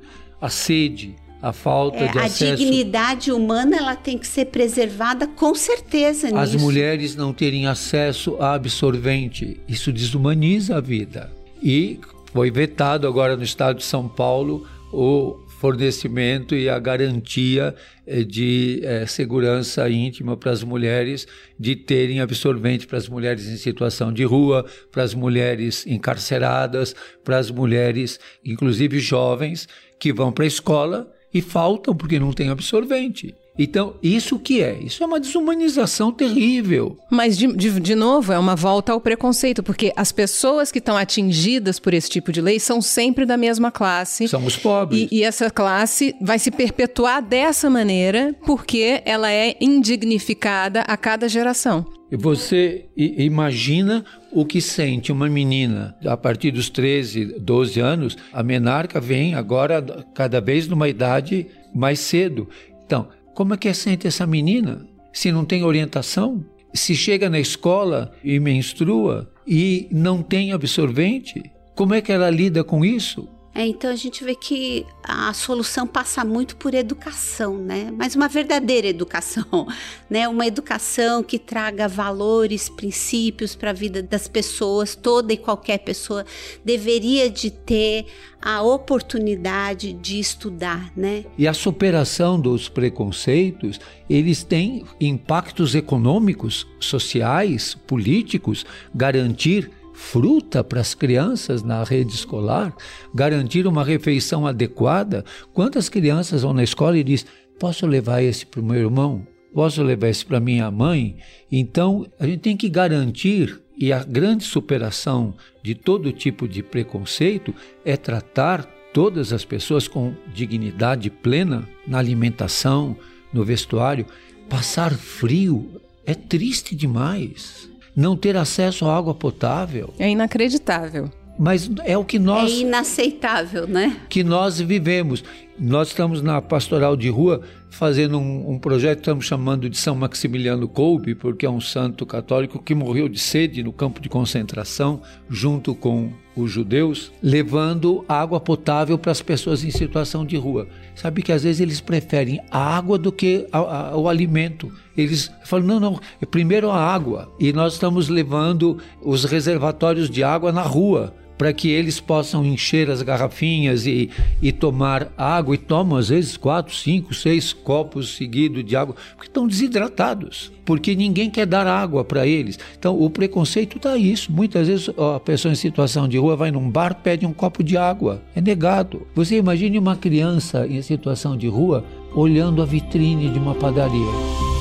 A 0.40 0.48
sede 0.48 1.14
a 1.48 1.52
falta 1.52 1.98
é, 1.98 2.08
de 2.08 2.18
acesso. 2.18 2.44
A 2.44 2.56
dignidade 2.56 3.30
humana 3.30 3.76
ela 3.76 3.94
tem 3.94 4.18
que 4.18 4.26
ser 4.26 4.46
preservada 4.46 5.28
com 5.28 5.54
certeza 5.54 6.28
As 6.36 6.52
nisso. 6.52 6.64
mulheres 6.64 7.14
não 7.14 7.32
terem 7.32 7.66
acesso 7.66 8.36
a 8.40 8.54
absorvente, 8.54 9.60
isso 9.68 9.92
desumaniza 9.92 10.76
a 10.76 10.80
vida. 10.80 11.32
E 11.62 12.00
foi 12.32 12.50
vetado 12.50 13.06
agora 13.06 13.36
no 13.36 13.44
estado 13.44 13.78
de 13.78 13.84
São 13.84 14.08
Paulo 14.08 14.66
o 14.92 15.38
fornecimento 15.60 16.54
e 16.54 16.68
a 16.68 16.78
garantia 16.78 17.74
eh, 18.06 18.22
de 18.24 18.80
eh, 18.82 19.06
segurança 19.06 19.88
íntima 19.88 20.36
para 20.36 20.50
as 20.50 20.62
mulheres, 20.62 21.26
de 21.58 21.74
terem 21.76 22.20
absorvente 22.20 22.86
para 22.86 22.98
as 22.98 23.08
mulheres 23.08 23.46
em 23.46 23.56
situação 23.56 24.12
de 24.12 24.24
rua, 24.24 24.66
para 24.90 25.02
as 25.02 25.14
mulheres 25.14 25.86
encarceradas, 25.86 26.94
para 27.24 27.38
as 27.38 27.50
mulheres, 27.50 28.20
inclusive 28.44 28.98
jovens, 28.98 29.66
que 29.98 30.12
vão 30.12 30.30
para 30.30 30.44
a 30.44 30.48
escola 30.48 31.15
e 31.32 31.40
faltam 31.40 31.94
porque 31.94 32.18
não 32.18 32.32
tem 32.32 32.48
absorvente. 32.48 33.34
Então, 33.58 33.94
isso 34.02 34.38
que 34.38 34.62
é? 34.62 34.78
Isso 34.80 35.02
é 35.02 35.06
uma 35.06 35.20
desumanização 35.20 36.12
terrível. 36.12 36.98
Mas, 37.10 37.38
de, 37.38 37.46
de, 37.54 37.80
de, 37.80 37.94
novo, 37.94 38.32
é 38.32 38.38
uma 38.38 38.54
volta 38.54 38.92
ao 38.92 39.00
preconceito, 39.00 39.62
porque 39.62 39.92
as 39.96 40.12
pessoas 40.12 40.70
que 40.70 40.78
estão 40.78 40.96
atingidas 40.96 41.78
por 41.78 41.94
esse 41.94 42.10
tipo 42.10 42.32
de 42.32 42.40
lei 42.40 42.60
são 42.60 42.82
sempre 42.82 43.24
da 43.24 43.36
mesma 43.36 43.70
classe. 43.70 44.28
São 44.28 44.44
os 44.44 44.56
pobres. 44.56 45.08
E, 45.10 45.16
e 45.16 45.22
essa 45.22 45.50
classe 45.50 46.14
vai 46.20 46.38
se 46.38 46.50
perpetuar 46.50 47.22
dessa 47.22 47.70
maneira 47.70 48.34
porque 48.44 49.02
ela 49.04 49.30
é 49.30 49.56
indignificada 49.60 50.80
a 50.82 50.96
cada 50.96 51.28
geração. 51.28 51.86
Você 52.12 52.86
imagina 52.96 54.04
o 54.30 54.44
que 54.44 54.60
sente 54.60 55.10
uma 55.10 55.28
menina 55.28 55.96
a 56.06 56.16
partir 56.16 56.52
dos 56.52 56.70
13, 56.70 57.40
12 57.40 57.80
anos. 57.80 58.16
A 58.32 58.44
menarca 58.44 59.00
vem 59.00 59.34
agora 59.34 59.82
cada 60.14 60.40
vez 60.40 60.68
numa 60.68 60.88
idade 60.88 61.46
mais 61.74 61.98
cedo. 61.98 62.48
Então, 62.84 63.08
como 63.36 63.52
é 63.52 63.58
que 63.58 63.72
sente 63.74 64.06
essa 64.06 64.26
menina? 64.26 64.88
Se 65.12 65.30
não 65.30 65.44
tem 65.44 65.62
orientação? 65.62 66.42
Se 66.72 66.96
chega 66.96 67.28
na 67.28 67.38
escola 67.38 68.10
e 68.24 68.40
menstrua 68.40 69.30
e 69.46 69.86
não 69.92 70.22
tem 70.22 70.52
absorvente? 70.52 71.42
Como 71.74 71.92
é 71.92 72.00
que 72.00 72.10
ela 72.10 72.30
lida 72.30 72.64
com 72.64 72.82
isso? 72.82 73.28
É, 73.56 73.66
então 73.66 73.90
a 73.90 73.96
gente 73.96 74.22
vê 74.22 74.34
que 74.34 74.84
a 75.02 75.32
solução 75.32 75.86
passa 75.86 76.22
muito 76.22 76.56
por 76.56 76.74
educação, 76.74 77.56
né? 77.56 77.90
Mas 77.96 78.14
uma 78.14 78.28
verdadeira 78.28 78.86
educação, 78.86 79.66
né? 80.10 80.28
Uma 80.28 80.46
educação 80.46 81.22
que 81.22 81.38
traga 81.38 81.88
valores, 81.88 82.68
princípios 82.68 83.56
para 83.56 83.70
a 83.70 83.72
vida 83.72 84.02
das 84.02 84.28
pessoas. 84.28 84.94
Toda 84.94 85.32
e 85.32 85.38
qualquer 85.38 85.78
pessoa 85.78 86.26
deveria 86.62 87.30
de 87.30 87.50
ter 87.50 88.04
a 88.42 88.62
oportunidade 88.62 89.94
de 89.94 90.20
estudar, 90.20 90.92
né? 90.94 91.24
E 91.38 91.48
a 91.48 91.54
superação 91.54 92.38
dos 92.38 92.68
preconceitos, 92.68 93.80
eles 94.06 94.44
têm 94.44 94.84
impactos 95.00 95.74
econômicos, 95.74 96.66
sociais, 96.78 97.74
políticos, 97.86 98.66
garantir 98.94 99.70
fruta 99.96 100.62
para 100.62 100.80
as 100.80 100.94
crianças 100.94 101.62
na 101.62 101.82
rede 101.82 102.14
escolar, 102.14 102.76
garantir 103.14 103.66
uma 103.66 103.82
refeição 103.82 104.46
adequada. 104.46 105.24
Quantas 105.54 105.88
crianças 105.88 106.42
vão 106.42 106.52
na 106.52 106.62
escola 106.62 106.98
e 106.98 107.02
dizem: 107.02 107.26
Posso 107.58 107.86
levar 107.86 108.22
esse 108.22 108.44
para 108.44 108.60
o 108.60 108.64
meu 108.64 108.76
irmão? 108.76 109.26
Posso 109.54 109.82
levar 109.82 110.08
esse 110.08 110.24
para 110.24 110.38
minha 110.38 110.70
mãe? 110.70 111.16
Então, 111.50 112.06
a 112.20 112.26
gente 112.26 112.40
tem 112.40 112.56
que 112.56 112.68
garantir, 112.68 113.58
e 113.78 113.90
a 113.90 114.04
grande 114.04 114.44
superação 114.44 115.34
de 115.62 115.74
todo 115.74 116.12
tipo 116.12 116.46
de 116.46 116.62
preconceito 116.62 117.54
é 117.82 117.96
tratar 117.96 118.64
todas 118.92 119.32
as 119.32 119.46
pessoas 119.46 119.88
com 119.88 120.14
dignidade 120.32 121.08
plena 121.08 121.66
na 121.86 121.98
alimentação, 121.98 122.94
no 123.32 123.44
vestuário. 123.44 124.06
Passar 124.48 124.92
frio 124.92 125.80
é 126.04 126.14
triste 126.14 126.76
demais 126.76 127.70
não 127.96 128.14
ter 128.14 128.36
acesso 128.36 128.84
à 128.84 128.96
água 128.96 129.14
potável. 129.14 129.94
É 129.98 130.10
inacreditável. 130.10 131.10
Mas 131.38 131.70
é 131.84 131.96
o 131.96 132.04
que 132.04 132.18
nós. 132.18 132.50
É 132.50 132.54
inaceitável, 132.56 133.66
né? 133.66 133.96
Que 134.08 134.22
nós 134.22 134.60
vivemos. 134.60 135.24
Nós 135.58 135.88
estamos 135.88 136.20
na 136.20 136.42
pastoral 136.42 136.94
de 136.96 137.08
rua 137.08 137.40
fazendo 137.70 138.18
um, 138.18 138.52
um 138.52 138.58
projeto 138.58 138.96
que 138.96 139.02
estamos 139.02 139.24
chamando 139.24 139.70
de 139.70 139.76
São 139.78 139.94
Maximiliano 139.94 140.68
Kolbe, 140.68 141.14
porque 141.14 141.46
é 141.46 141.50
um 141.50 141.62
santo 141.62 142.04
católico 142.04 142.62
que 142.62 142.74
morreu 142.74 143.08
de 143.08 143.18
sede 143.18 143.62
no 143.62 143.72
campo 143.72 143.98
de 143.98 144.08
concentração, 144.08 145.00
junto 145.30 145.74
com 145.74 146.12
os 146.36 146.50
judeus, 146.50 147.10
levando 147.22 148.04
água 148.06 148.38
potável 148.38 148.98
para 148.98 149.12
as 149.12 149.22
pessoas 149.22 149.64
em 149.64 149.70
situação 149.70 150.26
de 150.26 150.36
rua. 150.36 150.68
Sabe 150.94 151.22
que 151.22 151.32
às 151.32 151.42
vezes 151.42 151.60
eles 151.60 151.80
preferem 151.80 152.38
a 152.50 152.76
água 152.76 152.98
do 152.98 153.10
que 153.10 153.46
a, 153.50 153.58
a, 153.58 153.96
o 153.96 154.10
alimento. 154.10 154.70
Eles 154.94 155.32
falam: 155.44 155.66
não, 155.66 155.80
não, 155.80 156.00
é 156.20 156.26
primeiro 156.26 156.70
a 156.70 156.78
água. 156.78 157.32
E 157.40 157.50
nós 157.54 157.72
estamos 157.72 158.10
levando 158.10 158.78
os 159.00 159.24
reservatórios 159.24 160.10
de 160.10 160.22
água 160.22 160.52
na 160.52 160.62
rua 160.62 161.14
para 161.36 161.52
que 161.52 161.68
eles 161.68 162.00
possam 162.00 162.44
encher 162.44 162.90
as 162.90 163.02
garrafinhas 163.02 163.86
e, 163.86 164.10
e 164.40 164.52
tomar 164.52 165.12
água, 165.16 165.54
e 165.54 165.58
tomam 165.58 165.98
às 165.98 166.08
vezes 166.08 166.36
quatro, 166.36 166.74
cinco, 166.74 167.14
seis 167.14 167.52
copos 167.52 168.16
seguidos 168.16 168.64
de 168.64 168.76
água, 168.76 168.94
porque 169.14 169.28
estão 169.28 169.46
desidratados, 169.46 170.52
porque 170.64 170.94
ninguém 170.94 171.30
quer 171.30 171.46
dar 171.46 171.66
água 171.66 172.04
para 172.04 172.26
eles. 172.26 172.58
Então 172.78 173.00
o 173.00 173.10
preconceito 173.10 173.76
está 173.76 173.96
isso. 173.96 174.32
Muitas 174.32 174.68
vezes 174.68 174.90
a 174.96 175.20
pessoa 175.20 175.52
em 175.52 175.56
situação 175.56 176.08
de 176.08 176.18
rua 176.18 176.36
vai 176.36 176.50
num 176.50 176.70
bar, 176.70 176.94
pede 177.02 177.26
um 177.26 177.32
copo 177.32 177.62
de 177.62 177.76
água, 177.76 178.22
é 178.34 178.40
negado. 178.40 179.06
Você 179.14 179.36
imagine 179.36 179.78
uma 179.78 179.96
criança 179.96 180.66
em 180.66 180.80
situação 180.82 181.36
de 181.36 181.48
rua 181.48 181.84
olhando 182.14 182.62
a 182.62 182.64
vitrine 182.64 183.28
de 183.28 183.38
uma 183.38 183.54
padaria. 183.54 184.55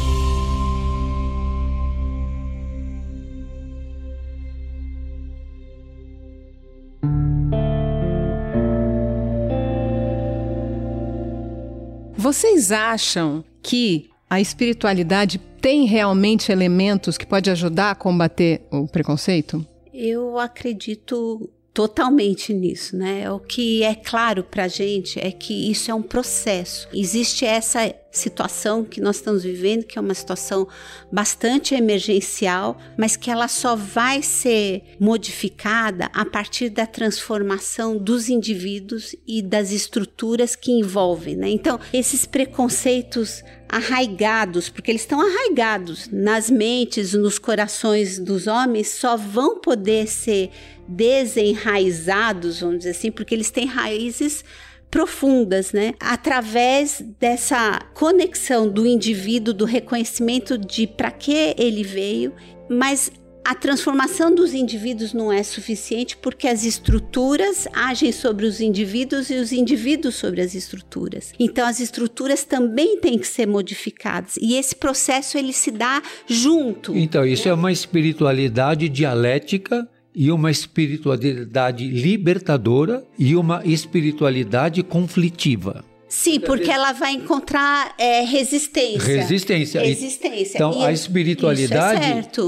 Vocês 12.17 12.71
acham 12.71 13.43
que 13.61 14.09
a 14.27 14.41
espiritualidade 14.41 15.37
tem 15.61 15.85
realmente 15.85 16.51
elementos 16.51 17.17
que 17.17 17.25
pode 17.25 17.51
ajudar 17.51 17.91
a 17.91 17.95
combater 17.95 18.61
o 18.71 18.87
preconceito? 18.87 19.65
Eu 19.93 20.39
acredito 20.39 21.49
totalmente 21.73 22.53
nisso, 22.53 22.95
né? 22.97 23.29
O 23.29 23.39
que 23.39 23.83
é 23.83 23.93
claro 23.93 24.43
para 24.43 24.67
gente 24.67 25.19
é 25.19 25.29
que 25.29 25.69
isso 25.69 25.91
é 25.91 25.93
um 25.93 26.01
processo. 26.01 26.87
Existe 26.93 27.45
essa 27.45 27.93
situação 28.15 28.83
que 28.83 29.01
nós 29.01 29.17
estamos 29.17 29.43
vivendo, 29.43 29.85
que 29.85 29.97
é 29.97 30.01
uma 30.01 30.13
situação 30.13 30.67
bastante 31.11 31.75
emergencial, 31.75 32.77
mas 32.97 33.15
que 33.15 33.29
ela 33.29 33.47
só 33.47 33.75
vai 33.75 34.21
ser 34.21 34.95
modificada 34.99 36.09
a 36.13 36.25
partir 36.25 36.69
da 36.69 36.85
transformação 36.85 37.97
dos 37.97 38.29
indivíduos 38.29 39.15
e 39.27 39.41
das 39.41 39.71
estruturas 39.71 40.55
que 40.55 40.71
envolvem, 40.71 41.35
né? 41.35 41.49
Então, 41.49 41.79
esses 41.93 42.25
preconceitos 42.25 43.43
arraigados, 43.67 44.69
porque 44.69 44.91
eles 44.91 45.01
estão 45.01 45.19
arraigados 45.19 46.07
nas 46.11 46.49
mentes, 46.49 47.13
nos 47.13 47.37
corações 47.37 48.19
dos 48.19 48.47
homens, 48.47 48.87
só 48.87 49.17
vão 49.17 49.59
poder 49.59 50.07
ser 50.07 50.51
desenraizados, 50.87 52.59
vamos 52.59 52.79
dizer 52.79 52.91
assim, 52.91 53.11
porque 53.11 53.33
eles 53.33 53.49
têm 53.49 53.65
raízes 53.65 54.45
profundas, 54.89 55.71
né? 55.71 55.93
Através 55.99 57.03
dessa 57.19 57.79
conexão 57.93 58.69
do 58.69 58.85
indivíduo, 58.85 59.53
do 59.53 59.65
reconhecimento 59.65 60.57
de 60.57 60.87
para 60.87 61.11
que 61.11 61.53
ele 61.57 61.83
veio, 61.83 62.33
mas 62.69 63.11
a 63.45 63.53
transformação 63.53 64.33
dos 64.33 64.55
indivíduos 64.55 65.13
não 65.13 65.31
é 65.31 65.43
suficiente 65.43 66.17
porque 66.17 66.47
as 66.47 66.65
estruturas 66.65 67.67
agem 67.71 68.11
sobre 68.11 68.47
os 68.47 68.59
indivíduos 68.59 69.29
e 69.29 69.35
os 69.35 69.51
indivíduos 69.51 70.15
sobre 70.15 70.41
as 70.41 70.55
estruturas. 70.55 71.31
Então 71.39 71.67
as 71.67 71.79
estruturas 71.79 72.43
também 72.43 72.99
têm 72.99 73.19
que 73.19 73.27
ser 73.27 73.45
modificadas 73.45 74.35
e 74.37 74.55
esse 74.55 74.75
processo 74.75 75.37
ele 75.37 75.53
se 75.53 75.69
dá 75.69 76.01
junto. 76.25 76.97
Então 76.97 77.23
isso 77.23 77.47
é 77.47 77.53
uma 77.53 77.71
espiritualidade 77.71 78.89
dialética 78.89 79.87
e 80.15 80.31
uma 80.31 80.49
espiritualidade 80.49 81.87
libertadora 81.87 83.03
e 83.19 83.35
uma 83.35 83.61
espiritualidade 83.65 84.81
conflitiva. 84.81 85.83
Sim, 86.07 86.39
porque 86.39 86.69
ela 86.69 86.91
vai 86.91 87.13
encontrar 87.13 87.93
é, 87.97 88.21
resistência. 88.21 89.15
Resistência. 89.15 89.81
Resistência. 89.81 90.57
Então, 90.57 90.81
e 90.81 90.85
a 90.85 90.91
espiritualidade, 90.91 92.01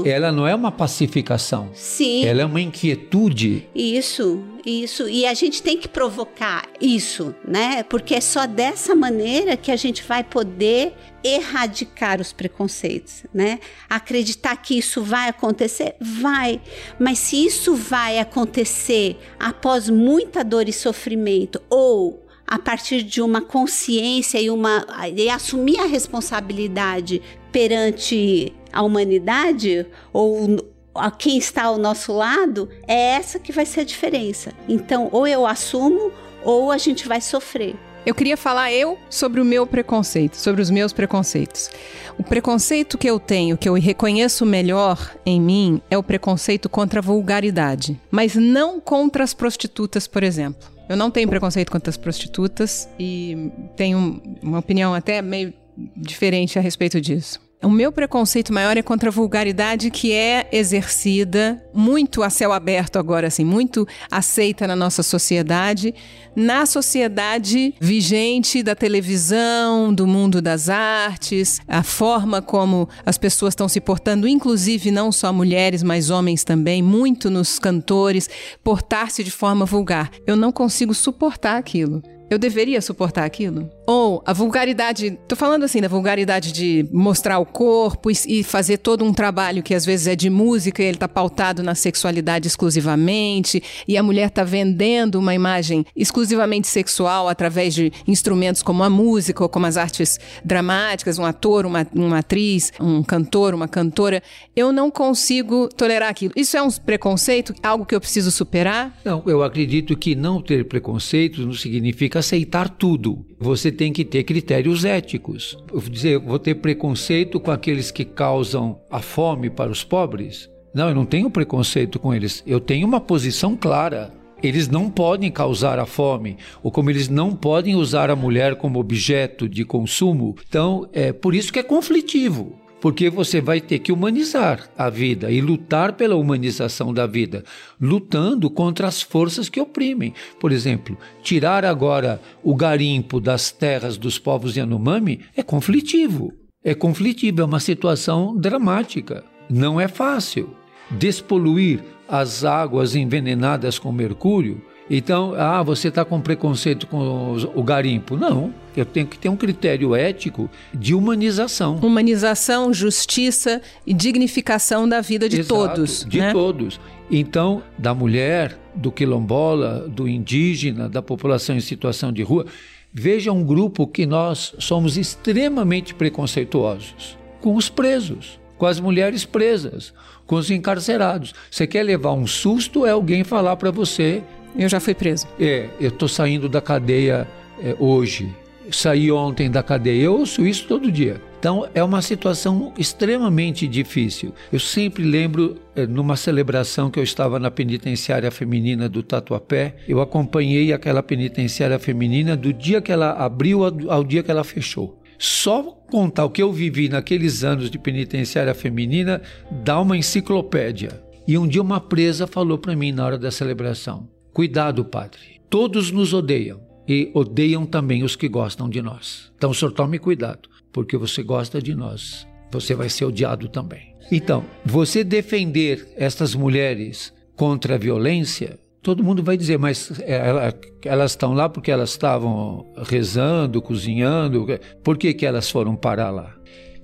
é 0.06 0.10
ela 0.10 0.30
não 0.30 0.46
é 0.46 0.54
uma 0.54 0.70
pacificação. 0.70 1.70
Sim. 1.74 2.24
Ela 2.24 2.42
é 2.42 2.44
uma 2.44 2.60
inquietude. 2.60 3.68
Isso, 3.74 4.42
isso. 4.64 5.08
E 5.08 5.26
a 5.26 5.34
gente 5.34 5.60
tem 5.60 5.76
que 5.76 5.88
provocar 5.88 6.68
isso, 6.80 7.34
né? 7.46 7.82
Porque 7.82 8.14
é 8.14 8.20
só 8.20 8.46
dessa 8.46 8.94
maneira 8.94 9.56
que 9.56 9.72
a 9.72 9.76
gente 9.76 10.04
vai 10.04 10.22
poder 10.22 10.94
erradicar 11.24 12.20
os 12.20 12.32
preconceitos, 12.32 13.24
né? 13.34 13.58
Acreditar 13.90 14.54
que 14.56 14.78
isso 14.78 15.02
vai 15.02 15.28
acontecer, 15.28 15.96
vai. 16.00 16.60
Mas 16.98 17.18
se 17.18 17.44
isso 17.44 17.74
vai 17.74 18.20
acontecer 18.20 19.18
após 19.38 19.90
muita 19.90 20.44
dor 20.44 20.68
e 20.68 20.72
sofrimento 20.72 21.60
ou 21.68 22.27
a 22.48 22.58
partir 22.58 23.02
de 23.02 23.20
uma 23.20 23.42
consciência 23.42 24.40
e 24.40 24.48
uma 24.48 24.86
e 25.14 25.28
assumir 25.28 25.78
a 25.78 25.84
responsabilidade 25.84 27.20
perante 27.52 28.54
a 28.72 28.82
humanidade 28.82 29.86
ou 30.12 30.56
a 30.94 31.10
quem 31.10 31.36
está 31.36 31.64
ao 31.64 31.76
nosso 31.76 32.12
lado, 32.12 32.68
é 32.86 33.10
essa 33.12 33.38
que 33.38 33.52
vai 33.52 33.66
ser 33.66 33.80
a 33.80 33.84
diferença. 33.84 34.52
Então, 34.66 35.10
ou 35.12 35.26
eu 35.26 35.46
assumo 35.46 36.10
ou 36.42 36.72
a 36.72 36.78
gente 36.78 37.06
vai 37.06 37.20
sofrer. 37.20 37.76
Eu 38.06 38.14
queria 38.14 38.38
falar 38.38 38.72
eu 38.72 38.98
sobre 39.10 39.40
o 39.40 39.44
meu 39.44 39.66
preconceito, 39.66 40.36
sobre 40.36 40.62
os 40.62 40.70
meus 40.70 40.94
preconceitos. 40.94 41.70
O 42.18 42.22
preconceito 42.22 42.96
que 42.96 43.08
eu 43.08 43.20
tenho, 43.20 43.58
que 43.58 43.68
eu 43.68 43.74
reconheço 43.74 44.46
melhor 44.46 45.14
em 45.26 45.38
mim, 45.38 45.82
é 45.90 45.98
o 45.98 46.02
preconceito 46.02 46.70
contra 46.70 47.00
a 47.00 47.02
vulgaridade, 47.02 48.00
mas 48.10 48.34
não 48.34 48.80
contra 48.80 49.22
as 49.22 49.34
prostitutas, 49.34 50.06
por 50.06 50.22
exemplo. 50.22 50.77
Eu 50.88 50.96
não 50.96 51.10
tenho 51.10 51.28
preconceito 51.28 51.70
contra 51.70 51.90
as 51.90 51.96
prostitutas 51.96 52.88
e 52.98 53.50
tenho 53.76 54.22
uma 54.42 54.58
opinião 54.58 54.94
até 54.94 55.20
meio 55.20 55.52
diferente 55.96 56.58
a 56.58 56.62
respeito 56.62 57.00
disso. 57.00 57.47
O 57.60 57.68
meu 57.68 57.90
preconceito 57.90 58.52
maior 58.52 58.76
é 58.76 58.82
contra 58.82 59.08
a 59.08 59.12
vulgaridade 59.12 59.90
que 59.90 60.12
é 60.12 60.48
exercida 60.52 61.60
muito 61.74 62.22
a 62.22 62.30
céu 62.30 62.52
aberto 62.52 63.00
agora, 63.00 63.26
assim, 63.26 63.44
muito 63.44 63.86
aceita 64.08 64.64
na 64.64 64.76
nossa 64.76 65.02
sociedade, 65.02 65.92
na 66.36 66.64
sociedade 66.66 67.74
vigente 67.80 68.62
da 68.62 68.76
televisão, 68.76 69.92
do 69.92 70.06
mundo 70.06 70.40
das 70.40 70.68
artes, 70.68 71.60
a 71.66 71.82
forma 71.82 72.40
como 72.40 72.88
as 73.04 73.18
pessoas 73.18 73.52
estão 73.52 73.68
se 73.68 73.80
portando, 73.80 74.28
inclusive 74.28 74.92
não 74.92 75.10
só 75.10 75.32
mulheres, 75.32 75.82
mas 75.82 76.10
homens 76.10 76.44
também, 76.44 76.80
muito 76.80 77.28
nos 77.28 77.58
cantores, 77.58 78.30
portar-se 78.62 79.24
de 79.24 79.32
forma 79.32 79.66
vulgar. 79.66 80.12
Eu 80.24 80.36
não 80.36 80.52
consigo 80.52 80.94
suportar 80.94 81.56
aquilo. 81.56 82.02
Eu 82.30 82.38
deveria 82.38 82.80
suportar 82.80 83.24
aquilo? 83.24 83.68
Ou 83.90 84.22
a 84.26 84.34
vulgaridade, 84.34 85.18
tô 85.26 85.34
falando 85.34 85.62
assim 85.62 85.80
da 85.80 85.88
vulgaridade 85.88 86.52
de 86.52 86.86
mostrar 86.92 87.38
o 87.38 87.46
corpo 87.46 88.10
e, 88.10 88.14
e, 88.26 88.44
fazer 88.44 88.76
todo 88.76 89.02
um 89.02 89.14
trabalho 89.14 89.62
que 89.62 89.74
às 89.74 89.86
vezes 89.86 90.06
é 90.08 90.14
de 90.14 90.28
música 90.28 90.82
e 90.82 90.84
ele 90.84 90.98
tá 90.98 91.08
pautado 91.08 91.62
na 91.62 91.74
sexualidade 91.74 92.46
exclusivamente 92.46 93.62
e 93.88 93.96
a 93.96 94.02
mulher 94.02 94.28
tá 94.28 94.44
vendendo 94.44 95.14
uma 95.14 95.34
imagem 95.34 95.86
exclusivamente 95.96 96.66
sexual 96.66 97.30
através 97.30 97.72
de 97.72 97.90
instrumentos 98.06 98.60
como 98.60 98.84
a 98.84 98.90
música 98.90 99.42
ou 99.42 99.48
como 99.48 99.64
as 99.64 99.78
artes 99.78 100.20
dramáticas, 100.44 101.18
um 101.18 101.24
ator, 101.24 101.64
uma, 101.64 101.86
uma 101.94 102.18
atriz, 102.18 102.74
um 102.78 103.02
cantor, 103.02 103.54
uma 103.54 103.68
cantora. 103.68 104.22
Eu 104.54 104.70
não 104.70 104.90
consigo 104.90 105.66
tolerar 105.66 106.10
aquilo. 106.10 106.34
Isso 106.36 106.58
é 106.58 106.62
um 106.62 106.70
preconceito, 106.70 107.54
algo 107.62 107.86
que 107.86 107.94
eu 107.94 108.00
preciso 108.00 108.30
superar? 108.30 108.94
Não, 109.02 109.22
eu 109.26 109.42
acredito 109.42 109.96
que 109.96 110.14
não 110.14 110.42
ter 110.42 110.68
preconceito 110.68 111.40
não 111.40 111.54
significa 111.54 112.18
aceitar 112.18 112.68
tudo. 112.68 113.24
Você 113.40 113.70
tem 113.70 113.92
que 113.92 114.04
ter 114.04 114.24
critérios 114.24 114.84
éticos. 114.84 115.56
Vou 115.72 115.88
dizer, 115.88 116.18
vou 116.18 116.38
ter 116.38 116.56
preconceito 116.56 117.38
com 117.38 117.52
aqueles 117.52 117.90
que 117.90 118.04
causam 118.04 118.80
a 118.90 119.00
fome 119.00 119.48
para 119.48 119.70
os 119.70 119.84
pobres? 119.84 120.50
Não, 120.74 120.88
eu 120.88 120.94
não 120.94 121.06
tenho 121.06 121.30
preconceito 121.30 121.98
com 121.98 122.12
eles. 122.12 122.42
Eu 122.46 122.58
tenho 122.58 122.86
uma 122.86 123.00
posição 123.00 123.56
clara. 123.56 124.12
Eles 124.42 124.68
não 124.68 124.90
podem 124.90 125.30
causar 125.30 125.78
a 125.78 125.86
fome, 125.86 126.36
ou 126.62 126.70
como 126.70 126.90
eles 126.90 127.08
não 127.08 127.34
podem 127.34 127.74
usar 127.74 128.08
a 128.08 128.16
mulher 128.16 128.54
como 128.54 128.78
objeto 128.78 129.48
de 129.48 129.64
consumo. 129.64 130.36
Então, 130.48 130.88
é 130.92 131.12
por 131.12 131.34
isso 131.34 131.52
que 131.52 131.58
é 131.58 131.62
conflitivo 131.62 132.56
porque 132.80 133.10
você 133.10 133.40
vai 133.40 133.60
ter 133.60 133.80
que 133.80 133.92
humanizar 133.92 134.68
a 134.76 134.88
vida 134.88 135.30
e 135.30 135.40
lutar 135.40 135.94
pela 135.94 136.16
humanização 136.16 136.92
da 136.92 137.06
vida, 137.06 137.44
lutando 137.80 138.48
contra 138.50 138.86
as 138.86 139.02
forças 139.02 139.48
que 139.48 139.60
oprimem. 139.60 140.14
Por 140.40 140.52
exemplo, 140.52 140.96
tirar 141.22 141.64
agora 141.64 142.20
o 142.42 142.54
garimpo 142.54 143.20
das 143.20 143.50
terras 143.50 143.96
dos 143.96 144.18
povos 144.18 144.56
Yanomami 144.56 145.20
é 145.36 145.42
conflitivo. 145.42 146.32
É 146.64 146.74
conflitivo, 146.74 147.40
é 147.40 147.44
uma 147.44 147.60
situação 147.60 148.36
dramática. 148.36 149.24
Não 149.48 149.80
é 149.80 149.88
fácil. 149.88 150.50
Despoluir 150.90 151.80
as 152.08 152.44
águas 152.44 152.94
envenenadas 152.94 153.78
com 153.78 153.92
mercúrio 153.92 154.62
então, 154.90 155.34
ah, 155.36 155.62
você 155.62 155.88
está 155.88 156.04
com 156.04 156.20
preconceito 156.20 156.86
com 156.86 157.36
o 157.54 157.62
garimpo. 157.62 158.16
Não, 158.16 158.52
eu 158.76 158.86
tenho 158.86 159.06
que 159.06 159.18
ter 159.18 159.28
um 159.28 159.36
critério 159.36 159.94
ético 159.94 160.48
de 160.72 160.94
humanização. 160.94 161.76
Humanização, 161.76 162.72
justiça 162.72 163.60
e 163.86 163.92
dignificação 163.92 164.88
da 164.88 165.00
vida 165.00 165.28
de 165.28 165.40
Exato, 165.40 165.54
todos. 165.54 166.04
De 166.08 166.20
né? 166.20 166.32
todos. 166.32 166.80
Então, 167.10 167.62
da 167.76 167.94
mulher, 167.94 168.58
do 168.74 168.90
quilombola, 168.90 169.86
do 169.88 170.08
indígena, 170.08 170.88
da 170.88 171.02
população 171.02 171.56
em 171.56 171.60
situação 171.60 172.10
de 172.10 172.22
rua, 172.22 172.46
veja 172.92 173.30
um 173.30 173.44
grupo 173.44 173.86
que 173.86 174.06
nós 174.06 174.54
somos 174.58 174.96
extremamente 174.96 175.94
preconceituosos 175.94 177.18
com 177.40 177.54
os 177.54 177.68
presos 177.68 178.38
com 178.58 178.66
as 178.66 178.80
mulheres 178.80 179.24
presas, 179.24 179.94
com 180.26 180.34
os 180.34 180.50
encarcerados. 180.50 181.32
Você 181.48 181.66
quer 181.66 181.84
levar 181.84 182.12
um 182.12 182.26
susto 182.26 182.84
é 182.84 182.90
alguém 182.90 183.22
falar 183.22 183.56
para 183.56 183.70
você 183.70 184.22
eu 184.56 184.68
já 184.68 184.80
fui 184.80 184.94
preso. 184.94 185.26
É, 185.38 185.68
eu 185.80 185.88
estou 185.88 186.08
saindo 186.08 186.48
da 186.48 186.60
cadeia 186.60 187.26
é, 187.62 187.76
hoje. 187.78 188.34
Saí 188.70 189.10
ontem 189.10 189.50
da 189.50 189.62
cadeia. 189.62 190.02
Eu 190.02 190.18
ouço 190.18 190.46
isso 190.46 190.66
todo 190.66 190.92
dia. 190.92 191.20
Então 191.38 191.68
é 191.72 191.82
uma 191.82 192.02
situação 192.02 192.72
extremamente 192.76 193.68
difícil. 193.68 194.34
Eu 194.52 194.58
sempre 194.58 195.04
lembro 195.04 195.56
é, 195.76 195.86
numa 195.86 196.16
celebração 196.16 196.90
que 196.90 196.98
eu 196.98 197.04
estava 197.04 197.38
na 197.38 197.50
penitenciária 197.50 198.30
feminina 198.30 198.88
do 198.88 199.02
Tatuapé, 199.02 199.76
eu 199.86 200.00
acompanhei 200.00 200.72
aquela 200.72 201.02
penitenciária 201.02 201.78
feminina 201.78 202.36
do 202.36 202.52
dia 202.52 202.80
que 202.80 202.90
ela 202.90 203.12
abriu 203.12 203.60
ao 203.88 204.02
dia 204.02 204.22
que 204.22 204.30
ela 204.30 204.42
fechou. 204.42 205.00
Só 205.16 205.62
contar 205.90 206.24
o 206.24 206.30
que 206.30 206.42
eu 206.42 206.52
vivi 206.52 206.88
naqueles 206.88 207.42
anos 207.44 207.70
de 207.70 207.78
penitenciária 207.78 208.54
feminina 208.54 209.22
dá 209.50 209.80
uma 209.80 209.96
enciclopédia. 209.96 211.02
E 211.26 211.36
um 211.38 211.46
dia 211.46 211.62
uma 211.62 211.80
presa 211.80 212.26
falou 212.26 212.58
para 212.58 212.74
mim 212.74 212.90
na 212.90 213.04
hora 213.04 213.18
da 213.18 213.30
celebração: 213.30 214.08
Cuidado, 214.38 214.84
Padre. 214.84 215.40
Todos 215.50 215.90
nos 215.90 216.14
odeiam 216.14 216.60
e 216.86 217.10
odeiam 217.12 217.66
também 217.66 218.04
os 218.04 218.14
que 218.14 218.28
gostam 218.28 218.68
de 218.68 218.80
nós. 218.80 219.32
Então, 219.36 219.52
senhor 219.52 219.72
tome 219.72 219.98
cuidado, 219.98 220.48
porque 220.72 220.96
você 220.96 221.24
gosta 221.24 221.60
de 221.60 221.74
nós, 221.74 222.24
você 222.48 222.72
vai 222.72 222.88
ser 222.88 223.04
odiado 223.04 223.48
também. 223.48 223.96
Então, 224.12 224.44
você 224.64 225.02
defender 225.02 225.92
estas 225.96 226.36
mulheres 226.36 227.12
contra 227.34 227.74
a 227.74 227.78
violência, 227.78 228.60
todo 228.80 229.02
mundo 229.02 229.24
vai 229.24 229.36
dizer, 229.36 229.58
mas 229.58 229.98
é, 230.02 230.54
elas 230.84 231.10
estão 231.10 231.34
lá 231.34 231.48
porque 231.48 231.72
elas 231.72 231.90
estavam 231.90 232.64
rezando, 232.86 233.60
cozinhando, 233.60 234.46
por 234.84 234.96
que, 234.96 235.14
que 235.14 235.26
elas 235.26 235.50
foram 235.50 235.74
parar 235.74 236.10
lá? 236.10 236.32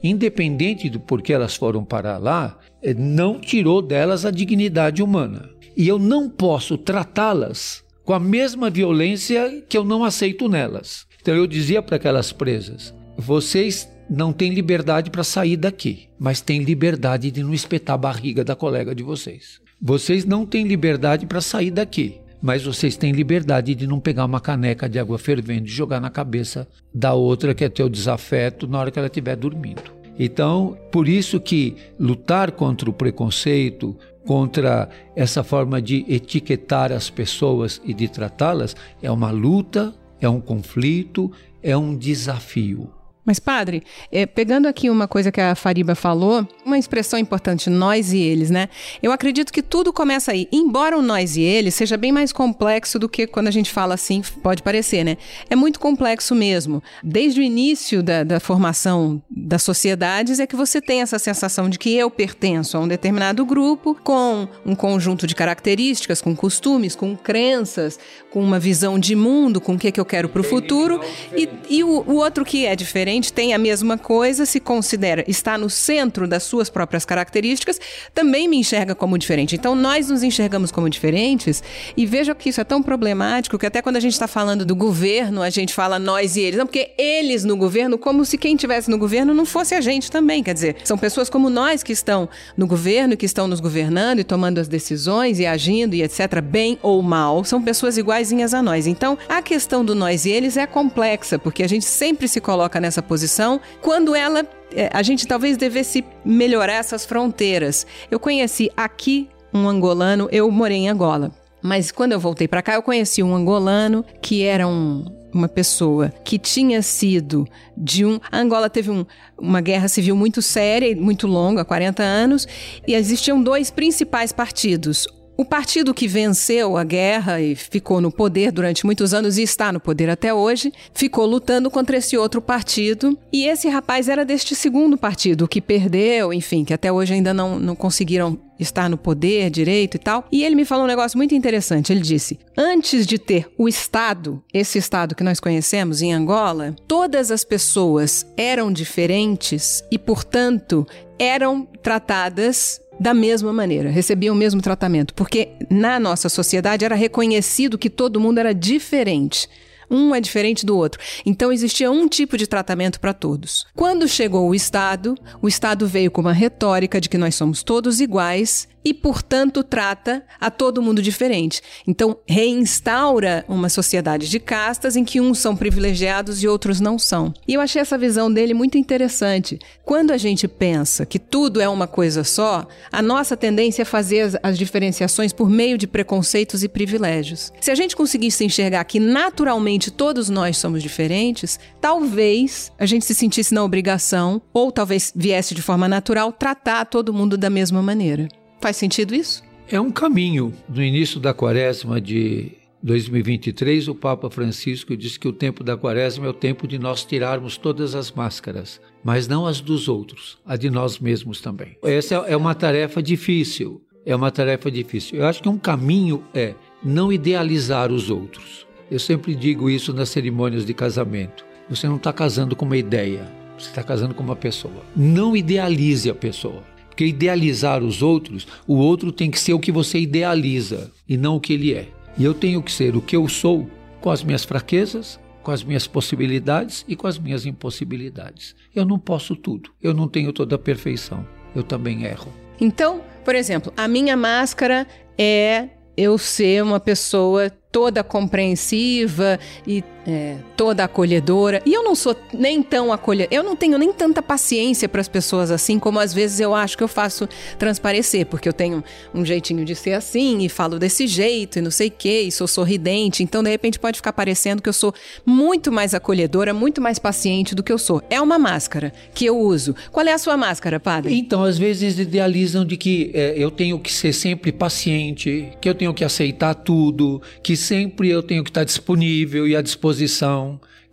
Independente 0.03 0.91
do 0.91 0.99
porquê 0.99 1.33
elas 1.33 1.55
foram 1.55 1.85
parar 1.85 2.19
lá, 2.19 2.59
é, 2.83 2.93
não 2.93 3.39
tirou 3.39 3.81
delas 3.81 4.25
a 4.25 4.33
dignidade 4.33 5.01
humana 5.01 5.54
e 5.77 5.89
eu 5.89 5.99
não 5.99 6.29
posso 6.29 6.79
tratá-las 6.79 7.85
com 8.05 8.13
a 8.13 8.21
mesma 8.21 8.71
violência 8.71 9.63
que 9.69 9.77
eu 9.77 9.85
não 9.85 10.05
aceito 10.05 10.49
nelas. 10.49 11.07
Então 11.21 11.35
eu 11.35 11.47
dizia 11.47 11.83
para 11.83 11.97
aquelas 11.97 12.33
presas: 12.33 12.95
vocês 13.17 13.89
não 14.09 14.33
têm 14.33 14.53
liberdade 14.53 15.11
para 15.11 15.25
sair 15.25 15.57
daqui, 15.57 16.09
mas 16.19 16.41
têm 16.41 16.63
liberdade 16.63 17.31
de 17.31 17.43
não 17.43 17.55
espetar 17.55 17.95
a 17.95 17.99
barriga 17.99 18.45
da 18.45 18.55
colega 18.55 18.95
de 18.95 19.03
vocês. 19.03 19.61
Vocês 19.81 20.25
não 20.25 20.47
têm 20.47 20.67
liberdade 20.67 21.27
para 21.27 21.41
sair 21.41 21.71
daqui, 21.71 22.21
mas 22.41 22.65
vocês 22.65 22.97
têm 22.97 23.13
liberdade 23.13 23.75
de 23.75 23.87
não 23.87 23.99
pegar 23.99 24.27
uma 24.27 24.41
caneca 24.41 24.89
de 24.89 24.99
água 24.99 25.19
fervendo 25.19 25.67
e 25.67 25.71
jogar 25.71 26.01
na 26.01 26.11
cabeça 26.11 26.69
da 26.95 27.15
outra 27.15 27.55
que 27.55 27.65
é 27.65 27.69
teu 27.69 27.89
desafeto 27.89 28.67
na 28.67 28.79
hora 28.79 28.91
que 28.91 28.99
ela 28.99 29.09
estiver 29.09 29.37
dormindo. 29.37 29.95
Então, 30.19 30.79
por 30.93 31.09
isso 31.09 31.41
que 31.41 31.75
lutar 31.99 32.53
contra 32.53 32.89
o 32.89 32.93
preconceito, 32.93 33.97
contra 34.27 34.89
essa 35.15 35.43
forma 35.43 35.81
de 35.81 36.05
etiquetar 36.09 36.93
as 36.93 37.11
pessoas 37.11 37.81
e 37.85 37.93
de 37.93 38.09
tratá-las 38.09 38.75
é 39.03 39.11
uma 39.11 39.31
luta, 39.31 39.95
é 40.21 40.29
um 40.29 40.41
conflito, 40.41 41.31
é 41.63 41.77
um 41.77 41.97
desafio. 41.97 42.91
Mas, 43.25 43.39
padre, 43.39 43.83
é, 44.13 44.27
pegando 44.27 44.67
aqui 44.67 44.91
uma 44.91 45.09
coisa 45.09 45.33
que 45.33 45.41
a 45.41 45.55
Fariba 45.55 45.95
falou, 45.95 46.47
uma 46.65 46.79
expressão 46.79 47.19
importante, 47.19 47.71
nós 47.71 48.13
e 48.13 48.19
eles, 48.19 48.51
né? 48.51 48.69
Eu 49.03 49.13
acredito 49.13 49.51
que 49.51 49.63
tudo 49.63 49.93
começa 49.93 50.33
aí. 50.33 50.47
Embora 50.53 50.99
o 50.99 51.03
nós 51.03 51.37
e 51.37 51.43
eles 51.43 51.75
seja 51.75 51.97
bem 51.97 52.13
mais 52.13 52.33
complexo 52.33 52.99
do 52.99 53.09
que 53.09 53.27
quando 53.27 53.49
a 53.49 53.51
gente 53.51 53.71
fala 53.71 53.95
assim, 53.95 54.23
pode 54.43 54.63
parecer, 54.63 55.05
né? 55.05 55.17
É 55.49 55.57
muito 55.57 55.81
complexo 55.81 56.35
mesmo. 56.35 56.83
Desde 57.03 57.41
o 57.41 57.43
início 57.43 58.03
da, 58.03 58.25
da 58.25 58.39
formação 58.39 59.23
das 59.31 59.63
sociedades 59.63 60.39
é 60.39 60.47
que 60.47 60.57
você 60.57 60.81
tem 60.81 61.01
essa 61.01 61.19
sensação 61.19 61.71
de 61.71 61.79
que 61.79 61.95
eu 61.95 62.11
pertenço 62.11 62.77
a 62.77 62.81
um 62.81 62.89
determinado 62.89 63.45
grupo 63.47 63.95
com 63.95 64.47
um 64.67 64.75
conjunto 64.75 65.27
de 65.27 65.35
características, 65.35 66.21
com 66.21 66.37
costumes, 66.37 66.95
com 66.95 67.17
crenças, 67.17 67.99
com 68.31 68.43
uma 68.43 68.59
visão 68.59 68.99
de 68.99 69.15
mundo, 69.15 69.63
com 69.63 69.75
o 69.75 69.79
que, 69.79 69.91
que 69.91 70.01
eu 70.01 70.05
quero 70.05 70.29
para 70.29 70.43
o 70.43 70.45
futuro. 70.45 71.01
E, 71.35 71.49
e 71.71 71.83
o, 71.83 72.05
o 72.07 72.17
outro 72.17 72.45
que 72.45 72.67
é 72.67 72.77
diferente 72.77 73.14
tem 73.21 73.55
a 73.55 73.59
mesma 73.59 73.97
coisa, 73.97 74.47
se 74.47 74.61
considera, 74.61 75.25
está 75.27 75.57
no 75.57 75.71
centro 75.71 76.27
das 76.27 76.43
suas 76.43 76.69
próprias 76.69 77.05
características, 77.05 77.81
também 78.15 78.49
me 78.49 78.57
enxerga 78.57 78.95
como 78.95 79.19
diferente. 79.19 79.55
Então 79.55 79.75
nós 79.75 80.09
nos 80.09 80.23
enxergamos 80.23 80.71
como 80.71 80.89
diferentes 80.89 81.63
e 81.97 82.07
veja 82.07 82.35
que 82.35 82.49
isso 82.49 82.61
é 82.61 82.65
tão 82.65 82.83
problemático 82.83 83.59
que 83.59 83.67
até 83.67 83.81
quando 83.83 83.97
a 83.97 84.01
gente 84.01 84.13
está 84.13 84.27
falando 84.27 84.65
do 84.65 84.75
governo, 84.75 85.43
a 85.43 85.51
gente 85.51 85.73
fala 85.73 85.99
nós 85.99 86.37
e 86.37 86.41
eles. 86.41 86.59
Não, 86.59 86.67
porque 86.67 86.93
eles 86.99 87.45
no 87.45 87.57
governo, 87.57 87.99
como 87.99 88.25
se 88.25 88.39
quem 88.39 88.57
tivesse 88.57 88.91
no 88.91 88.99
governo 88.99 89.35
não 89.35 89.45
fosse 89.45 89.75
a 89.75 89.81
gente 89.81 90.11
também. 90.11 90.43
Quer 90.43 90.55
dizer, 90.55 90.77
são 90.85 90.99
pessoas 90.99 91.29
como 91.31 91.49
nós 91.51 91.83
que 91.83 91.93
estão 91.93 92.29
no 92.57 92.67
governo, 92.67 93.17
que 93.17 93.27
estão 93.27 93.47
nos 93.47 93.61
governando 93.61 94.19
e 94.19 94.25
tomando 94.25 94.59
as 94.59 94.69
decisões 94.69 95.39
e 95.39 95.47
agindo 95.47 95.95
e 95.95 96.03
etc., 96.03 96.41
bem 96.41 96.79
ou 96.83 97.03
mal, 97.03 97.45
são 97.45 97.63
pessoas 97.63 97.97
iguaizinhas 97.97 98.55
a 98.55 98.63
nós. 98.63 98.87
Então, 98.87 99.19
a 99.29 99.43
questão 99.43 99.85
do 99.85 99.95
nós 99.95 100.25
e 100.25 100.31
eles 100.31 100.57
é 100.57 100.67
complexa, 100.67 101.39
porque 101.39 101.63
a 101.63 101.69
gente 101.69 101.85
sempre 101.85 102.29
se 102.29 102.41
coloca 102.41 102.81
nessa 102.81 103.03
posição, 103.05 103.61
quando 103.81 104.15
ela 104.15 104.45
é, 104.75 104.91
a 104.93 105.03
gente 105.03 105.27
talvez 105.27 105.57
devesse 105.57 106.05
melhorar 106.25 106.75
essas 106.75 107.05
fronteiras. 107.07 107.87
Eu 108.11 108.19
conheci 108.19 108.71
aqui 108.77 109.29
um 109.53 109.69
angolano, 109.69 110.29
eu 110.33 110.51
morei 110.51 110.79
em 110.79 110.89
Angola. 110.89 111.31
mas 111.63 111.91
quando 111.91 112.13
eu 112.13 112.21
voltei 112.21 112.49
para 112.49 112.61
cá, 112.61 112.75
eu 112.75 112.83
conheci 112.83 113.23
um 113.23 113.35
angolano 113.35 114.05
que 114.21 114.43
era 114.43 114.67
um 114.67 115.05
uma 115.35 115.49
pessoa 115.49 116.13
que 116.25 116.39
tinha 116.39 116.81
sido 116.81 117.47
de 117.77 118.05
um. 118.05 118.21
A 118.31 118.39
Angola 118.39 118.71
teve 118.71 118.91
um, 118.91 119.05
uma 119.37 119.61
guerra 119.61 119.89
civil 119.89 120.15
muito 120.15 120.41
séria 120.41 120.87
e 120.87 120.95
muito 120.95 121.27
longa, 121.27 121.65
40 121.65 122.03
anos, 122.03 122.47
e 122.87 122.95
existiam 122.95 123.43
dois 123.43 123.71
principais 123.71 124.31
partidos. 124.31 125.09
O 125.37 125.45
partido 125.45 125.93
que 125.93 126.07
venceu 126.07 126.77
a 126.77 126.85
guerra 126.85 127.41
e 127.41 127.57
ficou 127.57 128.01
no 128.01 128.11
poder 128.11 128.53
durante 128.53 128.87
muitos 128.87 129.13
anos 129.13 129.37
e 129.37 129.43
está 129.43 129.73
no 129.73 129.81
poder 129.81 130.09
até 130.09 130.33
hoje, 130.33 130.73
ficou 130.93 131.27
lutando 131.27 131.71
contra 131.71 131.97
esse 131.97 132.17
outro 132.17 132.41
partido. 132.41 133.19
E 133.33 133.47
esse 133.47 133.69
rapaz 133.69 134.09
era 134.09 134.25
deste 134.25 134.55
segundo 134.55 134.97
partido, 134.97 135.49
que 135.49 135.61
perdeu, 135.61 136.33
enfim, 136.33 136.65
que 136.65 136.73
até 136.73 136.93
hoje 136.93 137.15
ainda 137.15 137.35
não, 137.35 137.59
não 137.59 137.75
conseguiram 137.75 138.39
estar 138.59 138.89
no 138.89 138.97
poder 138.97 139.51
direito 139.51 139.97
e 139.97 139.99
tal. 139.99 140.25
E 140.31 140.45
ele 140.45 140.55
me 140.55 140.65
falou 140.65 140.85
um 140.85 140.89
negócio 140.89 141.17
muito 141.17 141.35
interessante. 141.35 141.93
Ele 141.93 142.01
disse: 142.01 142.39
antes 142.57 143.07
de 143.07 143.19
ter 143.19 143.51
o 143.59 143.69
Estado, 143.69 144.43
esse 144.53 144.79
Estado 144.79 145.15
que 145.15 145.25
nós 145.25 145.41
conhecemos 145.41 146.03
em 146.03 146.13
Angola, 146.13 146.77
todas 146.87 147.31
as 147.33 147.45
pessoas 147.45 148.25
eram 148.37 148.73
diferentes 148.73 149.83
e, 149.91 149.99
portanto, 149.99 150.87
eram 151.19 151.67
tratadas 151.83 152.81
da 152.99 153.13
mesma 153.13 153.53
maneira, 153.53 153.91
recebiam 153.91 154.35
o 154.35 154.39
mesmo 154.39 154.61
tratamento, 154.61 155.15
porque 155.15 155.51
na 155.71 155.99
nossa 155.99 156.29
sociedade 156.29 156.85
era 156.85 156.95
reconhecido 156.95 157.79
que 157.79 157.91
todo 157.91 158.21
mundo 158.21 158.39
era 158.39 158.55
diferente. 158.55 159.49
Um 159.91 160.15
é 160.15 160.21
diferente 160.21 160.65
do 160.65 160.77
outro. 160.77 161.01
Então 161.27 161.53
existia 161.53 161.91
um 161.91 162.09
tipo 162.09 162.39
de 162.39 162.47
tratamento 162.47 162.99
para 162.99 163.13
todos. 163.13 163.67
Quando 163.75 164.09
chegou 164.09 164.49
o 164.49 164.55
Estado, 164.55 165.15
o 165.43 165.49
Estado 165.49 165.87
veio 165.87 166.11
com 166.11 166.21
uma 166.21 166.33
retórica 166.33 167.01
de 167.01 167.09
que 167.09 167.19
nós 167.19 167.35
somos 167.35 167.63
todos 167.63 168.01
iguais 168.01 168.67
e, 168.85 168.93
portanto, 168.93 169.63
trata 169.63 170.23
a 170.41 170.51
todo 170.51 170.83
mundo 170.83 171.01
diferente. 171.01 171.63
Então, 171.87 172.19
reinstaura 172.27 173.45
uma 173.49 173.69
sociedade 173.69 174.29
de 174.29 174.39
castas 174.39 174.95
em 174.97 175.05
que 175.05 175.21
uns 175.21 175.39
são 175.39 175.57
privilegiados 175.57 176.43
e 176.43 176.49
outros 176.49 176.81
não 176.81 176.99
são. 176.99 177.33
E 177.49 177.55
eu 177.55 177.61
achei 177.61 177.81
essa 177.81 177.97
visão 177.97 178.33
dele 178.33 178.53
muito 178.53 178.77
interessante. 178.77 179.59
Quando 179.85 180.11
a 180.11 180.17
gente 180.17 180.47
pensa 180.47 181.07
que 181.07 181.19
tudo 181.19 181.61
é 181.61 181.69
uma 181.69 181.87
coisa 181.87 182.23
só, 182.25 182.67
a 182.93 183.01
nossa 183.01 183.37
tendência 183.37 183.83
é 183.83 183.85
fazer 183.85 184.21
as, 184.21 184.37
as 184.43 184.59
diferenciações 184.59 185.33
por 185.33 185.49
meio 185.49 185.79
de 185.79 185.87
preconceitos 185.87 186.63
e 186.63 186.69
privilégios. 186.69 187.53
Se 187.61 187.71
a 187.71 187.75
gente 187.75 187.97
conseguisse 187.97 188.45
enxergar 188.45 188.85
que 188.85 189.01
naturalmente 189.01 189.91
todos 189.91 190.29
nós 190.29 190.59
somos 190.59 190.83
diferentes, 190.83 191.59
talvez 191.81 192.71
a 192.79 192.87
gente 192.87 193.05
se 193.05 193.15
sentisse 193.15 193.55
na 193.55 193.65
obrigação, 193.65 194.43
ou 194.53 194.71
talvez 194.71 195.13
viesse 195.15 195.55
de 195.55 195.63
forma 195.63 195.89
natural, 195.89 196.33
tratar 196.33 196.85
todo 196.85 197.15
mundo 197.15 197.39
da 197.39 197.49
mesma 197.49 197.83
maneira. 197.83 198.29
Faz 198.65 198.79
sentido 198.79 199.15
isso? 199.15 199.43
É 199.69 199.79
um 199.79 199.91
caminho. 199.91 200.51
No 200.71 200.83
início 200.83 201.21
da 201.21 201.35
quaresma 201.35 202.01
de 202.01 202.53
2023, 202.83 203.89
o 203.89 203.95
Papa 203.95 204.31
Francisco 204.31 204.97
disse 204.97 205.21
que 205.21 205.29
o 205.29 205.35
tempo 205.35 205.63
da 205.63 205.77
quaresma 205.77 206.25
é 206.25 206.31
o 206.31 206.33
tempo 206.33 206.67
de 206.67 206.79
nós 206.79 207.05
tirarmos 207.05 207.59
todas 207.59 207.95
as 207.95 208.11
máscaras, 208.11 208.81
mas 209.05 209.29
não 209.29 209.45
as 209.45 209.61
dos 209.61 209.87
outros, 209.87 210.39
a 210.47 210.57
de 210.57 210.71
nós 210.71 210.99
mesmos 210.99 211.43
também. 211.43 211.77
Essa 211.83 212.15
é 212.15 212.35
uma 212.35 212.55
tarefa 212.55 213.03
difícil. 213.03 213.83
É 214.07 214.17
uma 214.17 214.31
tarefa 214.31 214.71
difícil. 214.71 215.19
Eu 215.19 215.27
acho 215.27 215.43
que 215.43 215.49
um 215.51 215.59
caminho 215.59 216.25
é 216.33 216.55
não 216.83 217.13
idealizar 217.13 217.93
os 217.93 218.09
outros. 218.09 218.67
Eu 218.91 218.99
sempre 218.99 219.35
digo 219.35 219.69
isso 219.69 219.93
nas 219.93 220.09
cerimônias 220.09 220.65
de 220.65 220.73
casamento. 220.73 221.45
Você 221.69 221.87
não 221.87 221.97
está 221.97 222.15
casando 222.15 222.57
com 222.57 222.65
uma 222.65 222.79
ideia, 222.79 223.31
você 223.59 223.69
está 223.69 223.83
casando 223.83 224.15
com 224.15 224.23
uma 224.23 224.37
pessoa. 224.37 224.83
Não 224.97 225.37
idealize 225.37 226.09
a 226.09 226.15
pessoa. 226.15 226.73
Porque 226.95 227.07
idealizar 227.07 227.83
os 227.83 228.03
outros, 228.03 228.47
o 228.69 228.77
outro 228.77 229.11
tem 229.11 229.29
que 229.29 229.41
ser 229.41 229.53
o 229.53 229.59
que 229.59 229.73
você 229.73 229.99
idealiza 229.99 230.93
e 231.09 231.17
não 231.17 231.35
o 231.35 231.41
que 231.41 231.53
ele 231.53 231.75
é. 231.75 231.89
E 232.17 232.23
eu 232.23 232.33
tenho 232.33 232.63
que 232.63 232.71
ser 232.71 232.95
o 232.95 233.03
que 233.03 233.17
eu 233.17 233.29
sou 233.29 233.69
com 234.01 234.11
as 234.11 234.23
minhas 234.23 234.45
fraquezas, 234.45 235.19
com 235.43 235.51
as 235.51 235.65
minhas 235.65 235.89
possibilidades 235.89 236.85
e 236.87 236.95
com 236.95 237.09
as 237.09 237.19
minhas 237.19 237.45
impossibilidades. 237.47 238.55
Eu 238.73 238.85
não 238.85 238.97
posso 238.97 239.35
tudo, 239.35 239.71
eu 239.83 239.93
não 239.93 240.07
tenho 240.07 240.33
toda 240.33 240.55
a 240.55 240.59
perfeição, 240.59 241.27
eu 241.53 241.65
também 241.65 242.05
erro. 242.05 242.33
Então, 242.61 243.03
por 243.25 243.35
exemplo, 243.35 243.73
a 243.77 243.89
minha 243.89 244.17
máscara 244.17 244.87
é 245.19 245.71
eu 245.97 246.17
ser 246.17 246.63
uma 246.63 246.79
pessoa 246.79 247.51
toda 247.51 248.05
compreensiva 248.05 249.39
e 249.67 249.83
é, 250.07 250.37
toda 250.57 250.85
acolhedora. 250.85 251.63
E 251.65 251.73
eu 251.73 251.83
não 251.83 251.95
sou 251.95 252.17
nem 252.33 252.63
tão 252.63 252.93
acolhedora, 252.93 253.35
eu 253.35 253.43
não 253.43 253.57
tenho 253.57 253.79
nem 253.79 253.93
tanta 253.93 254.23
paciência 254.23 254.89
para 254.89 255.01
as 255.01 255.09
pessoas 255.09 255.51
assim, 255.51 255.79
como 255.79 255.99
às 255.99 256.13
vezes 256.13 256.41
eu 256.41 256.55
acho 256.55 256.77
que 256.77 256.83
eu 256.83 256.89
faço 256.89 257.29
transparecer, 257.59 258.27
porque 258.27 258.49
eu 258.49 258.53
tenho 258.53 258.83
um 259.15 259.25
jeitinho 259.25 259.65
de 259.65 259.75
ser 259.75 259.93
assim 259.93 260.45
e 260.45 260.49
falo 260.49 260.79
desse 260.79 261.07
jeito 261.07 261.59
e 261.59 261.63
não 261.63 261.71
sei 261.71 261.89
o 261.89 261.91
que, 261.91 262.21
e 262.23 262.33
sou 262.33 262.47
sorridente. 262.47 263.23
Então, 263.23 263.43
de 263.43 263.51
repente, 263.51 263.79
pode 263.79 263.97
ficar 263.99 264.13
parecendo 264.13 264.63
que 264.63 264.69
eu 264.69 264.73
sou 264.73 264.95
muito 265.25 265.73
mais 265.73 265.95
acolhedora, 265.95 266.53
muito 266.53 266.81
mais 266.81 266.99
paciente 266.99 267.55
do 267.55 267.63
que 267.63 267.73
eu 267.73 267.79
sou. 267.79 268.03
É 268.11 268.21
uma 268.21 268.39
máscara 268.39 268.93
que 269.15 269.25
eu 269.25 269.39
uso. 269.39 269.75
Qual 269.91 270.07
é 270.07 270.13
a 270.13 270.19
sua 270.19 270.37
máscara, 270.37 270.79
padre? 270.79 271.15
Então, 271.15 271.43
às 271.43 271.59
vezes 271.59 271.99
idealizam 271.99 272.65
de 272.65 272.77
que 272.77 273.11
é, 273.15 273.35
eu 273.37 273.51
tenho 273.51 273.79
que 273.79 273.93
ser 273.93 274.13
sempre 274.13 274.53
paciente, 274.53 275.51
que 275.61 275.69
eu 275.69 275.75
tenho 275.75 275.95
que 275.95 276.05
aceitar 276.05 276.55
tudo, 276.55 277.21
que 277.43 277.57
sempre 277.57 278.09
eu 278.11 278.23
tenho 278.23 278.43
que 278.45 278.51
estar 278.51 278.65
disponível 278.65 279.47
e 279.47 279.57
à 279.57 279.63
disposição, 279.63 279.94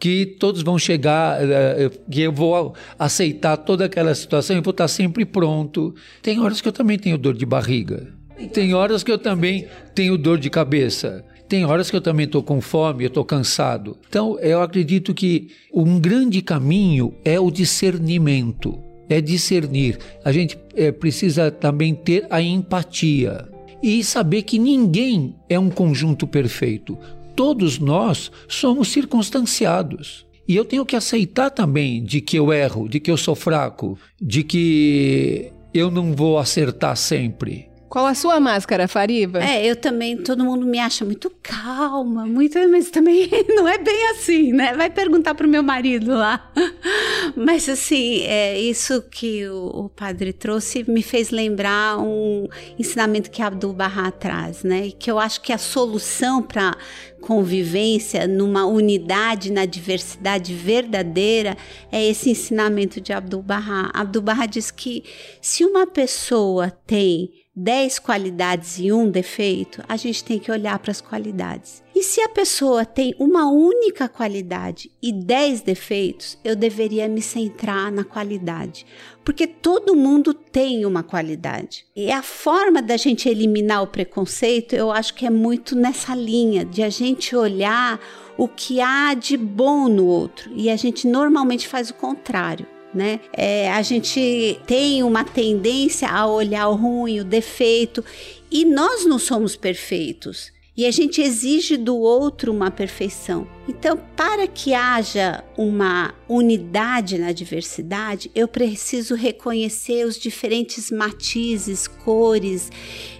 que 0.01 0.25
todos 0.25 0.63
vão 0.63 0.79
chegar, 0.79 1.39
eh, 1.41 1.85
eh, 1.85 1.91
que 2.09 2.21
eu 2.21 2.31
vou 2.31 2.73
aceitar 2.97 3.55
toda 3.55 3.85
aquela 3.85 4.15
situação 4.15 4.57
e 4.57 4.59
vou 4.61 4.71
estar 4.71 4.87
sempre 4.87 5.23
pronto. 5.25 5.93
Tem 6.23 6.39
horas 6.39 6.59
que 6.59 6.67
eu 6.67 6.71
também 6.71 6.97
tenho 6.97 7.19
dor 7.19 7.35
de 7.35 7.45
barriga. 7.45 8.07
Tem 8.51 8.73
horas 8.73 9.03
que 9.03 9.11
eu 9.11 9.19
também 9.19 9.67
tenho 9.93 10.17
dor 10.17 10.39
de 10.39 10.49
cabeça. 10.49 11.23
Tem 11.47 11.65
horas 11.65 11.91
que 11.91 11.95
eu 11.95 12.01
também 12.01 12.25
estou 12.25 12.41
com 12.41 12.59
fome, 12.61 13.03
eu 13.03 13.09
estou 13.09 13.23
cansado. 13.23 13.97
Então, 14.09 14.39
eu 14.39 14.61
acredito 14.61 15.13
que 15.13 15.49
um 15.71 15.99
grande 15.99 16.41
caminho 16.41 17.13
é 17.23 17.39
o 17.39 17.51
discernimento. 17.51 18.79
É 19.07 19.21
discernir. 19.21 19.99
A 20.23 20.31
gente 20.31 20.57
é, 20.75 20.91
precisa 20.91 21.51
também 21.51 21.93
ter 21.93 22.25
a 22.29 22.41
empatia 22.41 23.47
e 23.83 24.03
saber 24.03 24.43
que 24.43 24.57
ninguém 24.57 25.35
é 25.49 25.59
um 25.59 25.69
conjunto 25.69 26.25
perfeito. 26.25 26.97
Todos 27.41 27.79
nós 27.79 28.31
somos 28.47 28.89
circunstanciados. 28.89 30.27
E 30.47 30.55
eu 30.55 30.63
tenho 30.63 30.85
que 30.85 30.95
aceitar 30.95 31.49
também 31.49 32.03
de 32.03 32.21
que 32.21 32.37
eu 32.37 32.53
erro, 32.53 32.87
de 32.87 32.99
que 32.99 33.09
eu 33.09 33.17
sou 33.17 33.33
fraco, 33.33 33.97
de 34.21 34.43
que 34.43 35.51
eu 35.73 35.89
não 35.89 36.13
vou 36.13 36.37
acertar 36.37 36.95
sempre. 36.95 37.71
Qual 37.91 38.05
a 38.05 38.15
sua 38.15 38.39
máscara, 38.39 38.87
Fariba? 38.87 39.43
É, 39.43 39.69
eu 39.69 39.75
também, 39.75 40.15
todo 40.15 40.45
mundo 40.45 40.65
me 40.65 40.79
acha 40.79 41.03
muito 41.03 41.29
calma, 41.43 42.25
muito, 42.25 42.57
mas 42.69 42.89
também 42.89 43.29
não 43.53 43.67
é 43.67 43.77
bem 43.77 44.11
assim, 44.11 44.53
né? 44.53 44.73
Vai 44.75 44.89
perguntar 44.89 45.35
pro 45.35 45.45
meu 45.45 45.61
marido 45.61 46.13
lá. 46.13 46.49
Mas 47.35 47.67
assim, 47.67 48.21
é, 48.23 48.57
isso 48.59 49.01
que 49.03 49.45
o, 49.47 49.85
o 49.85 49.89
padre 49.89 50.31
trouxe 50.31 50.89
me 50.89 51.03
fez 51.03 51.31
lembrar 51.31 51.99
um 51.99 52.47
ensinamento 52.79 53.29
que 53.29 53.41
Abdul 53.41 53.73
Bahá 53.73 54.09
traz, 54.09 54.63
né? 54.63 54.87
E 54.87 54.91
que 54.93 55.11
eu 55.11 55.19
acho 55.19 55.41
que 55.41 55.51
a 55.51 55.57
solução 55.57 56.41
para 56.41 56.75
convivência, 57.21 58.27
numa 58.27 58.65
unidade, 58.65 59.51
na 59.51 59.65
diversidade 59.65 60.53
verdadeira, 60.53 61.55
é 61.91 62.05
esse 62.05 62.31
ensinamento 62.31 62.99
de 62.99 63.13
Abdul 63.13 63.41
Bahá. 63.41 63.89
Abdul 63.93 64.23
Bahá 64.23 64.45
diz 64.45 64.71
que 64.71 65.03
se 65.39 65.63
uma 65.63 65.87
pessoa 65.87 66.69
tem 66.69 67.40
10 67.53 67.99
qualidades 67.99 68.79
e 68.79 68.93
um 68.93 69.11
defeito, 69.11 69.83
a 69.85 69.97
gente 69.97 70.23
tem 70.23 70.39
que 70.39 70.49
olhar 70.49 70.79
para 70.79 70.91
as 70.91 71.01
qualidades. 71.01 71.83
E 71.93 72.01
se 72.01 72.21
a 72.21 72.29
pessoa 72.29 72.85
tem 72.85 73.13
uma 73.19 73.51
única 73.51 74.07
qualidade 74.07 74.89
e 75.03 75.11
10 75.11 75.59
defeitos, 75.61 76.37
eu 76.45 76.55
deveria 76.55 77.09
me 77.09 77.21
centrar 77.21 77.91
na 77.91 78.05
qualidade, 78.05 78.85
porque 79.25 79.45
todo 79.45 79.97
mundo 79.97 80.33
tem 80.33 80.85
uma 80.85 81.03
qualidade. 81.03 81.85
E 81.93 82.09
a 82.09 82.23
forma 82.23 82.81
da 82.81 82.95
gente 82.95 83.27
eliminar 83.27 83.83
o 83.83 83.87
preconceito, 83.87 84.73
eu 84.73 84.89
acho 84.89 85.13
que 85.13 85.25
é 85.25 85.29
muito 85.29 85.75
nessa 85.75 86.15
linha 86.15 86.63
de 86.63 86.81
a 86.81 86.89
gente 86.89 87.35
olhar 87.35 87.99
o 88.37 88.47
que 88.47 88.79
há 88.79 89.13
de 89.13 89.35
bom 89.35 89.89
no 89.89 90.05
outro, 90.05 90.49
e 90.55 90.69
a 90.69 90.77
gente 90.77 91.05
normalmente 91.05 91.67
faz 91.67 91.89
o 91.89 91.95
contrário 91.95 92.65
né? 92.93 93.19
É, 93.33 93.71
a 93.71 93.81
gente 93.81 94.59
tem 94.65 95.03
uma 95.03 95.23
tendência 95.23 96.07
a 96.07 96.27
olhar 96.27 96.67
o 96.67 96.75
ruim, 96.75 97.19
o 97.19 97.25
defeito, 97.25 98.03
e 98.49 98.65
nós 98.65 99.05
não 99.05 99.17
somos 99.17 99.55
perfeitos. 99.55 100.51
E 100.75 100.85
a 100.85 100.91
gente 100.91 101.21
exige 101.21 101.75
do 101.75 101.97
outro 101.97 102.51
uma 102.51 102.71
perfeição. 102.71 103.45
Então, 103.67 103.99
para 104.15 104.47
que 104.47 104.73
haja 104.73 105.43
uma 105.57 106.13
unidade 106.29 107.17
na 107.17 107.33
diversidade, 107.33 108.31
eu 108.33 108.47
preciso 108.47 109.13
reconhecer 109.13 110.05
os 110.05 110.17
diferentes 110.17 110.89
matizes, 110.89 111.87
cores, 111.87 112.71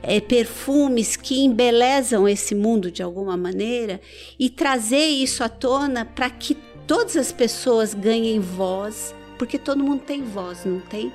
é, 0.02 0.22
perfumes 0.22 1.18
que 1.18 1.44
embelezam 1.44 2.28
esse 2.28 2.56
mundo 2.56 2.90
de 2.90 3.04
alguma 3.04 3.36
maneira 3.36 4.00
e 4.40 4.50
trazer 4.50 5.08
isso 5.08 5.44
à 5.44 5.50
tona 5.50 6.06
para 6.06 6.30
que 6.30 6.58
todas 6.88 7.18
as 7.18 7.34
pessoas 7.34 7.94
ganhem 7.94 8.40
voz, 8.40 9.14
porque 9.42 9.58
todo 9.58 9.84
mundo 9.84 10.04
tem 10.04 10.22
voz, 10.22 10.66
não 10.66 10.80
tem? 10.82 11.12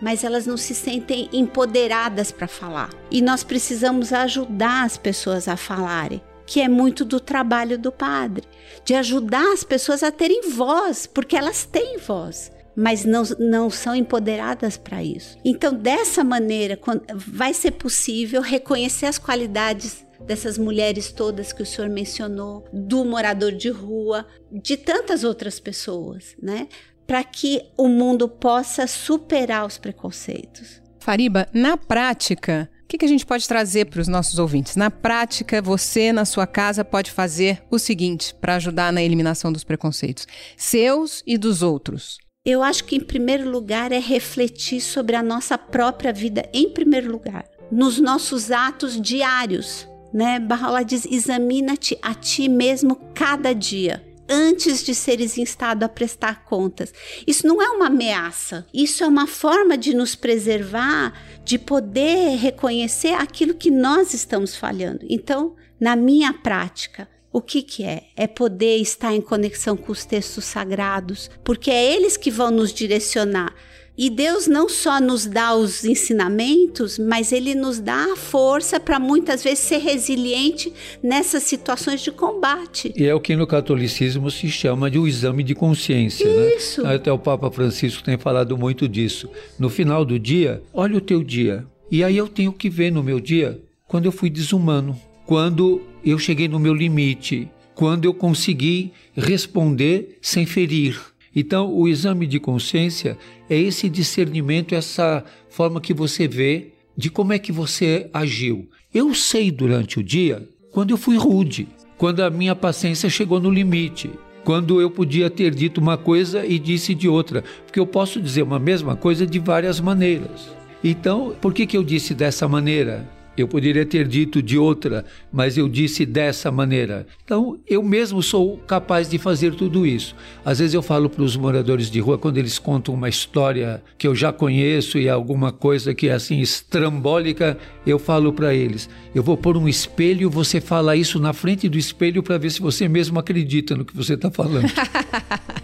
Mas 0.00 0.24
elas 0.24 0.46
não 0.46 0.56
se 0.56 0.74
sentem 0.74 1.28
empoderadas 1.30 2.32
para 2.32 2.48
falar. 2.48 2.88
E 3.10 3.20
nós 3.20 3.44
precisamos 3.44 4.14
ajudar 4.14 4.86
as 4.86 4.96
pessoas 4.96 5.46
a 5.46 5.58
falarem 5.58 6.22
que 6.46 6.62
é 6.62 6.68
muito 6.68 7.04
do 7.04 7.20
trabalho 7.20 7.76
do 7.76 7.92
padre, 7.92 8.44
de 8.82 8.94
ajudar 8.94 9.52
as 9.52 9.62
pessoas 9.62 10.02
a 10.02 10.10
terem 10.10 10.48
voz, 10.48 11.06
porque 11.06 11.36
elas 11.36 11.66
têm 11.66 11.98
voz 11.98 12.50
mas 12.78 13.06
não, 13.06 13.22
não 13.38 13.70
são 13.70 13.94
empoderadas 13.94 14.76
para 14.76 15.02
isso. 15.02 15.38
Então, 15.42 15.72
dessa 15.72 16.22
maneira, 16.22 16.78
vai 17.14 17.54
ser 17.54 17.70
possível 17.70 18.42
reconhecer 18.42 19.06
as 19.06 19.18
qualidades 19.18 20.04
dessas 20.20 20.58
mulheres 20.58 21.10
todas 21.10 21.54
que 21.54 21.62
o 21.62 21.66
senhor 21.66 21.88
mencionou, 21.88 22.66
do 22.70 23.02
morador 23.02 23.52
de 23.52 23.70
rua, 23.70 24.26
de 24.52 24.76
tantas 24.76 25.24
outras 25.24 25.58
pessoas, 25.58 26.36
né? 26.42 26.68
Para 27.06 27.22
que 27.22 27.62
o 27.76 27.88
mundo 27.88 28.28
possa 28.28 28.86
superar 28.86 29.64
os 29.64 29.78
preconceitos. 29.78 30.82
Fariba, 30.98 31.46
na 31.52 31.76
prática, 31.76 32.68
o 32.82 32.88
que, 32.88 32.98
que, 32.98 33.04
a 33.04 33.08
gente 33.08 33.26
pode 33.26 33.48
trazer 33.48 33.86
para 33.86 34.00
os 34.00 34.06
nossos 34.06 34.38
ouvintes? 34.38 34.76
Na 34.76 34.92
prática, 34.92 35.60
você 35.60 36.12
na 36.12 36.24
sua 36.24 36.46
casa 36.46 36.84
pode 36.84 37.10
fazer 37.10 37.62
o 37.68 37.80
seguinte 37.80 38.32
para 38.40 38.54
ajudar 38.54 38.92
na 38.92 39.02
eliminação 39.02 39.52
dos 39.52 39.64
preconceitos, 39.64 40.26
seus 40.56 41.22
e 41.26 41.36
dos 41.36 41.62
outros. 41.62 42.18
Eu 42.44 42.62
acho 42.62 42.84
que, 42.84 42.94
em 42.94 43.00
primeiro 43.00 43.50
lugar, 43.50 43.90
é 43.90 43.98
refletir 43.98 44.80
sobre 44.80 45.16
a 45.16 45.22
nossa 45.22 45.58
própria 45.58 46.12
vida, 46.12 46.48
em 46.52 46.70
primeiro 46.70 47.10
lugar, 47.10 47.44
nos 47.72 47.98
nossos 47.98 48.52
atos 48.52 49.00
diários. 49.00 49.88
Né? 50.14 50.38
Barrola 50.38 50.84
diz: 50.84 51.04
examina-te 51.10 51.98
a 52.00 52.14
ti 52.14 52.48
mesmo 52.48 52.94
cada 53.12 53.52
dia 53.52 54.05
antes 54.28 54.84
de 54.84 54.94
seres 54.94 55.38
instado 55.38 55.84
a 55.84 55.88
prestar 55.88 56.44
contas. 56.44 56.92
Isso 57.26 57.46
não 57.46 57.62
é 57.62 57.68
uma 57.68 57.86
ameaça, 57.86 58.66
isso 58.72 59.04
é 59.04 59.06
uma 59.06 59.26
forma 59.26 59.76
de 59.76 59.94
nos 59.94 60.14
preservar, 60.14 61.12
de 61.44 61.58
poder 61.58 62.36
reconhecer 62.36 63.14
aquilo 63.14 63.54
que 63.54 63.70
nós 63.70 64.14
estamos 64.14 64.56
falhando. 64.56 65.06
Então, 65.08 65.54
na 65.78 65.94
minha 65.94 66.32
prática, 66.32 67.08
o 67.32 67.40
que, 67.40 67.62
que 67.62 67.84
é? 67.84 68.04
É 68.16 68.26
poder 68.26 68.76
estar 68.78 69.12
em 69.14 69.20
conexão 69.20 69.76
com 69.76 69.92
os 69.92 70.04
textos 70.04 70.46
sagrados, 70.46 71.30
porque 71.44 71.70
é 71.70 71.94
eles 71.94 72.16
que 72.16 72.30
vão 72.30 72.50
nos 72.50 72.72
direcionar. 72.72 73.54
E 73.98 74.10
Deus 74.10 74.46
não 74.46 74.68
só 74.68 75.00
nos 75.00 75.24
dá 75.24 75.54
os 75.54 75.84
ensinamentos, 75.84 76.98
mas 76.98 77.32
Ele 77.32 77.54
nos 77.54 77.80
dá 77.80 78.12
a 78.12 78.16
força 78.16 78.78
para 78.78 78.98
muitas 79.00 79.42
vezes 79.42 79.60
ser 79.60 79.78
resiliente 79.78 80.72
nessas 81.02 81.44
situações 81.44 82.02
de 82.02 82.10
combate. 82.10 82.92
E 82.94 83.06
é 83.06 83.14
o 83.14 83.20
que 83.20 83.34
no 83.34 83.46
catolicismo 83.46 84.30
se 84.30 84.48
chama 84.50 84.90
de 84.90 84.98
o 84.98 85.02
um 85.02 85.06
exame 85.06 85.42
de 85.42 85.54
consciência. 85.54 86.26
Né? 86.26 86.54
Isso. 86.56 86.82
Né? 86.82 86.94
Até 86.94 87.10
o 87.10 87.18
Papa 87.18 87.50
Francisco 87.50 88.02
tem 88.02 88.18
falado 88.18 88.56
muito 88.58 88.86
disso. 88.86 89.30
No 89.58 89.70
final 89.70 90.04
do 90.04 90.18
dia, 90.18 90.62
olha 90.74 90.98
o 90.98 91.00
teu 91.00 91.24
dia. 91.24 91.64
E 91.90 92.04
aí 92.04 92.16
eu 92.16 92.28
tenho 92.28 92.52
que 92.52 92.68
ver 92.68 92.92
no 92.92 93.02
meu 93.02 93.18
dia 93.18 93.60
quando 93.88 94.06
eu 94.06 94.12
fui 94.12 94.28
desumano, 94.28 94.98
quando 95.24 95.80
eu 96.04 96.18
cheguei 96.18 96.48
no 96.48 96.58
meu 96.58 96.74
limite, 96.74 97.48
quando 97.74 98.04
eu 98.04 98.12
consegui 98.12 98.92
responder 99.16 100.18
sem 100.20 100.44
ferir. 100.44 101.00
Então, 101.38 101.70
o 101.70 101.86
exame 101.86 102.26
de 102.26 102.40
consciência 102.40 103.18
é 103.50 103.60
esse 103.60 103.90
discernimento, 103.90 104.74
essa 104.74 105.22
forma 105.50 105.82
que 105.82 105.92
você 105.92 106.26
vê 106.26 106.72
de 106.96 107.10
como 107.10 107.34
é 107.34 107.38
que 107.38 107.52
você 107.52 108.08
agiu. 108.10 108.70
Eu 108.92 109.14
sei 109.14 109.50
durante 109.50 110.00
o 110.00 110.02
dia 110.02 110.48
quando 110.72 110.92
eu 110.92 110.96
fui 110.96 111.18
rude, 111.18 111.68
quando 111.98 112.20
a 112.20 112.30
minha 112.30 112.56
paciência 112.56 113.10
chegou 113.10 113.38
no 113.38 113.50
limite, 113.50 114.10
quando 114.44 114.80
eu 114.80 114.90
podia 114.90 115.28
ter 115.28 115.54
dito 115.54 115.78
uma 115.78 115.98
coisa 115.98 116.46
e 116.46 116.58
disse 116.58 116.94
de 116.94 117.06
outra, 117.06 117.44
porque 117.66 117.80
eu 117.80 117.86
posso 117.86 118.18
dizer 118.20 118.42
uma 118.42 118.58
mesma 118.58 118.96
coisa 118.96 119.26
de 119.26 119.38
várias 119.38 119.78
maneiras. 119.78 120.48
Então, 120.82 121.34
por 121.40 121.52
que, 121.52 121.66
que 121.66 121.76
eu 121.76 121.82
disse 121.82 122.14
dessa 122.14 122.48
maneira? 122.48 123.15
Eu 123.36 123.46
poderia 123.46 123.84
ter 123.84 124.06
dito 124.08 124.42
de 124.42 124.56
outra, 124.56 125.04
mas 125.32 125.58
eu 125.58 125.68
disse 125.68 126.06
dessa 126.06 126.50
maneira. 126.50 127.06
Então, 127.24 127.58
eu 127.66 127.82
mesmo 127.82 128.22
sou 128.22 128.56
capaz 128.58 129.08
de 129.08 129.18
fazer 129.18 129.54
tudo 129.54 129.86
isso. 129.86 130.14
Às 130.44 130.58
vezes 130.58 130.74
eu 130.74 130.82
falo 130.82 131.10
para 131.10 131.22
os 131.22 131.36
moradores 131.36 131.90
de 131.90 132.00
rua, 132.00 132.16
quando 132.16 132.38
eles 132.38 132.58
contam 132.58 132.94
uma 132.94 133.08
história 133.08 133.82
que 133.98 134.06
eu 134.06 134.14
já 134.14 134.32
conheço 134.32 134.98
e 134.98 135.08
alguma 135.08 135.52
coisa 135.52 135.94
que 135.94 136.08
é 136.08 136.12
assim 136.12 136.40
estrambólica, 136.40 137.58
eu 137.86 137.98
falo 137.98 138.32
para 138.32 138.54
eles: 138.54 138.88
eu 139.14 139.22
vou 139.22 139.36
pôr 139.36 139.56
um 139.56 139.68
espelho, 139.68 140.30
você 140.30 140.60
fala 140.60 140.96
isso 140.96 141.18
na 141.18 141.32
frente 141.32 141.68
do 141.68 141.78
espelho 141.78 142.22
para 142.22 142.38
ver 142.38 142.50
se 142.50 142.60
você 142.60 142.88
mesmo 142.88 143.18
acredita 143.18 143.76
no 143.76 143.84
que 143.84 143.96
você 143.96 144.14
está 144.14 144.30
falando. 144.30 144.66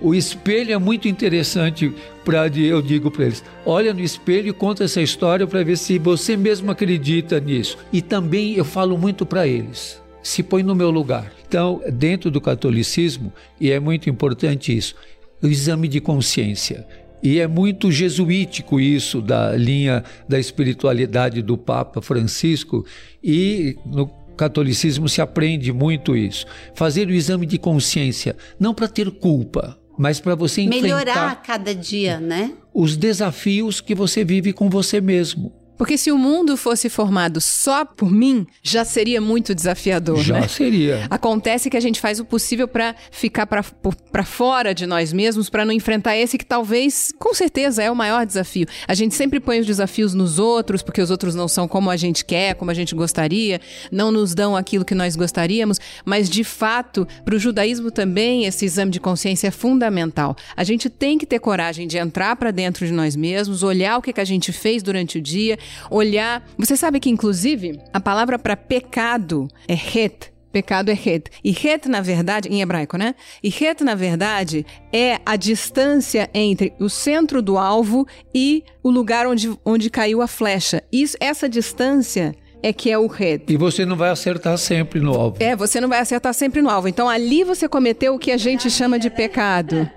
o 0.00 0.14
espelho 0.14 0.72
é 0.72 0.78
muito 0.78 1.08
interessante 1.08 1.92
para 2.24 2.46
eu 2.48 2.82
digo 2.82 3.10
para 3.10 3.24
eles: 3.24 3.44
olha 3.64 3.94
no 3.94 4.00
espelho 4.00 4.48
e 4.48 4.52
conta 4.52 4.84
essa 4.84 5.00
história 5.00 5.46
para 5.46 5.64
ver 5.64 5.76
se 5.76 5.98
você 5.98 6.36
mesmo 6.36 6.70
acredita 6.70 7.40
nisso. 7.40 7.78
E 7.92 8.02
também 8.02 8.54
eu 8.54 8.64
falo 8.64 8.98
muito 8.98 9.24
para 9.24 9.46
eles: 9.46 10.02
se 10.22 10.42
põe 10.42 10.62
no 10.62 10.74
meu 10.74 10.90
lugar. 10.90 11.32
Então, 11.48 11.80
dentro 11.92 12.30
do 12.30 12.40
catolicismo, 12.40 13.32
e 13.60 13.70
é 13.70 13.78
muito 13.78 14.10
importante 14.10 14.76
isso, 14.76 14.94
o 15.42 15.46
exame 15.46 15.88
de 15.88 16.00
consciência. 16.00 16.86
E 17.22 17.40
é 17.40 17.46
muito 17.46 17.90
jesuítico 17.90 18.78
isso 18.78 19.22
da 19.22 19.56
linha 19.56 20.04
da 20.28 20.38
espiritualidade 20.38 21.42
do 21.42 21.56
Papa 21.56 22.02
Francisco 22.02 22.84
e 23.24 23.76
no 23.86 24.06
catolicismo 24.36 25.08
se 25.08 25.20
aprende 25.20 25.72
muito 25.72 26.16
isso. 26.16 26.46
Fazer 26.74 27.08
o 27.08 27.12
exame 27.12 27.46
de 27.46 27.58
consciência, 27.58 28.36
não 28.60 28.74
para 28.74 28.86
ter 28.86 29.10
culpa, 29.10 29.78
mas 29.96 30.20
para 30.20 30.34
você 30.34 30.62
enfrentar 30.62 30.82
melhorar 30.82 31.30
a 31.30 31.36
cada 31.36 31.74
dia, 31.74 32.20
né? 32.20 32.52
Os 32.72 32.96
desafios 32.96 33.80
que 33.80 33.94
você 33.94 34.24
vive 34.24 34.52
com 34.52 34.68
você 34.68 35.00
mesmo. 35.00 35.52
Porque 35.76 35.98
se 35.98 36.10
o 36.10 36.18
mundo 36.18 36.56
fosse 36.56 36.88
formado 36.88 37.40
só 37.40 37.84
por 37.84 38.10
mim, 38.10 38.46
já 38.62 38.84
seria 38.84 39.20
muito 39.20 39.54
desafiador, 39.54 40.18
já 40.22 40.40
né? 40.40 40.48
seria. 40.48 41.06
Acontece 41.10 41.68
que 41.68 41.76
a 41.76 41.80
gente 41.80 42.00
faz 42.00 42.18
o 42.18 42.24
possível 42.24 42.66
para 42.66 42.94
ficar 43.10 43.46
para 43.46 44.24
fora 44.24 44.74
de 44.74 44.86
nós 44.86 45.12
mesmos, 45.12 45.50
para 45.50 45.64
não 45.64 45.72
enfrentar 45.72 46.16
esse 46.16 46.38
que 46.38 46.44
talvez, 46.44 47.12
com 47.18 47.34
certeza, 47.34 47.82
é 47.82 47.90
o 47.90 47.96
maior 47.96 48.24
desafio. 48.24 48.66
A 48.88 48.94
gente 48.94 49.14
sempre 49.14 49.38
põe 49.38 49.60
os 49.60 49.66
desafios 49.66 50.14
nos 50.14 50.38
outros, 50.38 50.82
porque 50.82 51.00
os 51.00 51.10
outros 51.10 51.34
não 51.34 51.48
são 51.48 51.68
como 51.68 51.90
a 51.90 51.96
gente 51.96 52.24
quer, 52.24 52.54
como 52.54 52.70
a 52.70 52.74
gente 52.74 52.94
gostaria, 52.94 53.60
não 53.92 54.10
nos 54.10 54.34
dão 54.34 54.56
aquilo 54.56 54.84
que 54.84 54.94
nós 54.94 55.14
gostaríamos, 55.16 55.78
mas 56.04 56.30
de 56.30 56.44
fato, 56.44 57.06
para 57.24 57.34
o 57.34 57.38
judaísmo 57.38 57.90
também, 57.90 58.44
esse 58.44 58.64
exame 58.64 58.90
de 58.90 59.00
consciência 59.00 59.48
é 59.48 59.50
fundamental. 59.50 60.36
A 60.56 60.64
gente 60.64 60.88
tem 60.88 61.18
que 61.18 61.26
ter 61.26 61.38
coragem 61.38 61.86
de 61.86 61.98
entrar 61.98 62.36
para 62.36 62.50
dentro 62.50 62.86
de 62.86 62.92
nós 62.92 63.14
mesmos, 63.14 63.62
olhar 63.62 63.98
o 63.98 64.02
que, 64.02 64.12
que 64.12 64.20
a 64.20 64.24
gente 64.24 64.52
fez 64.52 64.82
durante 64.82 65.18
o 65.18 65.20
dia 65.20 65.58
olhar. 65.90 66.42
Você 66.58 66.76
sabe 66.76 67.00
que, 67.00 67.10
inclusive, 67.10 67.80
a 67.92 68.00
palavra 68.00 68.38
para 68.38 68.56
pecado 68.56 69.48
é 69.68 69.74
het. 69.74 70.32
Pecado 70.52 70.90
é 70.90 70.94
het. 70.94 71.30
E 71.44 71.50
het, 71.50 71.86
na 71.86 72.00
verdade, 72.00 72.48
em 72.48 72.62
hebraico, 72.62 72.96
né? 72.96 73.14
E 73.42 73.48
het, 73.48 73.84
na 73.84 73.94
verdade, 73.94 74.64
é 74.90 75.20
a 75.26 75.36
distância 75.36 76.30
entre 76.32 76.72
o 76.80 76.88
centro 76.88 77.42
do 77.42 77.58
alvo 77.58 78.06
e 78.34 78.64
o 78.82 78.90
lugar 78.90 79.26
onde, 79.26 79.54
onde 79.64 79.90
caiu 79.90 80.22
a 80.22 80.26
flecha. 80.26 80.82
Isso, 80.90 81.16
essa 81.20 81.46
distância 81.46 82.34
é 82.62 82.72
que 82.72 82.90
é 82.90 82.98
o 82.98 83.06
het. 83.06 83.52
E 83.52 83.56
você 83.56 83.84
não 83.84 83.96
vai 83.96 84.10
acertar 84.10 84.56
sempre 84.58 84.98
no 84.98 85.12
alvo. 85.12 85.36
É, 85.40 85.54
você 85.54 85.80
não 85.80 85.88
vai 85.88 86.00
acertar 86.00 86.32
sempre 86.34 86.62
no 86.62 86.70
alvo. 86.70 86.88
Então 86.88 87.08
ali 87.08 87.44
você 87.44 87.68
cometeu 87.68 88.14
o 88.14 88.18
que 88.18 88.32
a 88.32 88.36
gente 88.36 88.70
chama 88.70 88.98
de 88.98 89.10
pecado. 89.10 89.88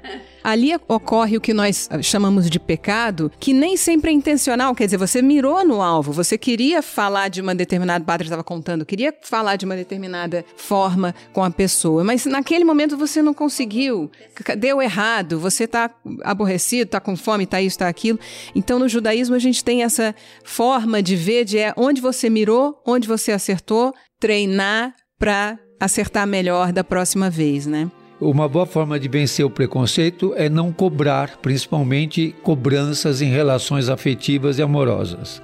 Ali 0.44 0.72
ocorre 0.88 1.38
o 1.38 1.42
que 1.42 1.54
nós 1.54 1.90
chamamos 2.02 2.50
de 2.50 2.60
pecado, 2.60 3.32
que 3.40 3.54
nem 3.54 3.76
sempre 3.76 4.12
é 4.12 4.14
intencional. 4.14 4.74
Quer 4.74 4.86
dizer, 4.86 4.98
você 4.98 5.22
mirou 5.22 5.66
no 5.66 5.82
alvo, 5.82 6.12
você 6.12 6.38
queria 6.38 6.82
falar 6.82 7.28
de 7.28 7.42
uma 7.42 7.54
determinada, 7.54 8.04
o 8.04 8.06
padre 8.06 8.28
estava 8.28 8.44
contando, 8.44 8.86
queria 8.86 9.14
falar 9.22 9.56
de 9.56 9.66
uma 9.66 9.76
determinada 9.76 10.46
forma 10.56 11.14
com 11.34 11.44
a 11.44 11.52
pessoa, 11.52 12.04
mas 12.04 12.26
naquele 12.26 12.64
momento 12.64 12.98
você 12.98 13.22
não 13.22 13.34
conseguiu, 13.34 14.10
deu 14.58 14.82
errado, 14.82 15.40
você 15.40 15.66
está 15.66 15.90
aborrecido, 16.24 16.84
está 16.84 17.00
com 17.00 17.16
fome, 17.16 17.44
está 17.44 17.62
isso, 17.62 17.76
está 17.76 17.88
aquilo. 17.88 18.20
Então, 18.56 18.80
no 18.80 18.88
judaísmo, 18.88 19.36
a 19.36 19.40
gente 19.40 19.64
tem 19.64 19.84
essa 19.84 20.16
forma 20.44 21.02
de 21.02 21.16
ver 21.16 21.46
de 21.46 21.58
é 21.58 21.74
onde 21.76 22.02
você 22.02 22.30
mirou, 22.30 22.82
onde 22.86 23.08
você 23.08 23.32
acertou, 23.32 23.94
treinar 24.20 24.96
para 25.18 25.60
acertar 25.80 26.28
melhor 26.28 26.72
da 26.72 26.84
próxima 26.84 27.30
vez, 27.30 27.66
né? 27.66 27.90
Uma 28.22 28.50
boa 28.50 28.66
forma 28.66 29.00
de 29.00 29.08
vencer 29.08 29.46
o 29.46 29.50
preconceito 29.50 30.34
é 30.36 30.50
não 30.50 30.74
cobrar, 30.74 31.38
principalmente 31.38 32.36
cobranças 32.44 33.22
em 33.22 33.30
relações 33.30 33.88
afetivas 33.88 34.60
e 34.60 34.62
amorosas. 34.62 35.42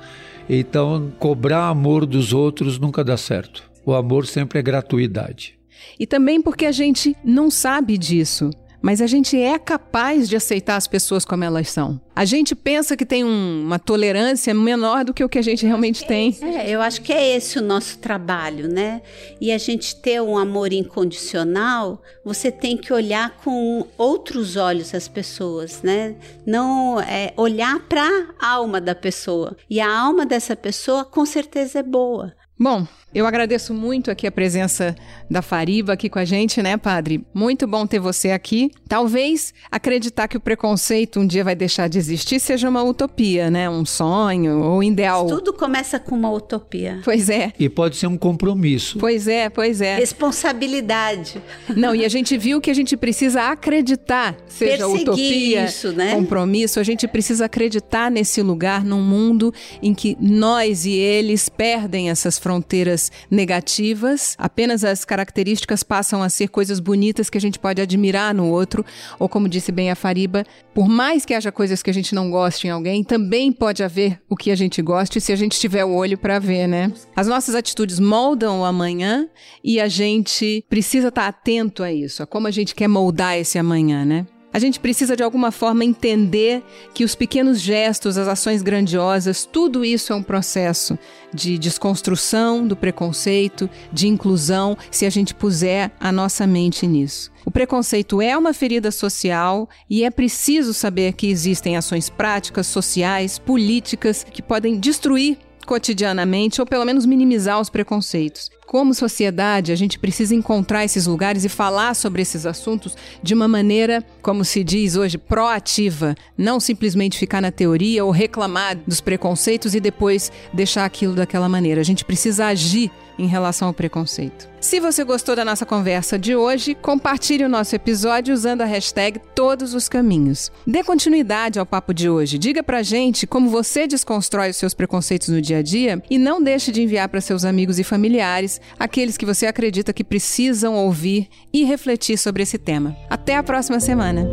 Então, 0.49 1.09
cobrar 1.17 1.69
amor 1.69 2.05
dos 2.05 2.33
outros 2.33 2.77
nunca 2.77 3.01
dá 3.01 3.15
certo. 3.15 3.63
O 3.85 3.93
amor 3.93 4.27
sempre 4.27 4.59
é 4.59 4.61
gratuidade. 4.61 5.57
E 5.97 6.05
também 6.05 6.41
porque 6.41 6.65
a 6.65 6.71
gente 6.71 7.15
não 7.23 7.49
sabe 7.49 7.97
disso 7.97 8.49
mas 8.85 9.01
a 9.01 9.07
gente 9.07 9.35
é 9.35 9.57
capaz 9.57 10.29
de 10.29 10.35
aceitar 10.35 10.75
as 10.75 10.85
pessoas 10.85 11.25
como 11.25 11.43
elas 11.43 11.71
são. 11.71 11.99
A 12.15 12.23
gente 12.23 12.53
pensa 12.53 12.95
que 12.95 13.03
tem 13.03 13.23
um, 13.23 13.63
uma 13.63 13.79
tolerância 13.79 14.53
menor 14.53 15.03
do 15.03 15.11
que 15.11 15.23
o 15.23 15.27
que 15.27 15.39
a 15.39 15.41
gente 15.41 15.65
realmente 15.65 16.05
tem. 16.05 16.37
É, 16.39 16.69
eu 16.69 16.79
acho 16.79 17.01
que 17.01 17.11
é 17.11 17.35
esse 17.35 17.57
o 17.57 17.63
nosso 17.63 17.97
trabalho, 17.97 18.67
né? 18.67 19.01
E 19.41 19.51
a 19.51 19.57
gente 19.57 19.95
ter 19.95 20.21
um 20.21 20.37
amor 20.37 20.71
incondicional, 20.71 21.99
você 22.23 22.51
tem 22.51 22.77
que 22.77 22.93
olhar 22.93 23.31
com 23.43 23.87
outros 23.97 24.55
olhos 24.55 24.93
as 24.93 25.07
pessoas, 25.07 25.81
né? 25.81 26.15
Não 26.45 27.01
é, 27.01 27.33
olhar 27.37 27.79
para 27.89 28.07
a 28.39 28.49
alma 28.51 28.79
da 28.79 28.93
pessoa. 28.93 29.57
E 29.67 29.81
a 29.81 29.91
alma 29.91 30.27
dessa 30.27 30.55
pessoa 30.55 31.03
com 31.03 31.25
certeza 31.25 31.79
é 31.79 31.83
boa. 31.83 32.35
Bom, 32.57 32.87
eu 33.13 33.25
agradeço 33.25 33.73
muito 33.73 34.09
aqui 34.09 34.27
a 34.27 34.31
presença 34.31 34.95
da 35.29 35.41
Fariba 35.41 35.93
aqui 35.93 36.09
com 36.09 36.19
a 36.19 36.25
gente, 36.25 36.61
né, 36.61 36.77
padre? 36.77 37.25
Muito 37.33 37.65
bom 37.67 37.85
ter 37.85 37.99
você 37.99 38.31
aqui. 38.31 38.71
Talvez 38.87 39.53
acreditar 39.71 40.27
que 40.27 40.37
o 40.37 40.39
preconceito 40.39 41.19
um 41.19 41.27
dia 41.27 41.43
vai 41.43 41.55
deixar 41.55 41.89
de 41.89 41.97
existir 41.97 42.39
seja 42.39 42.69
uma 42.69 42.81
utopia, 42.83 43.49
né? 43.49 43.69
Um 43.69 43.85
sonho 43.85 44.61
ou 44.61 44.81
ideal. 44.81 45.27
Tudo 45.27 45.53
começa 45.53 45.99
com 45.99 46.15
uma 46.15 46.31
utopia. 46.31 47.01
Pois 47.03 47.29
é. 47.29 47.51
E 47.59 47.67
pode 47.69 47.97
ser 47.97 48.07
um 48.07 48.17
compromisso. 48.17 48.99
Pois 48.99 49.27
é, 49.27 49.49
pois 49.49 49.81
é. 49.81 49.97
Responsabilidade. 49.97 51.41
Não, 51.75 51.93
e 51.93 52.05
a 52.05 52.09
gente 52.09 52.37
viu 52.37 52.61
que 52.61 52.71
a 52.71 52.73
gente 52.73 52.97
precisa 52.97 53.43
acreditar, 53.43 54.35
seja 54.47 54.87
Perseguir 54.87 55.01
utopia, 55.01 55.65
isso, 55.65 55.91
né? 55.91 56.13
compromisso, 56.15 56.79
a 56.79 56.83
gente 56.83 57.05
precisa 57.05 57.45
acreditar 57.45 58.09
nesse 58.09 58.41
lugar, 58.41 58.83
num 58.83 59.01
mundo 59.01 59.53
em 59.81 59.93
que 59.93 60.17
nós 60.19 60.85
e 60.85 60.91
eles 60.91 61.49
perdem 61.49 62.09
essas 62.09 62.37
fronteiras 62.45 63.11
negativas, 63.27 64.35
apenas 64.37 64.83
as 64.83 65.03
características 65.03 65.81
passam 65.81 66.21
a 66.21 66.29
ser 66.29 66.47
coisas 66.47 66.79
bonitas 66.79 67.27
que 67.27 67.39
a 67.39 67.41
gente 67.41 67.57
pode 67.57 67.81
admirar 67.81 68.35
no 68.35 68.51
outro, 68.51 68.85
ou 69.17 69.27
como 69.27 69.49
disse 69.49 69.71
bem 69.71 69.89
a 69.89 69.95
Fariba, 69.95 70.45
por 70.71 70.87
mais 70.87 71.25
que 71.25 71.33
haja 71.33 71.51
coisas 71.51 71.81
que 71.81 71.89
a 71.89 71.93
gente 71.93 72.13
não 72.13 72.29
goste 72.29 72.67
em 72.67 72.69
alguém, 72.69 73.03
também 73.03 73.51
pode 73.51 73.81
haver 73.81 74.21
o 74.29 74.35
que 74.35 74.51
a 74.51 74.55
gente 74.55 74.79
goste 74.79 75.19
se 75.19 75.33
a 75.33 75.35
gente 75.35 75.59
tiver 75.59 75.83
o 75.83 75.95
olho 75.95 76.19
para 76.19 76.37
ver, 76.37 76.67
né? 76.67 76.93
As 77.15 77.25
nossas 77.25 77.55
atitudes 77.55 77.99
moldam 77.99 78.61
o 78.61 78.63
amanhã 78.63 79.27
e 79.63 79.79
a 79.79 79.87
gente 79.87 80.63
precisa 80.69 81.07
estar 81.07 81.27
atento 81.27 81.81
a 81.81 81.91
isso, 81.91 82.21
a 82.21 82.27
como 82.27 82.45
a 82.45 82.51
gente 82.51 82.75
quer 82.75 82.87
moldar 82.87 83.35
esse 83.39 83.57
amanhã, 83.57 84.05
né? 84.05 84.27
A 84.55 84.59
gente 84.59 84.79
precisa 84.79 85.17
de 85.17 85.21
alguma 85.21 85.51
forma 85.51 85.83
entender 85.83 86.63
que 86.93 87.03
os 87.03 87.13
pequenos 87.13 87.59
gestos, 87.59 88.17
as 88.17 88.25
ações 88.25 88.61
grandiosas, 88.61 89.43
tudo 89.43 89.83
isso 89.83 90.13
é 90.13 90.15
um 90.15 90.23
processo 90.23 90.97
de 91.33 91.57
desconstrução 91.57 92.65
do 92.65 92.73
preconceito, 92.73 93.69
de 93.91 94.07
inclusão, 94.07 94.77
se 94.89 95.05
a 95.05 95.09
gente 95.09 95.35
puser 95.35 95.91
a 95.99 96.09
nossa 96.09 96.47
mente 96.47 96.87
nisso. 96.87 97.33
O 97.43 97.51
preconceito 97.51 98.21
é 98.21 98.37
uma 98.37 98.53
ferida 98.53 98.91
social 98.91 99.67
e 99.89 100.05
é 100.05 100.09
preciso 100.09 100.73
saber 100.73 101.11
que 101.11 101.27
existem 101.27 101.75
ações 101.75 102.09
práticas, 102.09 102.65
sociais, 102.65 103.37
políticas 103.37 104.23
que 104.23 104.41
podem 104.41 104.79
destruir 104.79 105.37
cotidianamente 105.65 106.61
ou 106.61 106.67
pelo 106.67 106.85
menos 106.85 107.05
minimizar 107.05 107.59
os 107.59 107.69
preconceitos. 107.69 108.49
Como 108.65 108.93
sociedade, 108.93 109.71
a 109.71 109.75
gente 109.75 109.99
precisa 109.99 110.33
encontrar 110.33 110.83
esses 110.83 111.05
lugares 111.05 111.45
e 111.45 111.49
falar 111.49 111.93
sobre 111.95 112.21
esses 112.21 112.45
assuntos 112.45 112.95
de 113.21 113.33
uma 113.33 113.47
maneira, 113.47 114.03
como 114.21 114.43
se 114.43 114.63
diz 114.63 114.95
hoje, 114.95 115.17
proativa, 115.17 116.15
não 116.37 116.59
simplesmente 116.59 117.17
ficar 117.17 117.41
na 117.41 117.51
teoria 117.51 118.03
ou 118.03 118.11
reclamar 118.11 118.77
dos 118.87 119.01
preconceitos 119.01 119.75
e 119.75 119.79
depois 119.79 120.31
deixar 120.51 120.85
aquilo 120.85 121.13
daquela 121.13 121.47
maneira. 121.47 121.81
A 121.81 121.85
gente 121.85 122.03
precisa 122.03 122.47
agir 122.47 122.91
em 123.17 123.27
relação 123.27 123.67
ao 123.67 123.73
preconceito. 123.73 124.47
Se 124.59 124.79
você 124.79 125.03
gostou 125.03 125.35
da 125.35 125.45
nossa 125.45 125.65
conversa 125.65 126.17
de 126.17 126.35
hoje, 126.35 126.73
compartilhe 126.73 127.43
o 127.43 127.49
nosso 127.49 127.75
episódio 127.75 128.33
usando 128.33 128.61
a 128.61 128.65
hashtag 128.65 129.19
Todos 129.35 129.73
os 129.73 129.87
Caminhos. 129.87 130.51
Dê 130.65 130.83
continuidade 130.83 131.59
ao 131.59 131.65
papo 131.65 131.93
de 131.93 132.09
hoje. 132.09 132.39
Diga 132.39 132.63
pra 132.63 132.81
gente 132.81 133.27
como 133.27 133.49
você 133.49 133.85
desconstrói 133.85 134.49
os 134.49 134.57
seus 134.57 134.73
preconceitos 134.73 135.27
no 135.29 135.41
dia 135.41 135.59
a 135.59 135.61
dia 135.61 136.01
e 136.09 136.17
não 136.17 136.41
deixe 136.41 136.71
de 136.71 136.81
enviar 136.81 137.07
para 137.09 137.21
seus 137.21 137.45
amigos 137.45 137.77
e 137.77 137.83
familiares 137.83 138.59
aqueles 138.79 139.17
que 139.17 139.25
você 139.25 139.45
acredita 139.45 139.93
que 139.93 140.03
precisam 140.03 140.73
ouvir 140.73 141.27
e 141.53 141.63
refletir 141.63 142.17
sobre 142.17 142.41
esse 142.43 142.57
tema. 142.57 142.95
Até 143.09 143.35
a 143.35 143.43
próxima 143.43 143.79
semana! 143.79 144.27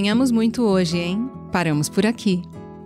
Caminhamos 0.00 0.30
muito 0.32 0.62
hoje, 0.62 0.96
hein? 0.96 1.30
Paramos 1.52 1.90
por 1.90 2.06
aqui. 2.06 2.40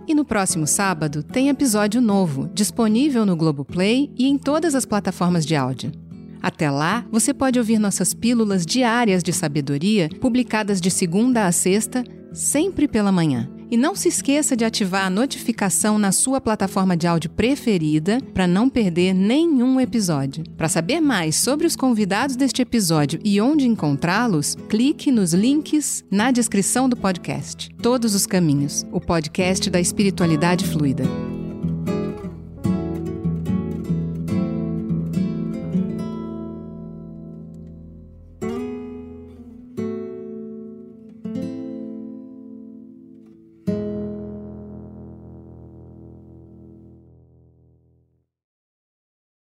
E 0.05 0.13
no 0.13 0.25
próximo 0.25 0.67
sábado 0.67 1.23
tem 1.23 1.47
episódio 1.47 2.01
novo, 2.01 2.49
disponível 2.53 3.25
no 3.25 3.37
Globoplay 3.37 4.11
e 4.17 4.27
em 4.27 4.37
todas 4.37 4.75
as 4.75 4.85
plataformas 4.85 5.45
de 5.45 5.55
áudio. 5.55 5.93
Até 6.41 6.69
lá, 6.69 7.05
você 7.09 7.33
pode 7.33 7.57
ouvir 7.57 7.79
nossas 7.79 8.13
pílulas 8.13 8.65
diárias 8.65 9.23
de 9.23 9.31
sabedoria, 9.31 10.09
publicadas 10.19 10.81
de 10.81 10.91
segunda 10.91 11.47
a 11.47 11.53
sexta, 11.53 12.03
sempre 12.33 12.85
pela 12.85 13.13
manhã. 13.13 13.49
E 13.69 13.77
não 13.77 13.95
se 13.95 14.07
esqueça 14.07 14.55
de 14.55 14.63
ativar 14.63 15.05
a 15.05 15.09
notificação 15.09 15.97
na 15.97 16.11
sua 16.11 16.39
plataforma 16.39 16.95
de 16.95 17.07
áudio 17.07 17.29
preferida 17.29 18.19
para 18.33 18.47
não 18.47 18.69
perder 18.69 19.13
nenhum 19.13 19.79
episódio. 19.79 20.43
Para 20.55 20.69
saber 20.69 20.99
mais 20.99 21.35
sobre 21.35 21.65
os 21.65 21.75
convidados 21.75 22.35
deste 22.35 22.61
episódio 22.61 23.19
e 23.23 23.39
onde 23.41 23.67
encontrá-los, 23.67 24.55
clique 24.69 25.11
nos 25.11 25.33
links 25.33 26.03
na 26.11 26.31
descrição 26.31 26.87
do 26.87 26.95
podcast. 26.95 27.69
Todos 27.81 28.13
os 28.13 28.25
Caminhos, 28.25 28.85
o 28.91 28.99
podcast 28.99 29.69
da 29.69 29.79
espiritualidade 29.79 30.65
fluida. 30.65 31.03